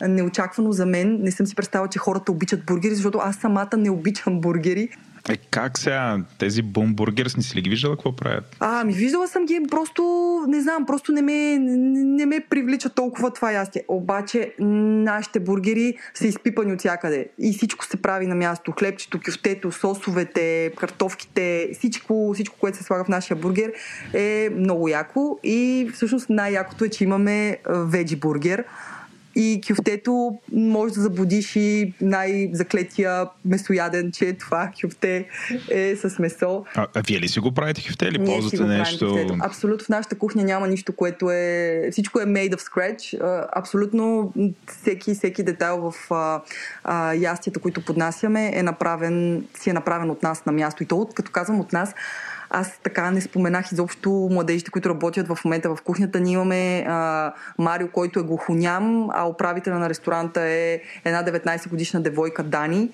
неочаквано 0.01 0.71
за 0.71 0.85
мен. 0.85 1.17
Не 1.21 1.31
съм 1.31 1.45
си 1.45 1.55
представила, 1.55 1.89
че 1.89 1.99
хората 1.99 2.31
обичат 2.31 2.65
бургери, 2.65 2.95
защото 2.95 3.17
аз 3.21 3.35
самата 3.35 3.77
не 3.77 3.89
обичам 3.89 4.41
бургери. 4.41 4.89
Е, 5.29 5.37
как 5.37 5.77
сега 5.77 6.19
тези 6.37 6.61
бомбургерс 6.61 7.37
не 7.37 7.43
си 7.43 7.57
ли 7.57 7.61
ги 7.61 7.69
виждала 7.69 7.95
какво 7.95 8.15
правят? 8.15 8.55
А, 8.59 8.83
ми 8.83 8.93
виждала 8.93 9.27
съм 9.27 9.45
ги, 9.45 9.61
просто 9.71 10.03
не 10.47 10.61
знам, 10.61 10.85
просто 10.85 11.11
не 11.11 11.21
ме, 11.21 11.57
не 11.59 12.25
ме 12.25 12.39
привлича 12.49 12.89
толкова 12.89 13.33
това 13.33 13.51
ястие. 13.51 13.83
Обаче 13.87 14.53
нашите 14.59 15.39
бургери 15.39 15.97
са 16.13 16.27
изпипани 16.27 16.73
от 16.73 16.79
всякъде 16.79 17.27
и 17.39 17.53
всичко 17.53 17.85
се 17.85 18.01
прави 18.01 18.27
на 18.27 18.35
място. 18.35 18.73
Хлебчето, 18.79 19.19
кюфтето, 19.25 19.71
сосовете, 19.71 20.71
картофките, 20.77 21.69
всичко, 21.73 22.31
всичко, 22.33 22.55
което 22.59 22.77
се 22.77 22.83
слага 22.83 23.03
в 23.03 23.07
нашия 23.07 23.37
бургер 23.37 23.71
е 24.13 24.49
много 24.55 24.87
яко 24.87 25.39
и 25.43 25.89
всъщност 25.93 26.29
най-якото 26.29 26.85
е, 26.85 26.89
че 26.89 27.03
имаме 27.03 27.57
веджи 27.67 28.15
бургер 28.15 28.65
и 29.37 29.61
кюфтето 29.67 30.37
може 30.53 30.93
да 30.93 31.01
заблудиш 31.01 31.55
и 31.55 31.93
най-заклетия 32.01 33.25
месояден, 33.45 34.11
че 34.11 34.33
това 34.33 34.71
кюфте 34.81 35.25
е 35.71 35.95
с 35.95 36.19
месо. 36.19 36.65
А, 36.75 36.87
а 36.95 37.01
вие 37.07 37.19
ли 37.19 37.27
си 37.27 37.39
го 37.39 37.51
правите 37.51 37.87
кюфте 37.87 38.05
или 38.05 38.25
ползвате 38.25 38.63
нещо? 38.63 39.07
Кюфтето. 39.07 39.35
Абсолютно 39.39 39.85
в 39.85 39.89
нашата 39.89 40.17
кухня 40.17 40.43
няма 40.43 40.67
нищо, 40.67 40.95
което 40.95 41.31
е... 41.31 41.89
Всичко 41.91 42.19
е 42.19 42.25
made 42.25 42.55
of 42.55 42.61
scratch. 42.61 43.19
Абсолютно 43.55 44.33
всеки, 44.67 45.13
всеки 45.13 45.43
детайл 45.43 45.91
в 45.91 46.11
а, 46.11 46.41
а, 46.83 47.13
ястията, 47.13 47.59
които 47.59 47.85
поднасяме 47.85 48.51
е 48.53 48.63
направен, 48.63 49.45
си 49.59 49.69
е 49.69 49.73
направен 49.73 50.09
от 50.09 50.23
нас 50.23 50.45
на 50.45 50.51
място. 50.51 50.83
И 50.83 50.85
то, 50.85 51.07
като 51.15 51.31
казвам 51.31 51.59
от 51.59 51.73
нас, 51.73 51.93
аз 52.49 52.79
така 52.83 53.11
не 53.11 53.21
споменах 53.21 53.71
изобщо 53.71 54.29
младежите, 54.31 54.71
които 54.71 54.89
работят 54.89 55.27
в 55.27 55.37
момента 55.45 55.75
в 55.75 55.81
кухнята. 55.81 56.19
Ние 56.19 56.33
имаме 56.33 56.85
а, 56.87 57.33
Марио, 57.57 57.87
който 57.87 58.19
е 58.19 58.23
глухоням, 58.23 59.09
а 59.13 59.27
управителя 59.27 59.79
на 59.79 59.89
ресторанта 59.89 60.41
е 60.41 60.81
една 61.05 61.23
19 61.23 61.69
годишна 61.69 62.01
девойка 62.01 62.43
Дани. 62.43 62.89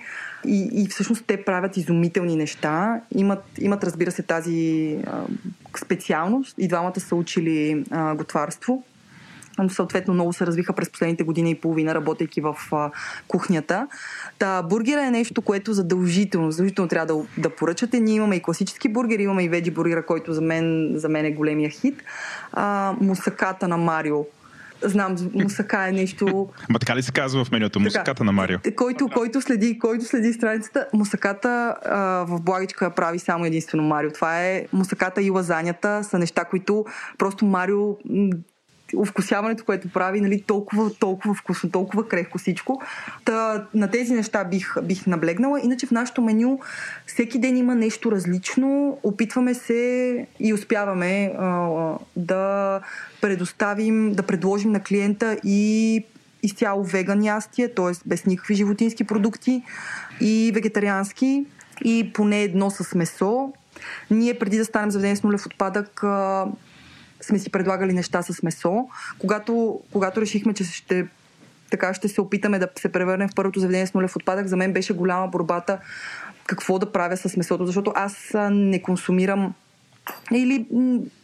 И, 0.46 0.70
и 0.74 0.88
всъщност 0.88 1.24
те 1.28 1.44
правят 1.44 1.78
изумителни 1.78 2.36
неща. 2.36 3.02
Имат, 3.16 3.44
имат 3.60 3.84
разбира 3.84 4.12
се, 4.12 4.24
тази 4.24 4.98
а, 5.08 5.24
специалност. 5.78 6.56
И 6.58 6.68
двамата 6.68 7.00
са 7.00 7.16
учили 7.16 7.86
а, 7.92 8.16
готварство 8.16 8.84
съответно 9.70 10.14
много 10.14 10.34
се 10.34 10.46
развиха 10.46 10.74
през 10.74 10.90
последните 10.90 11.24
години 11.24 11.52
и 11.52 11.56
половина, 11.56 11.96
работейки 11.96 12.42
в 12.42 12.56
а, 12.72 12.92
кухнята. 13.28 13.88
Та, 14.40 14.62
бургера 14.64 15.06
е 15.06 15.12
нещо, 15.12 15.42
което 15.42 15.74
задължително, 15.74 16.52
задължително 16.52 16.90
трябва 16.90 17.16
да, 17.16 17.26
да 17.38 17.50
поръчате. 17.50 18.00
Ние 18.00 18.16
имаме 18.16 18.36
и 18.36 18.42
класически 18.42 18.90
бургери, 18.90 19.24
имаме 19.24 19.44
и 19.44 19.50
веди 19.50 19.72
бургера, 19.72 20.06
който 20.06 20.34
за 20.34 20.42
мен, 20.42 20.92
за 20.96 21.10
мен 21.10 21.26
е 21.26 21.32
големия 21.32 21.70
хит. 21.70 22.04
А, 22.52 22.96
мусаката 23.02 23.68
на 23.68 23.78
Марио 23.78 24.26
знам, 24.84 25.16
мусака 25.34 25.88
е 25.88 25.92
нещо... 25.92 26.50
Ма 26.70 26.80
така 26.80 26.96
ли 26.96 27.02
се 27.02 27.12
казва 27.12 27.46
в 27.46 27.52
менюто? 27.52 27.80
Мусаката 27.80 28.24
на 28.24 28.32
Марио. 28.32 28.58
Който, 28.76 29.10
който, 29.14 29.42
следи, 29.42 29.80
който 29.80 30.06
следи 30.06 30.34
страницата, 30.34 30.88
мусаката 30.94 31.76
а, 31.86 31.98
в 32.28 32.42
Благичка 32.42 32.90
прави 32.90 33.20
само 33.20 33.46
единствено 33.46 33.84
Марио. 33.84 34.12
Това 34.12 34.44
е 34.44 34.66
мусаката 34.74 35.22
и 35.22 35.30
лазанята 35.30 36.04
са 36.04 36.20
неща, 36.20 36.46
които 36.46 36.86
просто 37.18 37.46
Марио 37.46 37.98
овкусяването, 38.98 39.66
което 39.66 39.90
прави, 39.90 40.22
нали, 40.22 40.42
толкова, 40.42 40.94
толкова 41.00 41.34
вкусно, 41.34 41.72
толкова 41.72 42.08
крехко 42.08 42.38
всичко. 42.38 42.82
Та, 43.26 43.66
на 43.74 43.92
тези 43.92 44.14
неща 44.14 44.44
бих, 44.44 44.76
бих 44.84 45.08
наблегнала. 45.08 45.60
Иначе 45.64 45.86
в 45.86 45.92
нашото 45.92 46.22
меню 46.22 46.60
всеки 47.06 47.40
ден 47.40 47.58
има 47.58 47.76
нещо 47.76 48.12
различно. 48.12 48.98
Опитваме 49.04 49.54
се 49.54 50.28
и 50.40 50.54
успяваме 50.54 51.34
а, 51.38 51.70
да 52.16 52.80
предоставим, 53.22 54.14
да 54.14 54.24
предложим 54.24 54.72
на 54.72 54.80
клиента 54.80 55.38
и 55.44 56.04
изцяло 56.44 56.84
веган 56.84 57.24
ястие, 57.24 57.74
т.е. 57.74 57.92
без 58.06 58.26
никакви 58.26 58.56
животински 58.56 59.04
продукти 59.04 59.64
и 60.22 60.52
вегетариански 60.56 61.46
и 61.86 62.12
поне 62.14 62.42
едно 62.42 62.70
с 62.70 62.96
месо. 62.96 63.54
Ние 64.12 64.40
преди 64.40 64.58
да 64.58 64.66
станем 64.66 64.92
заведение 64.92 65.16
с 65.16 65.24
нулев 65.24 65.46
отпадък 65.46 66.04
сме 67.24 67.40
си 67.40 67.50
предлагали 67.50 67.94
неща 67.94 68.22
с 68.22 68.44
месо. 68.44 68.88
Когато, 69.20 69.80
когато 69.92 70.22
решихме, 70.22 70.54
че 70.54 70.64
ще 70.64 71.08
така 71.70 71.94
ще 71.94 72.08
се 72.08 72.22
опитаме 72.22 72.60
да 72.60 72.68
се 72.80 72.92
превърнем 72.92 73.30
в 73.30 73.36
първото 73.36 73.60
заведение 73.60 73.88
с 73.88 73.94
нулев 73.94 74.16
отпадък, 74.16 74.48
за 74.48 74.58
мен 74.58 74.74
беше 74.74 74.94
голяма 74.94 75.28
борбата 75.28 75.80
какво 76.46 76.80
да 76.80 76.92
правя 76.92 77.18
с 77.18 77.38
месото, 77.38 77.66
защото 77.66 77.92
аз 77.96 78.34
не 78.52 78.82
консумирам 78.82 79.54
или 80.32 80.66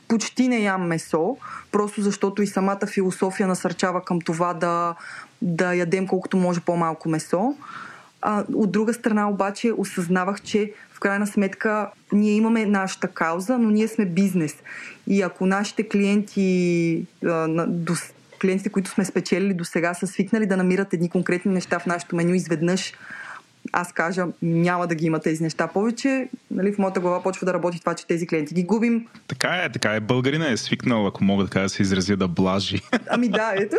почти 0.07 0.47
не 0.47 0.59
ям 0.59 0.87
месо, 0.87 1.37
просто 1.71 2.01
защото 2.01 2.41
и 2.41 2.47
самата 2.47 2.87
философия 2.87 3.47
насърчава 3.47 4.01
към 4.03 4.21
това 4.21 4.53
да, 4.53 4.95
да 5.41 5.75
ядем 5.75 6.07
колкото 6.07 6.37
може 6.37 6.59
по-малко 6.59 7.09
месо. 7.09 7.55
А, 8.21 8.43
от 8.53 8.71
друга 8.71 8.93
страна 8.93 9.29
обаче 9.29 9.73
осъзнавах, 9.77 10.41
че 10.41 10.73
в 10.99 11.01
крайна 11.01 11.27
сметка 11.27 11.89
ние 12.13 12.31
имаме 12.31 12.65
нашата 12.65 13.07
кауза, 13.07 13.57
но 13.57 13.69
ние 13.69 13.87
сме 13.87 14.05
бизнес. 14.05 14.55
И 15.07 15.21
ако 15.21 15.45
нашите 15.45 15.89
клиенти, 15.89 17.05
клиентите, 18.41 18.69
които 18.69 18.89
сме 18.89 19.05
спечелили 19.05 19.53
до 19.53 19.65
сега, 19.65 19.93
са 19.93 20.07
свикнали 20.07 20.45
да 20.45 20.57
намират 20.57 20.93
едни 20.93 21.09
конкретни 21.09 21.53
неща 21.53 21.79
в 21.79 21.85
нашото 21.85 22.15
меню 22.15 22.33
изведнъж 22.33 22.93
аз 23.71 23.93
кажа, 23.93 24.25
няма 24.41 24.87
да 24.87 24.95
ги 24.95 25.05
има 25.05 25.19
тези 25.19 25.43
неща 25.43 25.67
повече, 25.67 26.29
нали, 26.51 26.73
в 26.73 26.77
моята 26.77 26.99
глава 26.99 27.23
почва 27.23 27.45
да 27.45 27.53
работи 27.53 27.79
това, 27.79 27.95
че 27.95 28.07
тези 28.07 28.27
клиенти 28.27 28.53
ги 28.53 28.63
губим. 28.63 29.07
Така 29.27 29.47
е, 29.47 29.71
така 29.71 29.93
е. 29.93 29.99
Българина 29.99 30.51
е 30.51 30.57
свикнал, 30.57 31.07
ако 31.07 31.23
мога 31.23 31.45
така 31.45 31.61
да 31.61 31.69
се 31.69 31.81
изразя, 31.81 32.17
да 32.17 32.27
блажи. 32.27 32.81
Ами 33.09 33.29
да, 33.29 33.53
ето. 33.55 33.75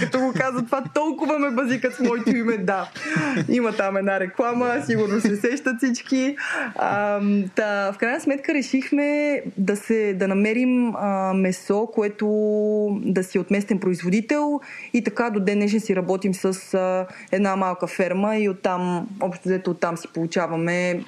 като 0.00 0.18
го 0.20 0.32
казват 0.36 0.66
това, 0.66 0.84
толкова 0.94 1.38
ме 1.38 1.50
базикат 1.50 1.94
с 1.94 2.00
моето 2.00 2.36
име, 2.36 2.56
да. 2.56 2.90
Има 3.48 3.72
там 3.72 3.96
една 3.96 4.20
реклама, 4.20 4.82
сигурно 4.86 5.20
се 5.20 5.36
сещат 5.36 5.76
всички. 5.78 6.36
А, 6.76 7.20
да, 7.56 7.92
в 7.92 7.98
крайна 7.98 8.20
сметка 8.20 8.54
решихме 8.54 9.42
да, 9.56 9.76
се, 9.76 10.14
да 10.14 10.28
намерим 10.28 10.94
а, 10.96 11.32
месо, 11.34 11.88
което 11.94 12.26
да 13.02 13.24
си 13.24 13.38
от 13.38 13.50
местен 13.50 13.78
производител 13.78 14.60
и 14.92 15.04
така 15.04 15.30
до 15.30 15.40
ден 15.40 15.58
днешен 15.58 15.80
си 15.80 15.96
работим 15.96 16.34
с 16.34 16.74
а, 16.74 17.06
една 17.32 17.56
малка 17.56 17.77
ферма 17.86 18.36
и 18.36 18.48
оттам, 18.48 19.08
общо 19.20 19.48
взето 19.48 19.70
оттам 19.70 19.96
си 19.96 20.08
получаваме 20.14 21.04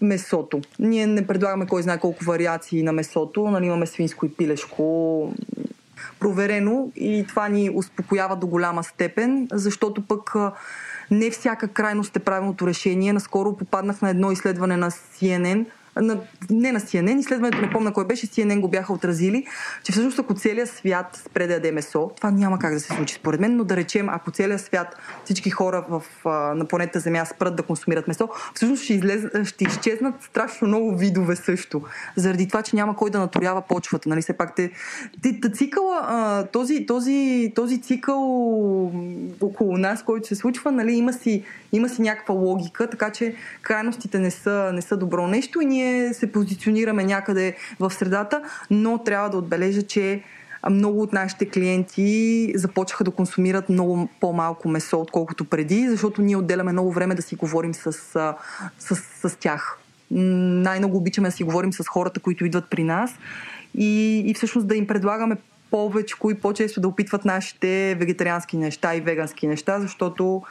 месото. 0.00 0.60
Ние 0.78 1.06
не 1.06 1.26
предлагаме 1.26 1.66
кой 1.66 1.82
знае 1.82 1.98
колко 1.98 2.24
вариации 2.24 2.82
на 2.82 2.92
месото, 2.92 3.50
нали 3.50 3.66
имаме 3.66 3.86
свинско 3.86 4.26
и 4.26 4.34
пилешко, 4.34 5.34
проверено 6.20 6.92
и 6.96 7.24
това 7.28 7.48
ни 7.48 7.70
успокоява 7.74 8.36
до 8.36 8.46
голяма 8.46 8.84
степен, 8.84 9.48
защото 9.52 10.02
пък 10.02 10.34
не 11.10 11.30
всяка 11.30 11.68
крайност 11.68 12.16
е 12.16 12.18
правилното 12.18 12.66
решение. 12.66 13.12
Наскоро 13.12 13.56
попаднах 13.56 14.02
на 14.02 14.10
едно 14.10 14.32
изследване 14.32 14.76
на 14.76 14.90
CNN– 14.90 15.66
на, 16.00 16.18
не 16.50 16.72
на 16.72 16.80
CNN, 16.80 17.18
изследването 17.18 17.60
не 17.60 17.70
помня 17.70 17.92
кой 17.92 18.06
беше, 18.06 18.26
CNN 18.26 18.60
го 18.60 18.68
бяха 18.68 18.92
отразили, 18.92 19.46
че 19.82 19.92
всъщност 19.92 20.18
ако 20.18 20.34
целият 20.34 20.70
свят 20.70 21.22
спре 21.26 21.46
да 21.46 21.52
яде 21.52 21.72
месо, 21.72 22.10
това 22.16 22.30
няма 22.30 22.58
как 22.58 22.74
да 22.74 22.80
се 22.80 22.94
случи 22.94 23.14
според 23.14 23.40
мен, 23.40 23.56
но 23.56 23.64
да 23.64 23.76
речем, 23.76 24.08
ако 24.08 24.30
целият 24.30 24.60
свят, 24.60 24.96
всички 25.24 25.50
хора 25.50 25.84
в, 25.88 26.02
на 26.54 26.64
планета 26.64 27.00
Земя 27.00 27.24
спрат 27.24 27.56
да 27.56 27.62
консумират 27.62 28.08
месо, 28.08 28.28
всъщност 28.54 28.82
ще, 28.82 28.94
излез, 28.94 29.24
ще 29.44 29.64
изчезнат 29.64 30.14
страшно 30.22 30.68
много 30.68 30.96
видове 30.96 31.36
също. 31.36 31.82
Заради 32.16 32.48
това, 32.48 32.62
че 32.62 32.76
няма 32.76 32.96
кой 32.96 33.10
да 33.10 33.18
наторява 33.18 33.60
почвата. 33.60 34.08
Нали? 34.08 34.22
Все 34.22 34.32
пак 34.32 34.54
те, 34.54 34.70
те, 35.22 35.40
те 35.40 35.52
цикъла, 35.52 36.46
този, 36.52 36.86
този, 36.86 37.52
този 37.54 37.82
цикъл 37.82 38.20
около 39.40 39.76
нас, 39.76 40.02
който 40.02 40.28
се 40.28 40.34
случва, 40.34 40.72
нали, 40.72 40.92
има, 40.92 41.12
си, 41.12 41.44
има 41.72 41.88
си 41.88 42.02
някаква 42.02 42.34
логика, 42.34 42.90
така 42.90 43.10
че 43.10 43.34
крайностите 43.62 44.18
не 44.18 44.30
са, 44.30 44.70
не 44.74 44.82
са 44.82 44.96
добро 44.96 45.26
нещо 45.26 45.60
и 45.60 45.66
ние 45.66 45.89
се 46.12 46.32
позиционираме 46.32 47.04
някъде 47.04 47.56
в 47.80 47.90
средата, 47.90 48.42
но 48.70 48.98
трябва 48.98 49.30
да 49.30 49.36
отбележа, 49.36 49.82
че 49.82 50.22
много 50.70 51.02
от 51.02 51.12
нашите 51.12 51.48
клиенти 51.48 52.52
започнаха 52.54 53.04
да 53.04 53.10
консумират 53.10 53.68
много 53.68 54.08
по-малко 54.20 54.68
месо, 54.68 55.00
отколкото 55.00 55.44
преди, 55.44 55.88
защото 55.88 56.22
ние 56.22 56.36
отделяме 56.36 56.72
много 56.72 56.92
време 56.92 57.14
да 57.14 57.22
си 57.22 57.36
говорим 57.36 57.74
с, 57.74 57.92
с, 57.92 58.34
с, 58.78 58.96
с 58.96 59.36
тях. 59.36 59.78
Най-много 60.10 60.96
обичаме 60.96 61.28
да 61.28 61.32
си 61.32 61.44
говорим 61.44 61.72
с 61.72 61.88
хората, 61.88 62.20
които 62.20 62.44
идват 62.44 62.64
при 62.70 62.84
нас 62.84 63.14
и, 63.74 64.18
и 64.26 64.34
всъщност 64.34 64.66
да 64.66 64.76
им 64.76 64.86
предлагаме 64.86 65.36
повече 65.70 66.14
и 66.30 66.34
по-често 66.34 66.80
да 66.80 66.88
опитват 66.88 67.24
нашите 67.24 67.96
вегетариански 67.98 68.56
неща 68.56 68.94
и 68.94 69.00
вегански 69.00 69.46
неща, 69.46 69.80
защото 69.80 70.42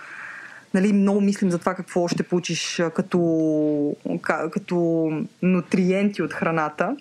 нали, 0.74 0.94
много 0.94 1.22
мислим 1.22 1.52
за 1.52 1.58
това 1.58 1.76
какво 1.76 2.08
ще 2.08 2.24
получиш 2.24 2.82
като, 2.96 3.96
като 4.52 5.10
нутриенти 5.42 6.22
от 6.22 6.34
храната. 6.34 6.98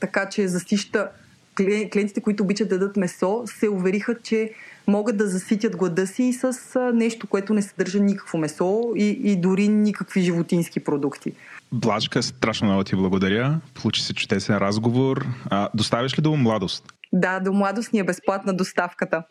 Така 0.00 0.28
че 0.28 0.48
засища 0.48 1.08
клиентите, 1.56 2.20
които 2.20 2.42
обичат 2.42 2.68
да 2.68 2.78
дадат 2.78 2.96
месо, 2.96 3.42
се 3.46 3.68
увериха, 3.68 4.16
че 4.22 4.50
могат 4.86 5.16
да 5.16 5.28
заситят 5.28 5.76
глада 5.76 6.06
си 6.06 6.32
с 6.32 6.80
нещо, 6.94 7.26
което 7.26 7.54
не 7.54 7.62
съдържа 7.62 7.98
никакво 8.00 8.38
месо 8.38 8.92
и, 8.96 9.08
и 9.08 9.36
дори 9.36 9.68
никакви 9.68 10.20
животински 10.20 10.80
продукти. 10.80 11.32
Блажка, 11.72 12.22
страшно 12.22 12.66
много 12.66 12.84
ти 12.84 12.96
благодаря. 12.96 13.60
Получи 13.74 14.02
се 14.02 14.14
чудесен 14.14 14.56
разговор. 14.56 15.26
А, 15.50 15.68
доставяш 15.74 16.18
ли 16.18 16.22
до 16.22 16.36
младост? 16.36 16.93
Да, 17.14 17.40
до 17.40 17.52
младост 17.52 17.92
ни 17.92 17.98
е 17.98 18.04
безплатна 18.04 18.54
доставката. 18.54 19.22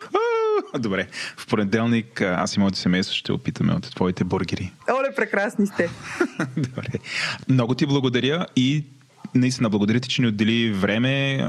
Добре, 0.80 1.08
в 1.38 1.48
понеделник 1.48 2.22
аз 2.22 2.56
и 2.56 2.60
моето 2.60 2.78
семейство 2.78 3.16
ще 3.16 3.32
опитаме 3.32 3.74
от 3.74 3.96
твоите 3.96 4.24
бургери. 4.24 4.74
Оле, 5.00 5.16
прекрасни 5.16 5.68
сте! 5.68 5.90
Добре. 6.58 6.88
Много 7.50 7.76
ти 7.76 7.86
благодаря 7.86 8.46
и 8.56 8.86
наистина 9.36 9.70
благодаря 9.70 10.00
ти, 10.00 10.10
че 10.10 10.22
ни 10.22 10.28
отдели 10.28 10.72
време. 10.72 11.46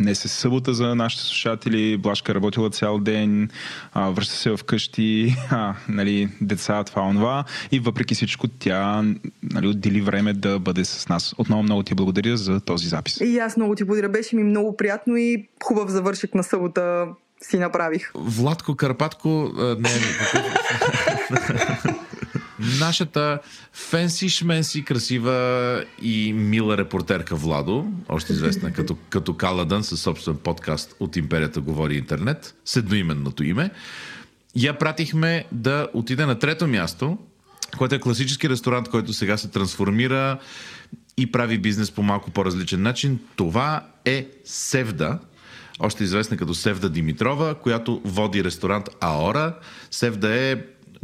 Днес 0.00 0.24
е 0.24 0.28
събота 0.28 0.74
за 0.74 0.94
нашите 0.94 1.22
слушатели. 1.22 1.96
Блашка 1.96 2.32
е 2.32 2.34
работила 2.34 2.70
цял 2.70 2.98
ден, 2.98 3.50
а, 3.92 4.10
връща 4.10 4.34
се 4.34 4.56
вкъщи, 4.56 5.36
а, 5.50 5.74
нали, 5.88 6.28
деца, 6.40 6.84
това, 6.84 7.02
онова. 7.02 7.44
И 7.72 7.80
въпреки 7.80 8.14
всичко 8.14 8.48
тя 8.48 9.04
нали, 9.42 9.66
отдели 9.66 10.00
време 10.00 10.32
да 10.32 10.58
бъде 10.58 10.84
с 10.84 11.08
нас. 11.08 11.34
Отново 11.38 11.62
много 11.62 11.82
ти 11.82 11.94
благодаря 11.94 12.36
за 12.36 12.60
този 12.60 12.88
запис. 12.88 13.20
И 13.20 13.38
аз 13.38 13.56
много 13.56 13.74
ти 13.74 13.84
благодаря. 13.84 14.08
Беше 14.08 14.36
ми 14.36 14.42
много 14.42 14.76
приятно 14.76 15.16
и 15.16 15.48
хубав 15.64 15.90
завършек 15.90 16.34
на 16.34 16.42
събота 16.42 17.06
си 17.42 17.58
направих. 17.58 18.10
Владко 18.14 18.76
Карпатко 18.76 19.52
не 19.78 19.88
е 19.88 20.00
Нашата 22.78 23.38
фенси, 23.72 24.28
шменси, 24.28 24.84
красива 24.84 25.84
и 26.02 26.32
мила 26.32 26.78
репортерка 26.78 27.34
Владо, 27.34 27.86
още 28.08 28.32
известна 28.32 28.72
като, 28.72 28.96
като 29.10 29.34
Каладън 29.34 29.84
със 29.84 30.00
собствен 30.00 30.36
подкаст 30.36 30.94
от 31.00 31.16
Империята 31.16 31.60
говори 31.60 31.96
интернет, 31.96 32.54
с 32.64 32.76
едноименното 32.76 33.44
име, 33.44 33.70
я 34.56 34.78
пратихме 34.78 35.44
да 35.52 35.88
отиде 35.94 36.26
на 36.26 36.38
трето 36.38 36.66
място, 36.66 37.18
което 37.78 37.94
е 37.94 38.00
класически 38.00 38.48
ресторант, 38.48 38.88
който 38.88 39.12
сега 39.12 39.36
се 39.36 39.48
трансформира 39.48 40.38
и 41.16 41.32
прави 41.32 41.58
бизнес 41.58 41.90
по 41.90 42.02
малко 42.02 42.30
по-различен 42.30 42.82
начин. 42.82 43.18
Това 43.36 43.86
е 44.04 44.28
Севда, 44.44 45.18
още 45.80 46.04
известна 46.04 46.36
като 46.36 46.54
Севда 46.54 46.88
Димитрова, 46.88 47.54
която 47.54 48.00
води 48.04 48.44
ресторант 48.44 48.88
Аора. 49.00 49.54
Севда 49.90 50.34
е 50.34 50.56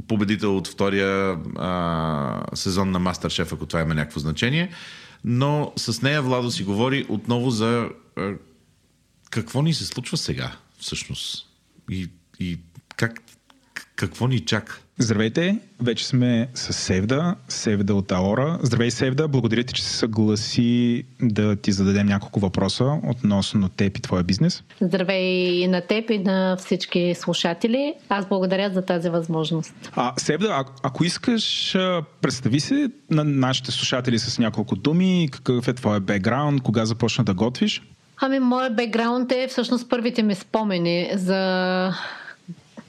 победител 0.08 0.56
от 0.56 0.68
втория 0.68 1.38
а, 1.56 2.42
сезон 2.54 2.90
на 2.90 2.98
Мастер-шеф, 2.98 3.52
ако 3.52 3.66
това 3.66 3.80
има 3.80 3.94
някакво 3.94 4.20
значение. 4.20 4.70
Но 5.24 5.72
с 5.76 6.02
нея 6.02 6.22
Владо 6.22 6.50
си 6.50 6.64
говори 6.64 7.06
отново 7.08 7.50
за 7.50 7.88
а, 8.16 8.32
какво 9.30 9.62
ни 9.62 9.74
се 9.74 9.86
случва 9.86 10.16
сега, 10.16 10.56
всъщност. 10.78 11.46
И, 11.90 12.10
и 12.40 12.58
как, 12.96 13.20
какво 13.96 14.28
ни 14.28 14.40
чака. 14.40 14.80
Здравейте, 14.98 15.58
вече 15.80 16.06
сме 16.06 16.48
с 16.54 16.72
Севда, 16.72 17.34
Севда 17.48 17.94
от 17.94 18.12
Аора. 18.12 18.58
Здравей, 18.62 18.90
Севда, 18.90 19.28
благодаря 19.28 19.64
ти, 19.64 19.74
че 19.74 19.84
се 19.84 19.96
съгласи 19.96 21.04
да 21.22 21.56
ти 21.56 21.72
зададем 21.72 22.06
няколко 22.06 22.40
въпроса 22.40 23.00
относно 23.04 23.68
теб 23.68 23.98
и 23.98 24.02
твоя 24.02 24.22
бизнес. 24.22 24.62
Здравей 24.80 25.62
и 25.62 25.68
на 25.68 25.80
теб 25.80 26.10
и 26.10 26.18
на 26.18 26.56
всички 26.56 27.14
слушатели. 27.14 27.94
Аз 28.08 28.28
благодаря 28.28 28.70
за 28.70 28.82
тази 28.82 29.08
възможност. 29.08 29.74
А, 29.92 30.12
Севда, 30.16 30.46
а, 30.50 30.64
ако 30.82 31.04
искаш, 31.04 31.72
представи 32.20 32.60
се 32.60 32.90
на 33.10 33.24
нашите 33.24 33.70
слушатели 33.70 34.18
с 34.18 34.38
няколко 34.38 34.76
думи, 34.76 35.28
какъв 35.32 35.68
е 35.68 35.72
твоя 35.72 36.00
бекграунд, 36.00 36.62
кога 36.62 36.84
започна 36.84 37.24
да 37.24 37.34
готвиш? 37.34 37.82
Ами, 38.20 38.38
моят 38.38 38.76
бекграунд 38.76 39.32
е 39.32 39.48
всъщност 39.48 39.88
първите 39.88 40.22
ми 40.22 40.34
спомени 40.34 41.10
за 41.14 41.92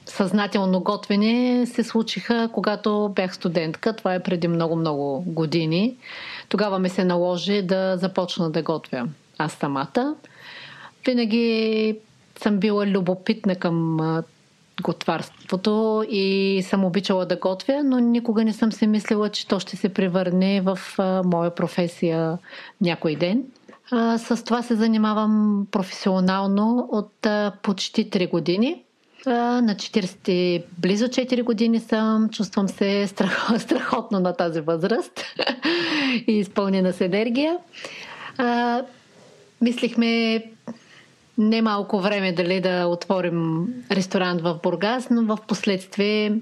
съзнателно 0.08 0.80
готвене 0.80 1.66
се 1.66 1.84
случиха, 1.84 2.50
когато 2.54 3.12
бях 3.16 3.36
студентка. 3.36 3.96
Това 3.96 4.14
е 4.14 4.24
преди 4.24 4.48
много-много 4.48 5.24
години. 5.28 5.96
Тогава 6.50 6.80
ми 6.80 6.90
се 6.90 7.04
наложи 7.04 7.62
да 7.62 7.98
започна 7.98 8.52
да 8.52 8.62
готвя 8.62 9.08
аз 9.38 9.54
самата. 9.54 10.16
Винаги 11.06 11.98
съм 12.40 12.58
била 12.58 12.88
любопитна 12.88 13.56
към 13.56 13.98
готварството 14.84 16.06
и 16.10 16.60
съм 16.68 16.86
обичала 16.86 17.26
да 17.26 17.36
готвя, 17.36 17.84
но 17.84 18.00
никога 18.00 18.44
не 18.44 18.54
съм 18.54 18.72
се 18.72 18.88
мислила, 18.88 19.30
че 19.30 19.48
то 19.48 19.60
ще 19.60 19.78
се 19.78 19.90
превърне 19.90 20.62
в 20.62 20.80
моя 21.26 21.56
професия 21.56 22.38
някой 22.82 23.16
ден. 23.16 23.44
с 24.18 24.44
това 24.46 24.62
се 24.62 24.76
занимавам 24.76 25.68
професионално 25.72 26.90
от 26.92 27.28
почти 27.62 28.10
3 28.10 28.30
години 28.30 28.84
на 29.28 29.76
40, 29.76 30.64
близо 30.78 31.06
4 31.06 31.44
години 31.44 31.80
съм. 31.80 32.30
Чувствам 32.30 32.68
се 32.68 33.08
страх, 33.08 33.50
страхотно 33.60 34.20
на 34.20 34.34
тази 34.34 34.62
възраст 34.62 35.24
и 36.28 36.32
изпълнена 36.32 36.94
с 36.94 37.02
енергия. 37.02 37.58
А, 38.38 38.82
мислихме 39.62 40.44
немалко 41.38 42.00
време 42.00 42.32
дали 42.32 42.62
да 42.62 42.86
отворим 42.88 43.68
ресторант 43.92 44.42
в 44.42 44.60
Бургас, 44.64 45.10
но 45.10 45.36
в 45.36 45.38
последствие 45.48 46.34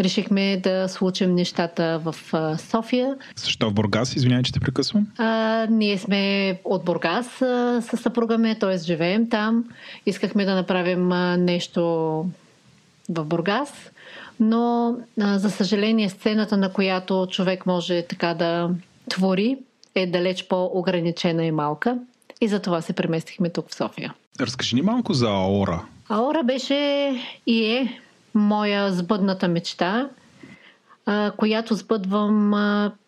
решихме 0.00 0.56
да 0.56 0.88
случим 0.88 1.34
нещата 1.34 2.00
в 2.04 2.14
София. 2.58 3.16
Защо 3.36 3.70
в 3.70 3.74
Бургас? 3.74 4.16
Извинявай, 4.16 4.42
че 4.42 4.52
те 4.52 4.60
прекъсвам. 4.60 5.06
А, 5.18 5.66
ние 5.70 5.98
сме 5.98 6.54
от 6.64 6.84
Бургас 6.84 7.26
с 7.80 7.96
съпруга 8.02 8.38
ми, 8.38 8.58
т.е. 8.58 8.78
живеем 8.78 9.28
там. 9.28 9.64
Искахме 10.06 10.44
да 10.44 10.54
направим 10.54 11.08
нещо 11.44 11.82
в 13.08 13.24
Бургас, 13.24 13.90
но 14.40 14.96
а, 15.20 15.38
за 15.38 15.50
съжаление 15.50 16.08
сцената, 16.08 16.56
на 16.56 16.72
която 16.72 17.26
човек 17.30 17.66
може 17.66 18.02
така 18.02 18.34
да 18.34 18.70
твори, 19.08 19.58
е 19.94 20.06
далеч 20.06 20.46
по-ограничена 20.48 21.44
и 21.44 21.50
малка. 21.50 21.98
И 22.40 22.48
затова 22.48 22.80
се 22.80 22.92
преместихме 22.92 23.50
тук 23.50 23.70
в 23.70 23.74
София. 23.74 24.14
Разкажи 24.40 24.74
ни 24.74 24.82
малко 24.82 25.12
за 25.12 25.26
Аора. 25.26 25.84
Аора 26.08 26.42
беше 26.42 26.74
и 27.46 27.64
е 27.64 28.00
моя 28.34 28.92
сбъдната 28.92 29.48
мечта, 29.48 30.08
която 31.36 31.74
сбъдвам 31.74 32.54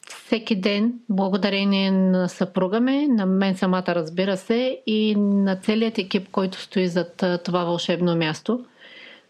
всеки 0.08 0.60
ден, 0.60 0.94
благодарение 1.08 1.90
на 1.90 2.28
съпруга 2.28 2.80
ми, 2.80 3.06
на 3.06 3.26
мен 3.26 3.56
самата 3.56 3.84
разбира 3.88 4.36
се, 4.36 4.80
и 4.86 5.16
на 5.16 5.56
целият 5.56 5.98
екип, 5.98 6.28
който 6.30 6.60
стои 6.60 6.88
зад 6.88 7.24
това 7.44 7.64
вълшебно 7.64 8.16
място. 8.16 8.64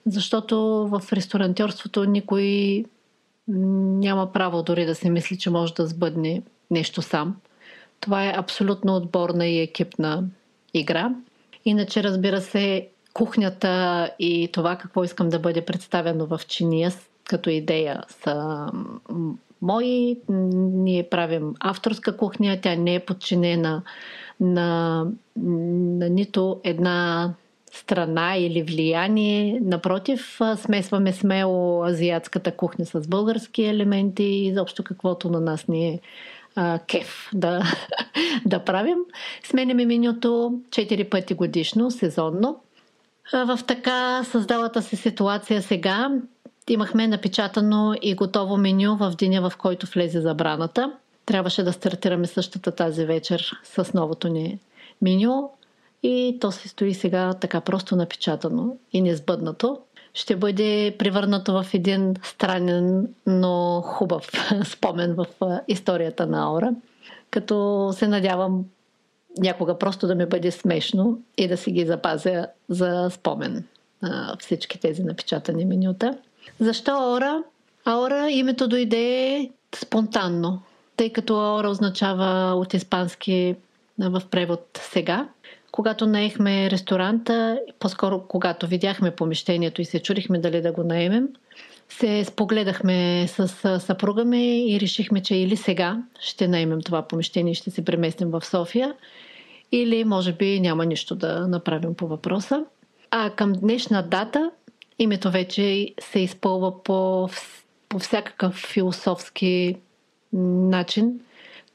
Защото 0.06 0.58
в 0.90 1.12
ресторантьорството 1.12 2.04
никой 2.04 2.84
няма 3.48 4.32
право 4.32 4.62
дори 4.62 4.86
да 4.86 4.94
си 4.94 5.10
мисли, 5.10 5.38
че 5.38 5.50
може 5.50 5.74
да 5.74 5.86
сбъдне 5.86 6.42
нещо 6.70 7.02
сам. 7.02 7.36
Това 8.00 8.24
е 8.24 8.34
абсолютно 8.36 8.96
отборна 8.96 9.46
и 9.46 9.60
екипна 9.60 10.24
игра. 10.74 11.10
Иначе, 11.64 12.02
разбира 12.02 12.40
се, 12.40 12.88
кухнята 13.14 14.10
и 14.18 14.48
това 14.52 14.76
какво 14.76 15.04
искам 15.04 15.28
да 15.28 15.38
бъде 15.38 15.64
представено 15.64 16.26
в 16.26 16.40
чиния 16.48 16.92
като 17.24 17.50
идея 17.50 18.02
са 18.08 18.66
мои. 19.62 20.16
Ние 20.28 21.02
правим 21.02 21.54
авторска 21.60 22.16
кухня, 22.16 22.58
тя 22.62 22.76
не 22.76 22.94
е 22.94 23.00
подчинена 23.00 23.82
на, 24.40 25.06
на 25.36 26.08
нито 26.08 26.60
една 26.64 27.30
страна 27.72 28.36
или 28.36 28.62
влияние. 28.62 29.60
Напротив, 29.62 30.38
смесваме 30.56 31.12
смело 31.12 31.84
азиатската 31.84 32.56
кухня 32.56 32.86
с 32.86 33.08
български 33.08 33.64
елементи 33.64 34.22
и 34.22 34.46
изобщо 34.46 34.84
каквото 34.84 35.30
на 35.30 35.40
нас 35.40 35.68
ни 35.68 35.88
е 35.88 36.00
а, 36.54 36.78
кеф 36.86 37.30
да, 37.34 37.62
да 38.46 38.58
правим. 38.64 38.98
Сменяме 39.44 39.86
менюто 39.86 40.60
4 40.70 41.10
пъти 41.10 41.34
годишно, 41.34 41.90
сезонно. 41.90 42.60
В 43.32 43.58
така 43.66 44.24
създалата 44.24 44.82
се 44.82 44.96
ситуация 44.96 45.62
сега 45.62 46.10
имахме 46.68 47.08
напечатано 47.08 47.94
и 48.02 48.14
готово 48.14 48.56
меню 48.56 48.96
в 48.96 49.14
деня, 49.18 49.50
в 49.50 49.56
който 49.56 49.86
влезе 49.86 50.20
забраната. 50.20 50.92
Трябваше 51.26 51.62
да 51.62 51.72
стартираме 51.72 52.26
същата 52.26 52.72
тази 52.72 53.04
вечер 53.04 53.50
с 53.64 53.92
новото 53.94 54.28
ни 54.28 54.58
меню 55.02 55.50
и 56.02 56.38
то 56.40 56.52
се 56.52 56.68
стои 56.68 56.94
сега 56.94 57.34
така 57.34 57.60
просто 57.60 57.96
напечатано 57.96 58.76
и 58.92 59.00
незбъднато. 59.00 59.78
Ще 60.14 60.36
бъде 60.36 60.96
превърнато 60.98 61.62
в 61.62 61.74
един 61.74 62.14
странен, 62.22 63.08
но 63.26 63.82
хубав 63.84 64.30
спомен 64.64 65.14
в 65.14 65.26
историята 65.68 66.26
на 66.26 66.44
Аура. 66.44 66.74
Като 67.30 67.88
се 67.92 68.08
надявам 68.08 68.64
някога 69.38 69.78
просто 69.78 70.06
да 70.06 70.14
ми 70.14 70.26
бъде 70.26 70.50
смешно 70.50 71.18
и 71.36 71.48
да 71.48 71.56
си 71.56 71.70
ги 71.70 71.86
запазя 71.86 72.46
за 72.68 73.10
спомен 73.10 73.64
всички 74.38 74.80
тези 74.80 75.02
напечатани 75.02 75.64
менюта. 75.64 76.18
Защо 76.60 76.90
Аора? 76.90 77.42
Аора 77.84 78.30
името 78.30 78.68
дойде 78.68 79.50
спонтанно, 79.76 80.62
тъй 80.96 81.12
като 81.12 81.40
Аора 81.40 81.68
означава 81.68 82.54
от 82.54 82.74
испански 82.74 83.54
в 83.98 84.22
превод 84.30 84.80
сега. 84.82 85.28
Когато 85.72 86.06
наехме 86.06 86.70
ресторанта, 86.70 87.60
по-скоро 87.78 88.22
когато 88.28 88.66
видяхме 88.66 89.10
помещението 89.10 89.80
и 89.82 89.84
се 89.84 90.02
чудихме 90.02 90.38
дали 90.38 90.60
да 90.60 90.72
го 90.72 90.84
наемем, 90.84 91.28
се 91.88 92.24
спогледахме 92.24 93.26
с 93.28 93.48
съпруга 93.80 94.24
ми 94.24 94.72
и 94.72 94.80
решихме, 94.80 95.22
че 95.22 95.34
или 95.34 95.56
сега 95.56 96.02
ще 96.20 96.48
наемем 96.48 96.80
това 96.80 97.02
помещение 97.02 97.52
и 97.52 97.54
ще 97.54 97.70
се 97.70 97.84
преместим 97.84 98.30
в 98.30 98.44
София, 98.44 98.94
или 99.72 100.04
може 100.04 100.32
би 100.32 100.60
няма 100.60 100.86
нищо 100.86 101.14
да 101.14 101.48
направим 101.48 101.94
по 101.94 102.06
въпроса. 102.06 102.64
А 103.10 103.30
към 103.30 103.52
днешна 103.52 104.02
дата 104.02 104.50
името 104.98 105.30
вече 105.30 105.94
се 106.00 106.18
изпълва 106.18 106.82
по, 106.82 107.28
по 107.88 107.98
всякакъв 107.98 108.54
философски 108.54 109.76
начин, 110.32 111.20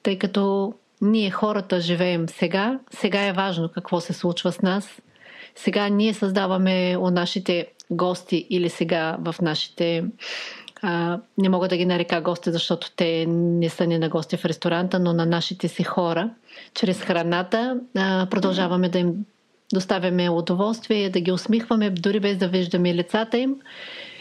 тъй 0.04 0.18
като 0.20 0.74
ние 1.02 1.32
хората 1.32 1.80
живеем 1.80 2.30
сега. 2.30 2.80
Сега 2.90 3.26
е 3.26 3.34
важно 3.34 3.70
какво 3.70 4.00
се 4.00 4.14
случва 4.14 4.52
с 4.52 4.62
нас. 4.62 5.02
Сега 5.56 5.90
ние 5.90 6.14
създаваме 6.14 6.98
у 7.00 7.10
нашите 7.10 7.68
гости 7.92 8.48
или 8.50 8.70
сега 8.70 9.18
в 9.20 9.36
нашите 9.42 10.04
а, 10.82 11.20
не 11.38 11.50
мога 11.50 11.68
да 11.68 11.78
ги 11.78 11.86
нарека 11.86 12.22
гости, 12.22 12.52
защото 12.52 12.92
те 12.96 13.26
не 13.28 13.70
са 13.70 13.88
ни 13.88 13.98
на 13.98 14.10
гости 14.10 14.38
в 14.38 14.46
ресторанта, 14.46 15.00
но 15.00 15.14
на 15.14 15.26
нашите 15.26 15.68
си 15.68 15.84
хора. 15.84 16.30
Чрез 16.74 17.02
храната 17.02 17.80
а, 17.96 18.28
продължаваме 18.30 18.90
да 18.90 19.00
им 19.00 19.14
доставяме 19.74 20.30
удоволствие, 20.30 21.10
да 21.10 21.20
ги 21.20 21.32
усмихваме, 21.32 21.90
дори 21.90 22.20
без 22.20 22.38
да 22.38 22.48
виждаме 22.48 22.96
лицата 22.96 23.38
им 23.38 23.56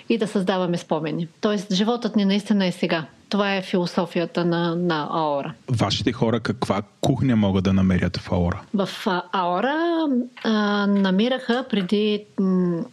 и 0.08 0.18
да 0.18 0.26
създаваме 0.26 0.78
спомени. 0.78 1.28
Тоест, 1.40 1.72
животът 1.72 2.16
ни 2.16 2.24
наистина 2.24 2.66
е 2.66 2.72
сега. 2.72 3.06
Това 3.28 3.54
е 3.54 3.62
философията 3.62 4.44
на, 4.44 4.76
на 4.76 5.08
Аора. 5.10 5.54
Вашите 5.68 6.12
хора 6.12 6.40
каква 6.40 6.82
кухня 7.00 7.36
могат 7.36 7.64
да 7.64 7.72
намерят 7.72 8.16
в 8.16 8.32
Аора? 8.32 8.62
В 8.74 8.88
Аора 9.32 10.06
а, 10.44 10.86
намираха 10.86 11.64
преди 11.70 12.24
м- 12.40 12.84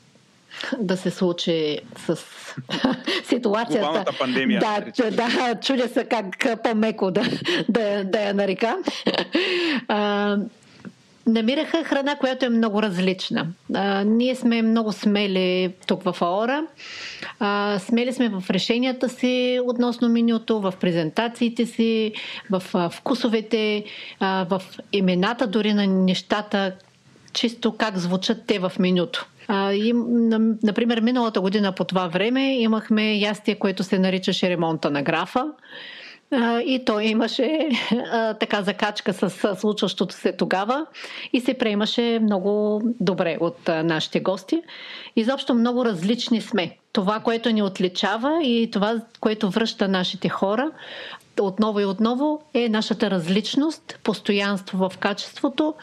да 0.79 0.97
се 0.97 1.11
случи 1.11 1.79
с 1.97 2.15
ситуацията. 3.23 3.79
Глобалната 3.79 4.17
пандемия. 4.19 4.59
Да, 4.59 5.11
да, 5.11 5.59
чудя 5.61 5.87
се 5.87 6.05
как 6.05 6.45
по-меко 6.63 7.11
да, 7.11 7.23
да, 7.69 8.03
да 8.03 8.19
я 8.21 8.33
нарека. 8.33 8.77
А, 9.87 10.37
намираха 11.27 11.83
храна, 11.83 12.15
която 12.15 12.45
е 12.45 12.49
много 12.49 12.81
различна. 12.81 13.47
А, 13.73 14.03
ние 14.03 14.35
сме 14.35 14.61
много 14.61 14.91
смели 14.91 15.73
тук 15.87 16.03
в 16.03 16.15
Аора. 16.21 16.63
А, 17.39 17.79
смели 17.79 18.13
сме 18.13 18.29
в 18.29 18.43
решенията 18.49 19.09
си 19.09 19.59
относно 19.63 20.09
менюто, 20.09 20.61
в 20.61 20.73
презентациите 20.79 21.65
си, 21.65 22.13
в 22.51 22.63
а, 22.73 22.89
вкусовете, 22.89 23.83
а, 24.19 24.45
в 24.49 24.61
имената 24.93 25.47
дори 25.47 25.73
на 25.73 25.87
нещата, 25.87 26.71
чисто 27.33 27.77
как 27.77 27.97
звучат 27.97 28.37
те 28.47 28.59
в 28.59 28.71
менюто. 28.79 29.27
А, 29.47 29.73
и, 29.73 29.93
например, 30.63 30.99
миналата 30.99 31.41
година 31.41 31.71
по 31.71 31.83
това 31.83 32.07
време 32.07 32.59
имахме 32.59 33.15
ястие, 33.15 33.55
което 33.55 33.83
се 33.83 33.99
наричаше 33.99 34.49
ремонта 34.49 34.91
на 34.91 35.03
графа. 35.03 35.45
И 36.65 36.81
той 36.85 37.03
имаше 37.03 37.69
а, 38.11 38.33
така 38.33 38.61
закачка 38.61 39.13
с, 39.13 39.29
с 39.29 39.55
случващото 39.55 40.15
се 40.15 40.31
тогава 40.31 40.85
и 41.33 41.41
се 41.41 41.53
приемаше 41.53 42.19
много 42.21 42.81
добре 42.99 43.37
от 43.39 43.69
а, 43.69 43.83
нашите 43.83 44.19
гости. 44.19 44.61
Изобщо 45.15 45.53
много 45.53 45.85
различни 45.85 46.41
сме. 46.41 46.77
Това, 46.93 47.19
което 47.19 47.49
ни 47.49 47.61
отличава 47.61 48.39
и 48.43 48.71
това, 48.71 49.01
което 49.19 49.49
връща 49.49 49.87
нашите 49.87 50.29
хора 50.29 50.71
отново 51.39 51.79
и 51.79 51.85
отново 51.85 52.41
е 52.53 52.69
нашата 52.69 53.11
различност, 53.11 53.99
постоянство 54.03 54.77
в 54.77 54.97
качеството 54.97 55.73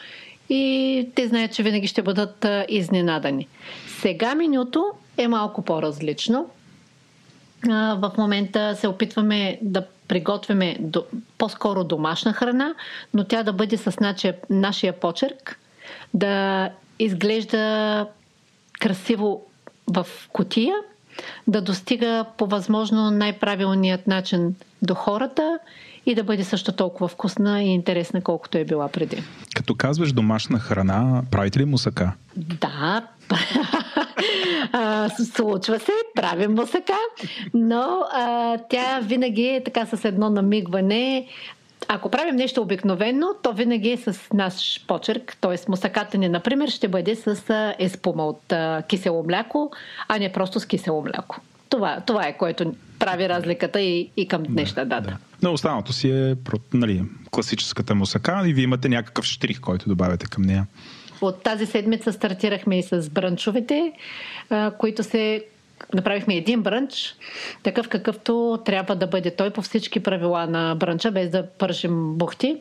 и 0.53 1.09
те 1.15 1.27
знаят, 1.27 1.53
че 1.53 1.63
винаги 1.63 1.87
ще 1.87 2.01
бъдат 2.01 2.45
изненадани. 2.69 3.47
Сега 3.87 4.35
менюто 4.35 4.85
е 5.17 5.27
малко 5.27 5.61
по-различно. 5.61 6.49
В 7.67 8.11
момента 8.17 8.75
се 8.75 8.87
опитваме 8.87 9.59
да 9.61 9.85
приготвяме 10.07 10.77
по-скоро 11.37 11.83
домашна 11.83 12.33
храна, 12.33 12.73
но 13.13 13.23
тя 13.23 13.43
да 13.43 13.53
бъде 13.53 13.77
с 13.77 13.99
нашия, 13.99 14.35
нашия 14.49 14.93
почерк, 14.93 15.59
да 16.13 16.69
изглежда 16.99 18.07
красиво 18.79 19.45
в 19.87 20.07
котия, 20.33 20.75
да 21.47 21.61
достига 21.61 22.25
по 22.37 22.45
възможно 22.45 23.11
най-правилният 23.11 24.07
начин 24.07 24.55
до 24.81 24.93
хората 24.93 25.59
и 26.05 26.15
да 26.15 26.23
бъде 26.23 26.43
също 26.43 26.71
толкова 26.71 27.07
вкусна 27.07 27.63
и 27.63 27.67
интересна, 27.67 28.21
колкото 28.21 28.57
е 28.57 28.65
била 28.65 28.87
преди. 28.87 29.23
Като 29.55 29.75
казваш 29.75 30.13
домашна 30.13 30.59
храна, 30.59 31.23
правите 31.31 31.59
ли 31.59 31.65
мусака? 31.65 32.11
Да, 32.35 33.07
случва 35.35 35.79
се, 35.79 35.91
правим 36.15 36.51
мусака, 36.51 36.97
но 37.53 38.03
а, 38.13 38.57
тя 38.69 38.99
винаги 38.99 39.47
е 39.47 39.63
така 39.63 39.85
с 39.85 40.05
едно 40.05 40.29
намигване. 40.29 41.27
Ако 41.87 42.09
правим 42.09 42.35
нещо 42.35 42.61
обикновено, 42.61 43.27
то 43.43 43.53
винаги 43.53 43.91
е 43.91 43.97
с 43.97 44.19
наш 44.33 44.85
почерк, 44.87 45.37
т.е. 45.41 45.55
мусаката 45.69 46.17
ни, 46.17 46.29
например, 46.29 46.69
ще 46.69 46.87
бъде 46.87 47.15
с 47.15 47.43
еспума 47.79 48.25
от 48.25 48.53
кисело 48.87 49.23
мляко, 49.23 49.71
а 50.07 50.17
не 50.17 50.31
просто 50.31 50.59
с 50.59 50.65
кисело 50.65 51.01
мляко. 51.01 51.41
Това, 51.69 52.01
това 52.05 52.27
е 52.27 52.37
което 52.37 52.73
прави 52.99 53.29
разликата 53.29 53.81
и, 53.81 54.09
и 54.17 54.27
към 54.27 54.43
днешна 54.43 54.85
дата. 54.85 55.09
Да. 55.09 55.17
Но 55.43 55.53
останалото 55.53 55.93
си 55.93 56.09
е 56.09 56.35
нали, 56.73 57.03
класическата 57.31 57.95
мусака 57.95 58.43
и 58.45 58.53
вие 58.53 58.63
имате 58.63 58.89
някакъв 58.89 59.25
штрих, 59.25 59.59
който 59.59 59.89
добавяте 59.89 60.25
към 60.25 60.43
нея. 60.43 60.67
От 61.21 61.43
тази 61.43 61.65
седмица 61.65 62.13
стартирахме 62.13 62.79
и 62.79 62.83
с 62.83 63.09
бранчовете, 63.09 63.91
които 64.77 65.03
се 65.03 65.45
направихме 65.93 66.35
един 66.35 66.61
брънч, 66.61 67.15
такъв 67.63 67.89
какъвто 67.89 68.59
трябва 68.65 68.95
да 68.95 69.07
бъде 69.07 69.35
той 69.35 69.49
по 69.49 69.61
всички 69.61 69.99
правила 69.99 70.47
на 70.47 70.75
брънча, 70.75 71.11
без 71.11 71.29
да 71.29 71.47
пържим 71.47 72.13
бухти. 72.13 72.57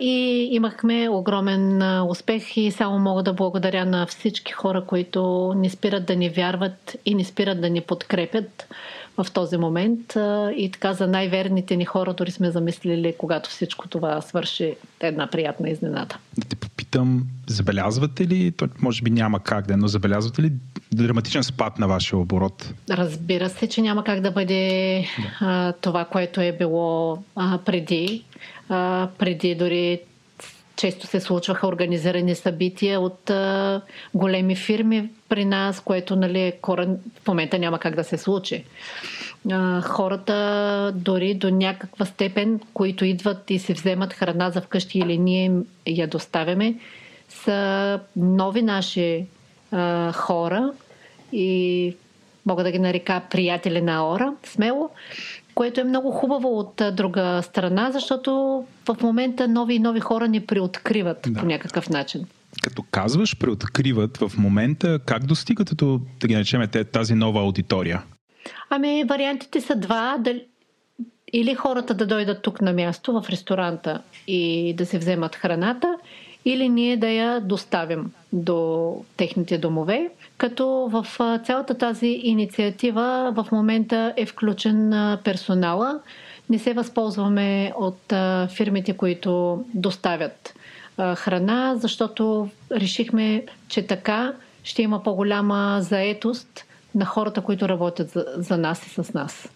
И 0.00 0.48
имахме 0.52 1.08
огромен 1.08 1.82
успех 2.08 2.56
и 2.56 2.70
само 2.70 2.98
мога 2.98 3.22
да 3.22 3.32
благодаря 3.32 3.84
на 3.84 4.06
всички 4.06 4.52
хора, 4.52 4.84
които 4.84 5.52
не 5.56 5.70
спират 5.70 6.06
да 6.06 6.16
ни 6.16 6.28
вярват 6.28 6.96
и 7.04 7.14
не 7.14 7.24
спират 7.24 7.60
да 7.60 7.70
ни 7.70 7.80
подкрепят 7.80 8.68
в 9.16 9.26
този 9.32 9.56
момент. 9.56 10.16
И 10.56 10.70
така 10.72 10.92
за 10.92 11.06
най-верните 11.06 11.76
ни 11.76 11.84
хора 11.84 12.14
дори 12.14 12.30
сме 12.30 12.50
замислили, 12.50 13.14
когато 13.18 13.50
всичко 13.50 13.88
това 13.88 14.20
свърши 14.20 14.76
една 15.00 15.26
приятна 15.26 15.70
изненада. 15.70 16.16
Да 16.36 16.48
те 16.48 16.56
попитам, 16.96 17.26
забелязвате 17.46 18.26
ли, 18.26 18.52
то 18.52 18.68
може 18.80 19.02
би 19.02 19.10
няма 19.10 19.40
как 19.40 19.66
да, 19.66 19.76
но 19.76 19.88
забелязвате 19.88 20.42
ли 20.42 20.52
драматичен 20.92 21.42
спад 21.42 21.78
на 21.78 21.88
вашия 21.88 22.18
оборот? 22.18 22.74
Разбира 22.90 23.48
се, 23.48 23.68
че 23.68 23.82
няма 23.82 24.04
как 24.04 24.20
да 24.20 24.30
бъде 24.30 25.04
да. 25.18 25.46
А, 25.46 25.72
това, 25.72 26.04
което 26.04 26.40
е 26.40 26.52
било 26.52 27.22
а, 27.36 27.58
преди. 27.58 28.24
А, 28.68 29.08
преди 29.18 29.54
дори 29.54 30.00
често 30.76 31.06
се 31.06 31.20
случваха 31.20 31.66
организирани 31.66 32.34
събития 32.34 33.00
от 33.00 33.30
а, 33.30 33.80
големи 34.14 34.56
фирми 34.56 35.10
при 35.28 35.44
нас, 35.44 35.80
което 35.80 36.16
нали, 36.16 36.40
е 36.40 36.52
корен, 36.60 36.98
в 37.24 37.28
момента 37.28 37.58
няма 37.58 37.78
как 37.78 37.94
да 37.94 38.04
се 38.04 38.18
случи. 38.18 38.64
А, 39.50 39.80
хората 39.80 40.92
дори 40.94 41.34
до 41.34 41.50
някаква 41.50 42.04
степен, 42.04 42.60
които 42.74 43.04
идват 43.04 43.50
и 43.50 43.58
си 43.58 43.72
вземат 43.72 44.12
храна 44.12 44.50
за 44.50 44.60
вкъщи 44.60 44.98
или 44.98 45.18
ние 45.18 45.52
я 45.86 46.06
доставяме, 46.06 46.74
са 47.28 48.00
нови 48.16 48.62
наши 48.62 49.26
а, 49.72 50.12
хора 50.12 50.72
и 51.32 51.96
мога 52.46 52.64
да 52.64 52.70
ги 52.70 52.78
нарека 52.78 53.22
приятели 53.30 53.82
на 53.82 53.96
Аора, 53.96 54.32
смело, 54.44 54.90
което 55.54 55.80
е 55.80 55.84
много 55.84 56.10
хубаво 56.10 56.58
от 56.58 56.82
друга 56.92 57.42
страна, 57.42 57.90
защото 57.90 58.64
в 58.88 58.96
момента 59.02 59.48
нови 59.48 59.74
и 59.74 59.78
нови 59.78 60.00
хора 60.00 60.28
ни 60.28 60.40
приоткриват 60.40 61.18
да. 61.28 61.40
по 61.40 61.46
някакъв 61.46 61.88
начин. 61.88 62.26
Като 62.62 62.82
казваш 62.90 63.38
приоткриват 63.38 64.16
в 64.16 64.32
момента, 64.38 64.98
как 65.06 65.26
достигате 65.26 65.74
до, 65.74 66.00
да 66.20 66.28
ги 66.28 66.34
наречем, 66.34 66.68
тази 66.92 67.14
нова 67.14 67.40
аудитория? 67.40 68.02
Ами, 68.70 69.04
вариантите 69.04 69.60
са 69.60 69.76
два. 69.76 70.16
Дали, 70.20 70.44
или 71.32 71.54
хората 71.54 71.94
да 71.94 72.06
дойдат 72.06 72.42
тук 72.42 72.60
на 72.60 72.72
място 72.72 73.20
в 73.20 73.30
ресторанта 73.30 74.02
и 74.26 74.74
да 74.74 74.86
се 74.86 74.98
вземат 74.98 75.36
храната, 75.36 75.98
или 76.44 76.68
ние 76.68 76.96
да 76.96 77.08
я 77.08 77.40
доставим 77.40 78.12
до 78.32 78.90
техните 79.16 79.58
домове. 79.58 80.10
Като 80.36 80.66
в 80.68 81.06
цялата 81.44 81.74
тази 81.74 82.06
инициатива 82.06 83.32
в 83.36 83.46
момента 83.52 84.14
е 84.16 84.26
включен 84.26 84.90
персонала. 85.24 86.00
Не 86.50 86.58
се 86.58 86.72
възползваме 86.72 87.72
от 87.76 88.12
фирмите, 88.50 88.92
които 88.92 89.64
доставят 89.74 90.54
храна, 91.16 91.74
защото 91.76 92.48
решихме, 92.72 93.44
че 93.68 93.86
така 93.86 94.32
ще 94.64 94.82
има 94.82 95.02
по-голяма 95.02 95.78
заетост 95.80 96.64
на 96.96 97.04
хората, 97.04 97.40
които 97.40 97.68
работят 97.68 98.10
за, 98.10 98.24
за 98.36 98.58
нас 98.58 98.86
и 98.86 98.90
с 98.90 99.12
нас. 99.14 99.48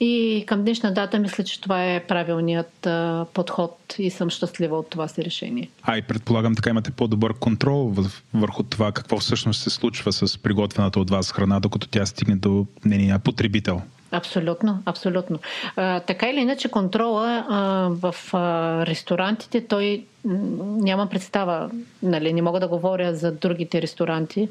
И 0.00 0.44
към 0.46 0.62
днешна 0.62 0.94
дата 0.94 1.18
мисля, 1.18 1.44
че 1.44 1.60
това 1.60 1.84
е 1.84 2.06
правилният 2.06 2.86
а, 2.86 3.26
подход 3.34 3.94
и 3.98 4.10
съм 4.10 4.30
щастлива 4.30 4.78
от 4.78 4.90
това 4.90 5.08
си 5.08 5.24
решение. 5.24 5.70
А 5.82 5.96
и 5.96 6.02
предполагам 6.02 6.54
така 6.54 6.70
имате 6.70 6.90
по-добър 6.90 7.34
контрол 7.34 7.94
върху 8.34 8.62
това 8.62 8.92
какво 8.92 9.18
всъщност 9.18 9.62
се 9.62 9.70
случва 9.70 10.12
с 10.12 10.38
приготвената 10.38 11.00
от 11.00 11.10
вас 11.10 11.32
храна, 11.32 11.60
докато 11.60 11.88
тя 11.88 12.06
стигне 12.06 12.36
до 12.36 12.66
нейния 12.84 13.18
потребител. 13.18 13.82
Абсолютно, 14.12 14.82
абсолютно. 14.86 15.38
А, 15.76 16.00
така 16.00 16.28
или 16.28 16.40
иначе 16.40 16.68
контрола 16.68 17.46
а, 17.48 17.88
в 17.90 18.14
а, 18.32 18.86
ресторантите, 18.86 19.66
той 19.66 20.04
няма 20.24 21.06
представа, 21.06 21.70
нали, 22.02 22.32
не 22.32 22.42
мога 22.42 22.60
да 22.60 22.68
говоря 22.68 23.14
за 23.14 23.32
другите 23.32 23.82
ресторанти 23.82 24.48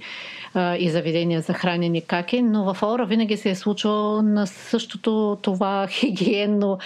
а, 0.53 0.75
и 0.75 0.89
заведения 0.89 1.41
за 1.41 1.53
хранене 1.53 2.01
как 2.01 2.27
но 2.33 2.73
в 2.73 2.83
Ора 2.83 3.05
винаги 3.05 3.37
се 3.37 3.49
е 3.49 3.55
случвало 3.55 4.21
на 4.21 4.47
същото 4.47 5.37
това 5.41 5.87
хигиенно 5.91 6.79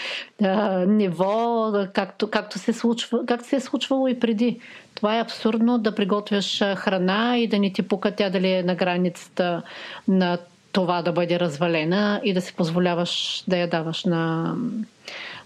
а, 0.43 0.86
ниво, 0.86 1.71
както, 1.93 2.30
както, 2.30 2.59
се 2.59 2.74
случва, 2.74 3.26
както 3.26 3.47
се 3.47 3.55
е 3.55 3.59
случвало 3.59 4.07
и 4.07 4.19
преди. 4.19 4.59
Това 4.95 5.17
е 5.17 5.21
абсурдно 5.21 5.78
да 5.78 5.95
приготвяш 5.95 6.59
храна 6.76 7.38
и 7.38 7.47
да 7.47 7.59
не 7.59 7.74
ти 7.74 7.82
пука 7.82 8.11
тя 8.11 8.30
дали 8.30 8.51
е 8.51 8.63
на 8.63 8.76
границата 8.76 9.61
на 10.07 10.38
това 10.74 11.01
да 11.01 11.11
бъде 11.11 11.39
развалена 11.39 12.21
и 12.24 12.34
да 12.34 12.41
си 12.41 12.53
позволяваш 12.53 13.43
да 13.47 13.57
я 13.57 13.67
даваш 13.67 14.03
на, 14.05 14.55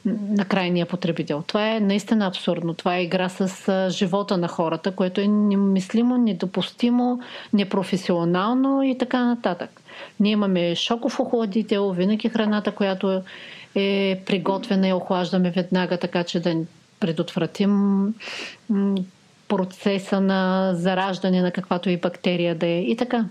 на 0.05 0.45
крайния 0.45 0.86
потребител. 0.86 1.43
Това 1.47 1.75
е 1.75 1.80
наистина 1.80 2.28
абсурдно. 2.28 2.73
Това 2.73 2.95
е 2.95 3.03
игра 3.03 3.30
с 3.30 3.88
живота 3.89 4.38
на 4.38 4.47
хората, 4.47 4.91
което 4.91 5.21
е 5.21 5.28
немислимо, 5.28 6.17
недопустимо, 6.17 7.19
непрофесионално 7.53 8.84
и 8.84 8.97
така 8.97 9.25
нататък. 9.25 9.82
Ние 10.19 10.32
имаме 10.32 10.75
шоков 10.75 11.19
охладител, 11.19 11.91
винаги 11.91 12.30
храната, 12.30 12.71
която 12.71 13.21
е 13.75 14.21
приготвена 14.25 14.88
и 14.88 14.93
охлаждаме 14.93 15.51
веднага, 15.51 15.97
така 15.97 16.23
че 16.23 16.39
да 16.39 16.55
предотвратим 16.99 18.13
процеса 19.47 20.21
на 20.21 20.71
зараждане 20.75 21.41
на 21.41 21.51
каквато 21.51 21.89
и 21.89 21.97
бактерия 21.97 22.55
да 22.55 22.67
е. 22.67 22.80
И 22.82 22.97
така. 22.97 23.25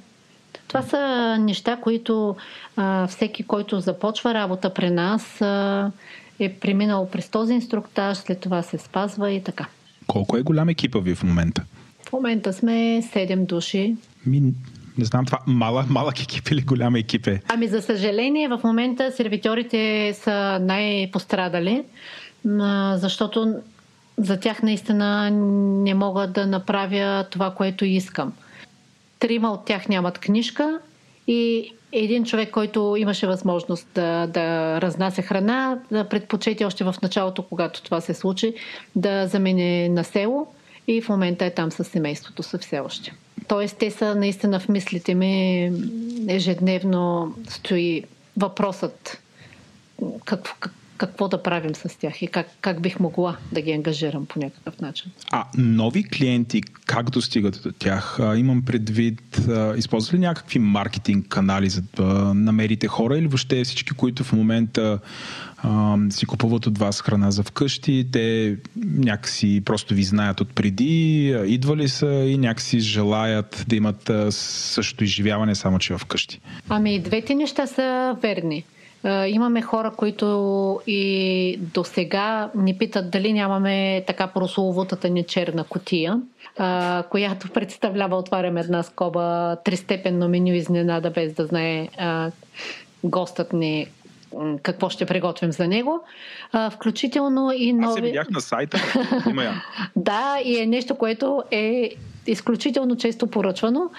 Това 0.69 0.83
са 0.83 1.37
неща, 1.41 1.77
които 1.77 2.37
а, 2.77 3.07
всеки, 3.07 3.43
който 3.43 3.81
започва 3.81 4.35
работа 4.35 4.75
при 4.75 4.91
нас, 4.91 5.41
а, 5.43 5.91
е 6.39 6.53
преминал 6.53 7.11
през 7.11 7.29
този 7.29 7.55
инструктаж, 7.55 8.19
след 8.19 8.41
това 8.41 8.63
се 8.63 8.79
спазва 8.79 9.31
и 9.31 9.43
така. 9.43 9.67
Колко 10.07 10.37
е 10.37 10.43
голям 10.43 10.69
екипа 10.69 10.99
ви 10.99 11.15
в 11.15 11.23
момента? 11.23 11.65
В 12.09 12.13
момента 12.13 12.53
сме 12.53 12.73
7 13.03 13.47
души. 13.47 13.97
Ми, 14.27 14.41
не 14.99 15.05
знам 15.05 15.27
това, 15.27 15.39
малък, 15.47 15.91
малък 15.91 16.23
екип 16.23 16.49
или 16.49 16.63
голям 16.63 16.95
екип 16.95 17.27
е? 17.27 17.43
Ами 17.49 17.69
за 17.69 17.83
съжаление 17.83 18.49
в 18.49 18.61
момента 18.65 19.13
сервиторите 19.13 20.13
са 20.23 20.59
най-пострадали, 20.63 21.83
защото 22.95 23.55
за 24.19 24.41
тях 24.41 24.63
наистина 24.63 25.31
не 25.85 25.95
мога 25.95 26.27
да 26.27 26.47
направя 26.47 27.25
това, 27.31 27.55
което 27.55 27.85
искам 27.85 28.33
трима 29.19 29.53
от 29.53 29.65
тях 29.65 29.89
нямат 29.89 30.19
книжка 30.19 30.79
и 31.29 31.73
един 31.93 32.25
човек, 32.25 32.51
който 32.51 32.97
имаше 32.99 33.27
възможност 33.27 33.89
да, 33.95 34.27
да 34.27 34.81
разнася 34.81 35.23
храна, 35.23 35.79
да 35.91 36.09
предпочети 36.09 36.65
още 36.65 36.85
в 36.85 36.95
началото, 37.03 37.43
когато 37.43 37.83
това 37.83 38.01
се 38.01 38.15
случи, 38.15 38.55
да 38.97 39.27
замине 39.27 39.89
на 39.89 40.05
село 40.05 40.47
и 40.89 41.01
в 41.03 41.09
момента 41.09 41.45
е 41.45 41.55
там 41.55 41.73
с 41.73 41.85
семейството 41.85 42.43
са 42.43 42.59
все 42.59 42.81
още. 42.81 43.13
Тоест, 43.49 43.77
те 43.79 43.91
са 43.91 44.15
наистина 44.15 44.61
в 44.61 44.69
мислите 44.69 45.15
ми 45.15 45.73
ежедневно 46.29 47.35
стои 47.49 48.05
въпросът 48.37 49.23
какво, 50.25 50.55
какво 50.97 51.29
да 51.29 51.43
правим 51.43 51.75
с 51.75 51.99
тях 51.99 52.23
и 52.23 52.27
как, 52.27 52.47
как 52.61 52.81
бих 52.81 53.01
могла 53.01 53.37
да 53.53 53.61
ги 53.61 53.73
ангажирам 53.73 54.27
по 54.27 54.39
някакъв 54.39 54.81
начин. 54.81 55.13
А 55.31 55.45
нови 55.59 56.05
клиенти, 56.05 56.63
как 56.63 57.11
достигат 57.11 57.61
до 57.63 57.73
тях? 57.73 58.21
А, 58.21 58.37
имам 58.37 58.63
предвид, 58.63 59.41
използват 59.77 60.15
ли 60.15 60.19
някакви 60.19 60.59
маркетинг 60.59 61.29
канали 61.29 61.69
за 61.69 61.83
да 61.97 62.35
намерите 62.35 62.87
хора 62.87 63.19
или 63.19 63.27
въобще 63.27 63.65
всички, 63.65 63.95
които 63.95 64.25
в 64.25 64.33
момента 64.33 64.99
а, 65.59 65.97
си 66.11 66.27
купуват 66.27 66.67
от 66.67 66.79
вас 66.79 67.01
храна 67.01 67.31
за 67.31 67.43
вкъщи, 67.43 68.07
те 68.13 68.57
някакси 68.85 69.63
просто 69.65 69.95
ви 69.95 70.03
знаят 70.05 70.41
отпреди, 70.41 71.29
идвали 71.47 71.89
са 71.89 72.07
и 72.07 72.39
някакси 72.39 72.81
желаят 72.81 73.65
да 73.69 73.77
имат 73.77 74.11
същото 74.31 75.05
изживяване, 75.05 75.55
само 75.55 75.79
че 75.79 75.99
вкъщи? 75.99 76.41
Ами, 76.69 77.01
двете 77.01 77.35
неща 77.35 77.67
са 77.67 78.17
верни. 78.23 78.65
Имаме 79.27 79.63
хора, 79.63 79.93
които 79.97 80.81
и 80.87 81.59
до 81.75 81.85
сега 81.85 82.51
ни 82.55 82.79
питат 82.79 83.11
дали 83.11 83.33
нямаме 83.33 84.05
така 84.07 84.27
прословутата 84.27 85.09
ни 85.09 85.25
черна 85.25 85.65
котия, 85.65 86.21
която 87.11 87.51
представлява, 87.51 88.17
отварям 88.17 88.57
една 88.57 88.83
скоба, 88.83 89.57
тристепенно 89.65 90.29
меню 90.29 90.53
изненада, 90.53 91.11
без 91.11 91.33
да 91.33 91.47
знае 91.47 91.89
гостът 93.05 93.53
ни 93.53 93.87
какво 94.63 94.89
ще 94.89 95.07
приготвим 95.07 95.53
за 95.53 95.69
него. 95.69 96.01
включително 96.71 97.53
и 97.53 97.73
нови... 97.73 97.87
Аз 97.87 97.95
се 97.95 98.01
видях 98.01 98.31
на 98.31 98.41
сайта. 98.41 98.79
Има 99.31 99.45
я. 99.45 99.65
да, 99.97 100.39
и 100.45 100.59
е 100.59 100.67
нещо, 100.67 100.95
което 100.95 101.43
е 101.51 101.91
изключително 102.27 102.97
често 102.97 103.27
поръчвано. 103.27 103.91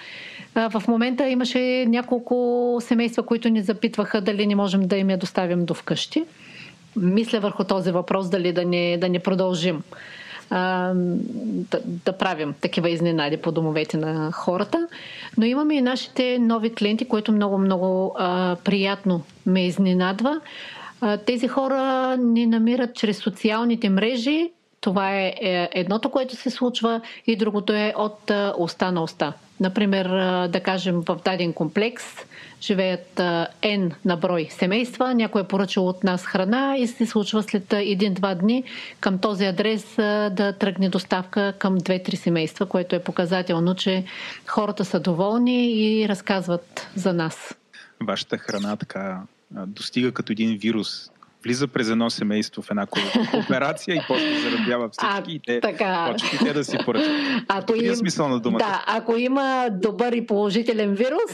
В 0.54 0.82
момента 0.88 1.28
имаше 1.28 1.86
няколко 1.88 2.78
семейства, 2.80 3.22
които 3.22 3.48
ни 3.48 3.62
запитваха 3.62 4.20
дали 4.20 4.46
не 4.46 4.54
можем 4.54 4.80
да 4.80 4.96
им 4.96 5.10
я 5.10 5.18
доставим 5.18 5.64
до 5.64 5.74
вкъщи. 5.74 6.24
Мисля 6.96 7.40
върху 7.40 7.64
този 7.64 7.90
въпрос 7.90 8.30
дали 8.30 8.52
да 8.52 8.64
не, 8.64 8.96
да 8.96 9.08
не 9.08 9.18
продължим 9.18 9.82
а, 10.50 10.92
да, 11.70 11.80
да 11.84 12.12
правим 12.12 12.54
такива 12.60 12.90
изненади 12.90 13.36
по 13.36 13.52
домовете 13.52 13.96
на 13.96 14.32
хората. 14.32 14.88
Но 15.38 15.44
имаме 15.44 15.74
и 15.74 15.82
нашите 15.82 16.38
нови 16.38 16.74
клиенти, 16.74 17.04
които 17.04 17.32
много-много 17.32 18.14
приятно 18.64 19.22
ме 19.46 19.66
изненадва. 19.66 20.40
А, 21.00 21.16
тези 21.16 21.48
хора 21.48 22.16
ни 22.16 22.46
намират 22.46 22.94
чрез 22.94 23.18
социалните 23.18 23.88
мрежи. 23.88 24.50
Това 24.80 25.14
е, 25.14 25.34
е 25.40 25.68
едното, 25.72 26.10
което 26.10 26.36
се 26.36 26.50
случва 26.50 27.00
и 27.26 27.36
другото 27.36 27.72
е 27.72 27.94
от 27.96 28.30
уста 28.58 28.92
на 28.92 29.02
уста. 29.02 29.32
Например, 29.60 30.06
да 30.48 30.60
кажем, 30.60 31.02
в 31.08 31.20
даден 31.24 31.52
комплекс 31.52 32.04
живеят 32.60 33.14
N 33.62 33.94
на 34.04 34.16
брой 34.16 34.48
семейства, 34.50 35.14
някой 35.14 35.42
е 35.42 35.44
поръчал 35.44 35.88
от 35.88 36.04
нас 36.04 36.24
храна 36.24 36.76
и 36.78 36.86
се 36.86 37.06
случва 37.06 37.42
след 37.42 37.72
един-два 37.72 38.34
дни 38.34 38.64
към 39.00 39.18
този 39.18 39.44
адрес 39.44 39.94
да 40.30 40.54
тръгне 40.58 40.88
доставка 40.88 41.54
към 41.58 41.78
две-три 41.78 42.16
семейства, 42.16 42.66
което 42.66 42.96
е 42.96 43.02
показателно, 43.02 43.74
че 43.74 44.04
хората 44.46 44.84
са 44.84 45.00
доволни 45.00 45.70
и 45.72 46.08
разказват 46.08 46.88
за 46.94 47.12
нас. 47.12 47.54
Вашата 48.00 48.38
храна 48.38 48.76
така 48.76 49.22
достига 49.50 50.12
като 50.12 50.32
един 50.32 50.58
вирус 50.58 51.10
влиза 51.48 51.68
през 51.68 51.90
едно 51.90 52.10
семейство 52.10 52.62
в 52.62 52.70
една 52.70 52.86
кооперация 53.30 53.94
и 53.94 54.00
после 54.08 54.38
зарабява 54.38 54.88
всички 54.88 55.06
а, 55.06 55.22
и 55.28 55.40
те 55.46 55.60
така. 55.60 56.08
почват 56.12 56.32
и 56.32 56.44
те 56.44 56.52
да 56.52 56.64
си 56.64 56.78
поръчат. 56.84 57.12
Ако 57.48 57.74
им, 57.74 57.94
смисъл 57.94 58.28
на 58.28 58.40
думата. 58.40 58.58
Да, 58.58 58.84
ако 58.86 59.16
има 59.16 59.68
добър 59.72 60.12
и 60.12 60.26
положителен 60.26 60.94
вирус, 60.94 61.32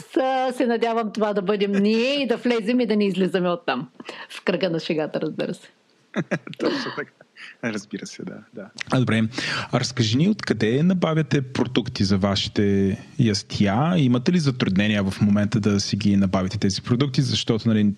се 0.55 0.65
надявам 0.67 1.11
това 1.13 1.33
да 1.33 1.41
бъдем 1.41 1.71
ние 1.71 2.21
и 2.21 2.27
да 2.27 2.37
влезем 2.37 2.79
и 2.79 2.85
да 2.85 2.95
не 2.95 3.05
излизаме 3.05 3.49
оттам. 3.49 3.87
В 4.29 4.41
кръга 4.41 4.69
на 4.69 4.79
шегата, 4.79 5.21
разбира 5.21 5.53
се. 5.53 5.69
Точно 6.59 6.91
така. 6.95 7.24
Разбира 7.63 8.07
се, 8.07 8.23
да. 8.23 8.37
да. 8.53 8.69
А, 8.91 8.99
добре. 8.99 9.23
А 9.71 9.79
разкажи 9.79 10.17
ни 10.17 10.29
откъде 10.29 10.83
набавяте 10.83 11.41
продукти 11.41 12.03
за 12.03 12.17
вашите 12.17 12.97
ястия? 13.19 13.93
Имате 13.97 14.31
ли 14.31 14.39
затруднения 14.39 15.03
в 15.03 15.21
момента 15.21 15.59
да 15.59 15.79
си 15.79 15.95
ги 15.95 16.17
набавите 16.17 16.57
тези 16.57 16.81
продукти? 16.81 17.21
Защото 17.21 17.69
нали, 17.69 17.93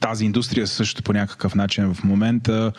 тази 0.00 0.24
индустрия 0.24 0.66
също 0.66 1.02
по 1.02 1.12
някакъв 1.12 1.54
начин 1.54 1.94
в 1.94 2.04
момента 2.04 2.72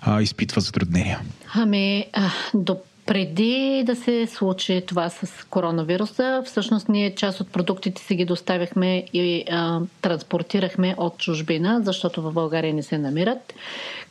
а, 0.00 0.22
изпитва 0.22 0.60
затруднения. 0.60 1.20
Ами, 1.54 2.06
а, 2.12 2.30
до 2.54 2.76
преди 3.06 3.82
да 3.86 3.96
се 3.96 4.26
случи 4.26 4.82
това 4.86 5.08
с 5.08 5.46
коронавируса, 5.50 6.42
всъщност 6.46 6.88
ние 6.88 7.14
част 7.14 7.40
от 7.40 7.52
продуктите 7.52 8.02
си 8.02 8.14
ги 8.14 8.24
доставяхме 8.24 9.04
и 9.12 9.44
а, 9.50 9.80
транспортирахме 10.00 10.94
от 10.98 11.18
чужбина, 11.18 11.80
защото 11.84 12.22
в 12.22 12.32
България 12.32 12.74
не 12.74 12.82
се 12.82 12.98
намират. 12.98 13.54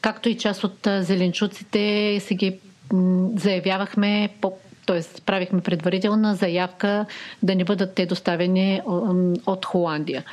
Както 0.02 0.30
и 0.30 0.38
част 0.38 0.64
от 0.64 0.88
зеленчуците 1.00 2.20
си 2.20 2.36
ги 2.36 2.60
заявявахме 3.36 4.30
по 4.42 4.54
т.е. 4.86 5.22
правихме 5.26 5.62
предварителна 5.62 6.36
заявка 6.36 7.06
да 7.44 7.56
не 7.56 7.64
бъдат 7.64 7.96
те 7.96 8.06
доставени 8.06 8.82
от 9.46 9.66
Холандия. 9.66 10.24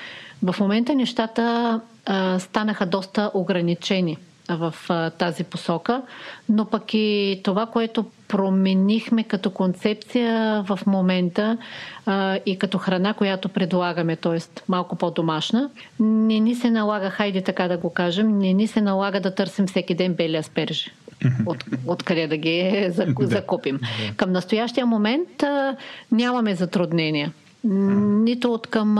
В 0.43 0.57
момента 0.61 0.95
нещата 0.95 1.81
а, 2.07 2.39
станаха 2.39 2.87
доста 2.87 3.31
ограничени 3.35 4.17
в 4.49 4.75
а, 4.89 5.11
тази 5.11 5.45
посока, 5.45 6.03
но 6.49 6.65
пък 6.65 6.95
и 6.95 7.41
това, 7.45 7.67
което 7.67 8.05
променихме 8.29 9.25
като 9.25 9.51
концепция 9.51 10.63
в 10.63 10.81
момента 10.87 11.59
а, 12.07 12.39
и 12.47 12.59
като 12.59 12.79
храна, 12.79 13.15
която 13.15 13.49
предлагаме, 13.49 14.17
т.е. 14.17 14.39
малко 14.69 14.97
по-домашна, 14.97 15.71
не 16.01 16.41
ни 16.41 16.55
се 16.55 16.71
налага, 16.71 17.11
хайде 17.11 17.43
така 17.43 17.69
да 17.69 17.79
го 17.79 17.91
кажем, 17.91 18.39
не 18.39 18.53
ни 18.53 18.67
се 18.67 18.81
налага 18.81 19.21
да 19.21 19.35
търсим 19.35 19.67
всеки 19.67 19.95
ден 19.95 20.15
бели 20.15 20.37
аспержи. 20.37 20.91
От, 21.47 21.65
откъде 21.87 22.27
да 22.27 22.37
ги 22.37 22.87
закупим. 23.21 23.81
Към 24.17 24.33
настоящия 24.33 24.87
момент 24.87 25.43
а, 25.43 25.77
нямаме 26.13 26.55
затруднения. 26.55 27.33
Нито 27.65 28.53
от 28.53 28.67
към 28.67 28.95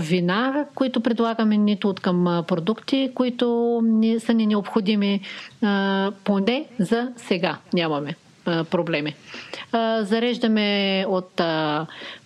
вина, 0.00 0.66
които 0.74 1.00
предлагаме, 1.00 1.56
нито 1.56 1.88
от 1.88 2.00
към 2.00 2.44
продукти, 2.48 3.10
които 3.14 3.80
ни, 3.84 4.20
са 4.20 4.34
ни 4.34 4.46
необходими. 4.46 5.20
Поне 6.24 6.66
за 6.78 7.12
сега 7.16 7.58
нямаме 7.74 8.14
проблеми. 8.44 9.14
Зареждаме 10.00 11.04
от 11.08 11.40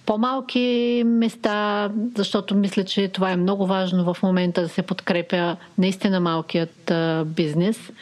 по-малки 0.07 1.03
места, 1.07 1.91
защото 2.17 2.55
мисля, 2.55 2.85
че 2.85 3.09
това 3.09 3.31
е 3.31 3.37
много 3.37 3.67
важно 3.67 4.15
в 4.15 4.23
момента 4.23 4.63
да 4.63 4.69
се 4.69 4.83
подкрепя 4.83 5.57
наистина 5.79 6.21
малкият 6.21 6.93
бизнес, 7.27 7.93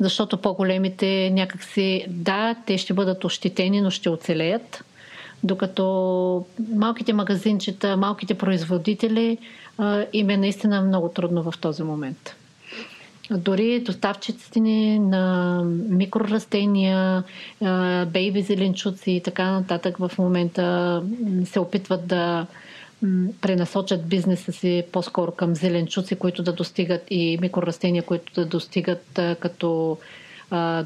защото 0.00 0.36
по-големите 0.36 1.30
някакси, 1.30 2.04
да, 2.08 2.54
те 2.66 2.78
ще 2.78 2.94
бъдат 2.94 3.24
ощетени, 3.24 3.80
но 3.80 3.90
ще 3.90 4.10
оцелеят 4.10 4.84
докато 5.44 6.44
малките 6.74 7.12
магазинчета, 7.12 7.96
малките 7.96 8.34
производители 8.34 9.38
им 10.12 10.30
е 10.30 10.36
наистина 10.36 10.82
много 10.82 11.08
трудно 11.08 11.42
в 11.42 11.54
този 11.60 11.82
момент. 11.82 12.34
Дори 13.30 13.80
доставчиците 13.80 14.60
ни 14.60 14.98
на 14.98 15.62
микрорастения, 15.88 17.24
бейби 18.06 18.42
зеленчуци 18.42 19.10
и 19.10 19.20
така 19.20 19.50
нататък 19.50 19.98
в 19.98 20.10
момента 20.18 21.02
се 21.44 21.60
опитват 21.60 22.06
да 22.06 22.46
пренасочат 23.40 24.08
бизнеса 24.08 24.52
си 24.52 24.84
по-скоро 24.92 25.32
към 25.32 25.54
зеленчуци, 25.54 26.16
които 26.16 26.42
да 26.42 26.52
достигат 26.52 27.02
и 27.10 27.38
микрорастения, 27.40 28.02
които 28.02 28.32
да 28.32 28.46
достигат 28.46 29.20
като 29.40 29.98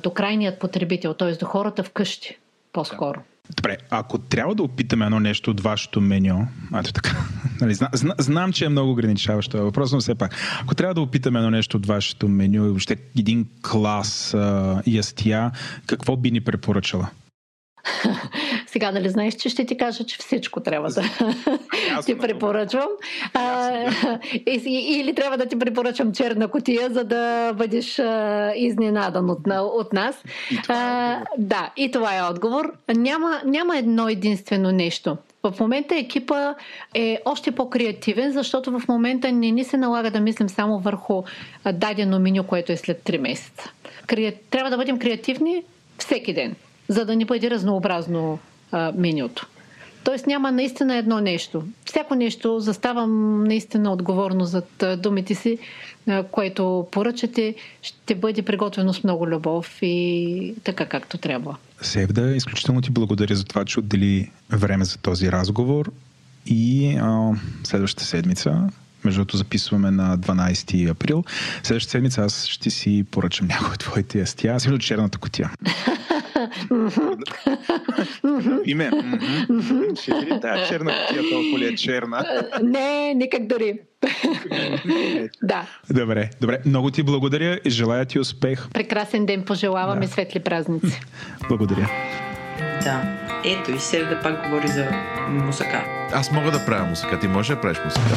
до 0.02 0.10
крайният 0.14 0.58
потребител, 0.58 1.14
т.е. 1.14 1.32
до 1.32 1.46
хората 1.46 1.82
вкъщи 1.82 2.38
по-скоро. 2.72 3.20
Добре, 3.56 3.76
ако 3.90 4.18
трябва 4.18 4.54
да 4.54 4.62
опитаме 4.62 5.04
едно 5.04 5.20
нещо 5.20 5.50
от 5.50 5.60
вашето 5.60 6.00
меню, 6.00 6.46
ето 6.78 6.92
така, 6.92 7.16
нали, 7.60 7.74
зна, 7.74 7.88
зна, 7.92 8.14
знам, 8.18 8.52
че 8.52 8.64
е 8.64 8.68
много 8.68 8.90
ограничаващо 8.90 9.62
въпрос, 9.62 9.92
но 9.92 10.00
все 10.00 10.14
пак, 10.14 10.36
ако 10.62 10.74
трябва 10.74 10.94
да 10.94 11.00
опитаме 11.00 11.38
едно 11.38 11.50
нещо 11.50 11.76
от 11.76 11.86
вашето 11.86 12.28
меню 12.28 12.64
и 12.64 12.68
въобще 12.68 12.96
един 13.18 13.46
клас 13.62 14.34
а, 14.34 14.82
ястия, 14.86 15.50
какво 15.86 16.16
би 16.16 16.30
ни 16.30 16.40
препоръчала? 16.40 17.08
Сега 18.72 18.90
нали 18.92 19.08
знаеш, 19.08 19.34
че 19.34 19.48
ще 19.48 19.64
ти 19.64 19.76
кажа, 19.76 20.04
че 20.04 20.18
всичко 20.18 20.60
трябва 20.60 20.88
да 20.88 21.02
ти 22.06 22.18
препоръчвам. 22.18 22.88
А, 23.34 23.70
или 24.66 25.14
трябва 25.14 25.38
да 25.38 25.46
ти 25.46 25.58
препоръчам 25.58 26.12
черна 26.12 26.48
котия, 26.48 26.90
за 26.90 27.04
да 27.04 27.52
бъдеш 27.52 27.98
а, 27.98 28.52
изненадан 28.56 29.30
от, 29.30 29.38
от 29.50 29.92
нас. 29.92 30.22
И 30.50 30.54
е 30.54 31.16
да, 31.38 31.70
и 31.76 31.90
това 31.90 32.16
е 32.16 32.22
отговор. 32.22 32.72
Няма, 32.88 33.40
няма 33.44 33.78
едно 33.78 34.08
единствено 34.08 34.72
нещо. 34.72 35.16
В 35.42 35.60
момента 35.60 35.96
екипа 35.96 36.54
е 36.94 37.18
още 37.24 37.52
по-креативен, 37.52 38.32
защото 38.32 38.78
в 38.78 38.88
момента 38.88 39.32
не 39.32 39.50
ни 39.50 39.64
се 39.64 39.76
налага 39.76 40.10
да 40.10 40.20
мислим 40.20 40.48
само 40.48 40.78
върху 40.78 41.22
дадено 41.72 42.18
меню, 42.18 42.44
което 42.44 42.72
е 42.72 42.76
след 42.76 43.02
3 43.02 43.18
месеца. 43.18 43.70
Трябва 44.50 44.70
да 44.70 44.76
бъдем 44.76 44.98
креативни 44.98 45.62
всеки 45.98 46.34
ден 46.34 46.54
за 46.88 47.04
да 47.04 47.16
ни 47.16 47.24
бъде 47.24 47.50
разнообразно 47.50 48.38
а, 48.72 48.92
менюто. 48.96 49.46
Тоест 50.04 50.26
няма 50.26 50.52
наистина 50.52 50.96
едно 50.96 51.20
нещо. 51.20 51.64
Всяко 51.84 52.14
нещо 52.14 52.60
заставам 52.60 53.44
наистина 53.44 53.92
отговорно 53.92 54.44
зад 54.44 54.84
думите 54.98 55.34
си, 55.34 55.58
което 56.30 56.86
поръчате, 56.90 57.54
ще 57.82 58.14
бъде 58.14 58.42
приготвено 58.42 58.92
с 58.92 59.04
много 59.04 59.28
любов 59.28 59.78
и 59.82 60.54
така 60.64 60.86
както 60.86 61.18
трябва. 61.18 61.56
Севда, 61.82 62.30
изключително 62.30 62.80
ти 62.80 62.90
благодаря 62.90 63.34
за 63.34 63.44
това, 63.44 63.64
че 63.64 63.78
отдели 63.78 64.30
време 64.50 64.84
за 64.84 64.98
този 64.98 65.32
разговор 65.32 65.92
и 66.46 66.96
а, 67.00 67.30
следващата 67.64 68.04
седмица 68.04 68.68
между 69.04 69.18
другото 69.18 69.36
записваме 69.36 69.90
на 69.90 70.18
12 70.18 70.90
април. 70.90 71.24
Следващата 71.62 71.90
седмица 71.90 72.22
аз 72.22 72.46
ще 72.46 72.70
си 72.70 73.04
поръчам 73.10 73.46
някои 73.46 73.68
от 73.70 73.78
твоите 73.78 74.18
ястия. 74.18 74.54
Аз 74.54 74.68
черната 74.80 75.18
котия. 75.18 75.50
Име. 78.66 78.90
Ще 80.02 80.40
тази 80.40 80.68
черна 80.68 80.92
котия 81.08 81.22
толкова 81.30 81.58
ли 81.58 81.66
е 81.66 81.74
черна? 81.74 82.24
Не, 82.62 83.14
никак 83.14 83.46
дори. 83.46 83.78
да. 85.42 85.66
Добре, 85.90 86.30
добре. 86.40 86.58
Много 86.66 86.90
ти 86.90 87.02
благодаря 87.02 87.58
и 87.64 87.70
желая 87.70 88.04
ти 88.04 88.18
успех. 88.18 88.68
Прекрасен 88.72 89.26
ден 89.26 89.44
пожелавам 89.44 89.98
да. 89.98 90.04
и 90.04 90.08
светли 90.08 90.40
празници. 90.40 91.00
Благодаря. 91.48 91.90
Да. 92.82 93.02
Ето 93.44 93.70
и 93.70 93.78
се 93.78 94.04
да 94.04 94.20
пак 94.20 94.44
говори 94.44 94.68
за 94.68 94.86
мусака. 95.28 95.84
Аз 96.12 96.32
мога 96.32 96.50
да 96.50 96.64
правя 96.66 96.84
мусака. 96.84 97.20
Ти 97.20 97.28
можеш 97.28 97.54
да 97.54 97.60
правиш 97.60 97.78
мусака? 97.84 98.14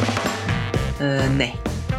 Uh, 1.00 1.30
не. 1.30 1.56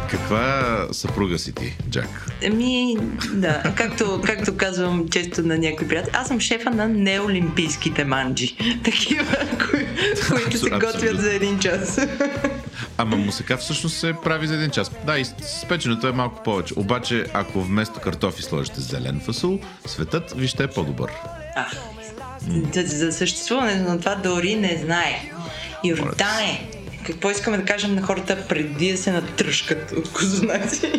Каква 0.09 0.87
съпруга 0.91 1.39
си 1.39 1.51
ти, 1.51 1.77
Джак? 1.89 2.27
Ами, 2.45 2.97
да, 3.33 3.63
както, 3.75 4.21
както 4.25 4.57
казвам 4.57 5.09
често 5.09 5.41
на 5.43 5.57
някои 5.57 5.87
приятели, 5.87 6.13
аз 6.15 6.27
съм 6.27 6.39
шефа 6.39 6.69
на 6.69 6.87
неолимпийските 6.87 8.05
манджи. 8.05 8.57
Такива, 8.83 9.37
кои, 9.69 9.87
които 10.27 10.57
се 10.57 10.69
готвят 10.69 11.21
за 11.21 11.33
един 11.33 11.59
час. 11.59 11.99
Ама 12.97 13.15
мусака 13.15 13.57
всъщност 13.57 13.97
се 13.97 14.13
прави 14.23 14.47
за 14.47 14.55
един 14.55 14.69
час. 14.69 14.91
Да, 15.05 15.19
и 15.19 15.25
спеченото 15.63 16.07
е 16.07 16.11
малко 16.11 16.43
повече. 16.43 16.73
Обаче, 16.77 17.25
ако 17.33 17.61
вместо 17.61 17.99
картофи 17.99 18.43
сложите 18.43 18.81
зелен 18.81 19.21
фасул, 19.25 19.59
светът 19.85 20.33
вижте 20.37 20.63
е 20.63 20.67
по-добър. 20.67 21.11
А, 21.55 21.65
за, 22.73 22.83
за 22.83 23.11
съществуването 23.11 23.89
на 23.89 23.99
това 23.99 24.15
дори 24.15 24.55
не 24.55 24.77
знае. 24.77 25.31
Йордане, 25.83 26.69
какво 27.07 27.31
искаме 27.31 27.57
да 27.57 27.65
кажем 27.65 27.95
на 27.95 28.01
хората 28.01 28.45
преди 28.49 28.91
да 28.91 28.97
се 28.97 29.11
натръшкат 29.11 29.91
от 29.91 30.13
козунаци? 30.13 30.91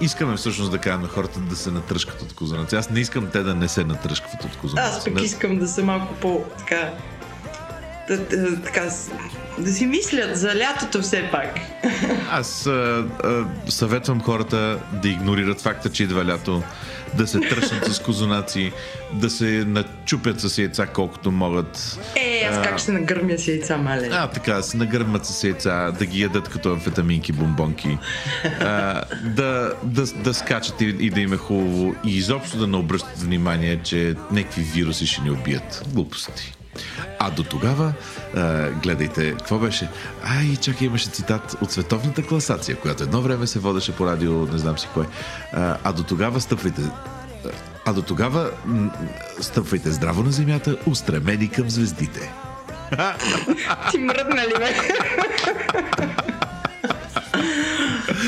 Искаме 0.00 0.36
всъщност 0.36 0.70
да 0.70 0.78
кажем 0.78 1.00
на 1.00 1.08
хората 1.08 1.40
да 1.40 1.56
се 1.56 1.70
натръшкат 1.70 2.22
от 2.22 2.34
козунаци. 2.34 2.76
Аз 2.76 2.90
не 2.90 3.00
искам 3.00 3.26
те 3.26 3.42
да 3.42 3.54
не 3.54 3.68
се 3.68 3.84
натръшкват 3.84 4.44
от 4.44 4.56
козунаци. 4.56 4.96
Аз 4.96 5.04
пък 5.04 5.14
не... 5.14 5.22
искам 5.22 5.58
да 5.58 5.68
са 5.68 5.82
малко 5.82 6.14
по 6.14 6.44
така 6.58 6.92
да, 8.08 8.16
да, 8.18 8.62
така, 8.62 8.82
да 9.58 9.72
си 9.72 9.86
мислят 9.86 10.38
за 10.38 10.56
лятото 10.56 11.02
все 11.02 11.28
пак. 11.32 11.60
Аз 12.30 12.66
а, 12.66 13.04
а, 13.24 13.44
съветвам 13.68 14.22
хората 14.22 14.78
да 14.92 15.08
игнорират 15.08 15.60
факта, 15.60 15.92
че 15.92 16.02
идва 16.02 16.24
лято, 16.24 16.62
да 17.14 17.26
се 17.26 17.40
тръщнат 17.40 17.84
с 17.84 17.98
козунаци, 17.98 18.72
да 19.12 19.30
се 19.30 19.64
начупят 19.66 20.40
с 20.40 20.58
яйца 20.58 20.86
колкото 20.86 21.32
могат. 21.32 21.98
Е, 22.16 22.48
аз 22.50 22.68
как 22.68 22.78
ще 22.78 22.92
нагърмя 22.92 23.38
с 23.38 23.48
яйца, 23.48 23.76
мале? 23.76 24.08
А, 24.12 24.26
така, 24.26 24.62
се 24.62 24.76
нагърмят 24.76 25.26
с 25.26 25.44
яйца, 25.44 25.92
да 25.98 26.06
ги 26.06 26.22
ядат 26.22 26.48
като 26.48 26.72
амфетаминки, 26.72 27.32
бомбонки, 27.32 27.98
а, 28.60 29.02
да, 29.24 29.72
да, 29.82 30.06
да 30.06 30.34
скачат 30.34 30.80
и, 30.80 30.84
и 30.84 31.10
да 31.10 31.20
им 31.20 31.32
е 31.32 31.36
хубаво 31.36 31.94
и 32.04 32.16
изобщо 32.16 32.58
да 32.58 32.66
не 32.66 32.76
обръщат 32.76 33.18
внимание, 33.18 33.80
че 33.84 34.14
някакви 34.32 34.62
вируси 34.62 35.06
ще 35.06 35.22
ни 35.22 35.30
убият. 35.30 35.82
Глупости. 35.88 36.55
А 37.18 37.30
до 37.30 37.42
тогава, 37.42 37.92
а, 38.36 38.70
гледайте, 38.70 39.32
какво 39.32 39.58
беше? 39.58 39.88
Ай, 40.24 40.56
чакай, 40.56 40.86
имаше 40.86 41.08
цитат 41.10 41.56
от 41.60 41.72
световната 41.72 42.22
класация, 42.22 42.76
която 42.76 43.02
едно 43.02 43.20
време 43.20 43.46
се 43.46 43.58
водеше 43.58 43.92
по 43.92 44.06
радио, 44.06 44.32
не 44.32 44.58
знам 44.58 44.78
си 44.78 44.88
кой. 44.94 45.04
А, 45.52 45.76
а 45.84 45.92
до 45.92 46.02
тогава 46.02 46.40
стъпвайте. 46.40 46.82
А 47.84 47.92
до 47.92 48.02
тогава 48.02 48.50
стъпвайте 49.40 49.90
здраво 49.90 50.22
на 50.22 50.30
земята, 50.30 50.76
устремени 50.86 51.48
към 51.48 51.70
звездите. 51.70 52.32
Ти 53.90 53.98
мръдна 53.98 54.42
ли, 54.46 54.52
бе? 54.58 54.74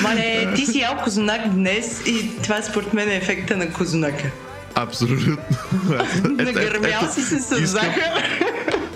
Мале, 0.02 0.54
ти 0.54 0.66
си 0.66 0.80
ял 0.80 0.96
козунак 1.04 1.48
днес 1.48 2.02
и 2.06 2.42
това 2.42 2.62
според 2.62 2.92
мен 2.92 3.08
е 3.08 3.16
ефекта 3.16 3.56
на 3.56 3.72
козунака. 3.72 4.30
Абсолютно. 4.82 5.36
Нагърмял 6.24 7.12
си 7.12 7.22
се 7.22 7.38
с 7.38 7.66
захар. 7.66 8.24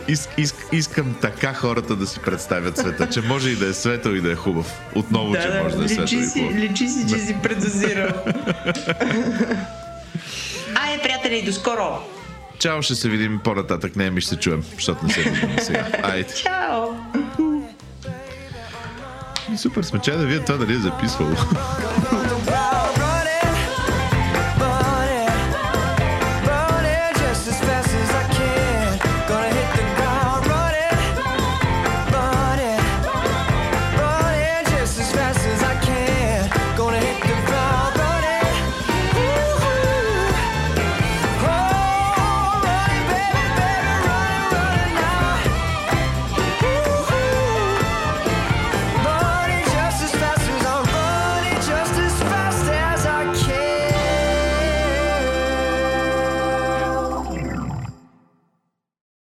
Ис, 0.08 0.28
ис, 0.38 0.54
искам 0.72 1.14
така 1.20 1.54
хората 1.54 1.96
да 1.96 2.06
си 2.06 2.20
представят 2.20 2.78
света, 2.78 3.08
че 3.08 3.20
може 3.20 3.50
и 3.50 3.56
да 3.56 3.66
е 3.66 3.72
светъл 3.72 4.10
и 4.10 4.20
да 4.20 4.32
е 4.32 4.34
хубав. 4.34 4.72
Отново, 4.94 5.32
да, 5.32 5.42
че 5.42 5.60
може 5.62 5.76
да 5.76 5.84
е 5.84 5.88
светъл 5.88 6.06
си, 6.06 6.16
и 6.16 6.42
хубав. 6.42 6.54
Личи 6.56 6.88
си, 6.88 7.06
че 7.08 7.18
си 7.18 7.36
предозирал. 7.42 8.08
Ай, 10.74 11.02
приятели, 11.02 11.42
до 11.42 11.52
скоро! 11.52 11.98
Чао, 12.58 12.82
ще 12.82 12.94
се 12.94 13.08
видим 13.08 13.40
по-нататък. 13.44 13.96
Не, 13.96 14.10
ми 14.10 14.20
ще 14.20 14.30
се 14.30 14.36
чуем, 14.36 14.64
защото 14.74 15.06
не 15.06 15.12
се 15.12 15.22
видим 15.22 15.58
сега. 15.58 15.86
Айде. 16.02 16.34
Чао! 16.34 16.88
Супер 19.58 19.82
сме, 19.82 19.98
че 19.98 20.10
да 20.10 20.26
вие 20.26 20.40
това 20.40 20.58
дали 20.58 20.72
е 20.72 20.78
записвало. 20.78 21.36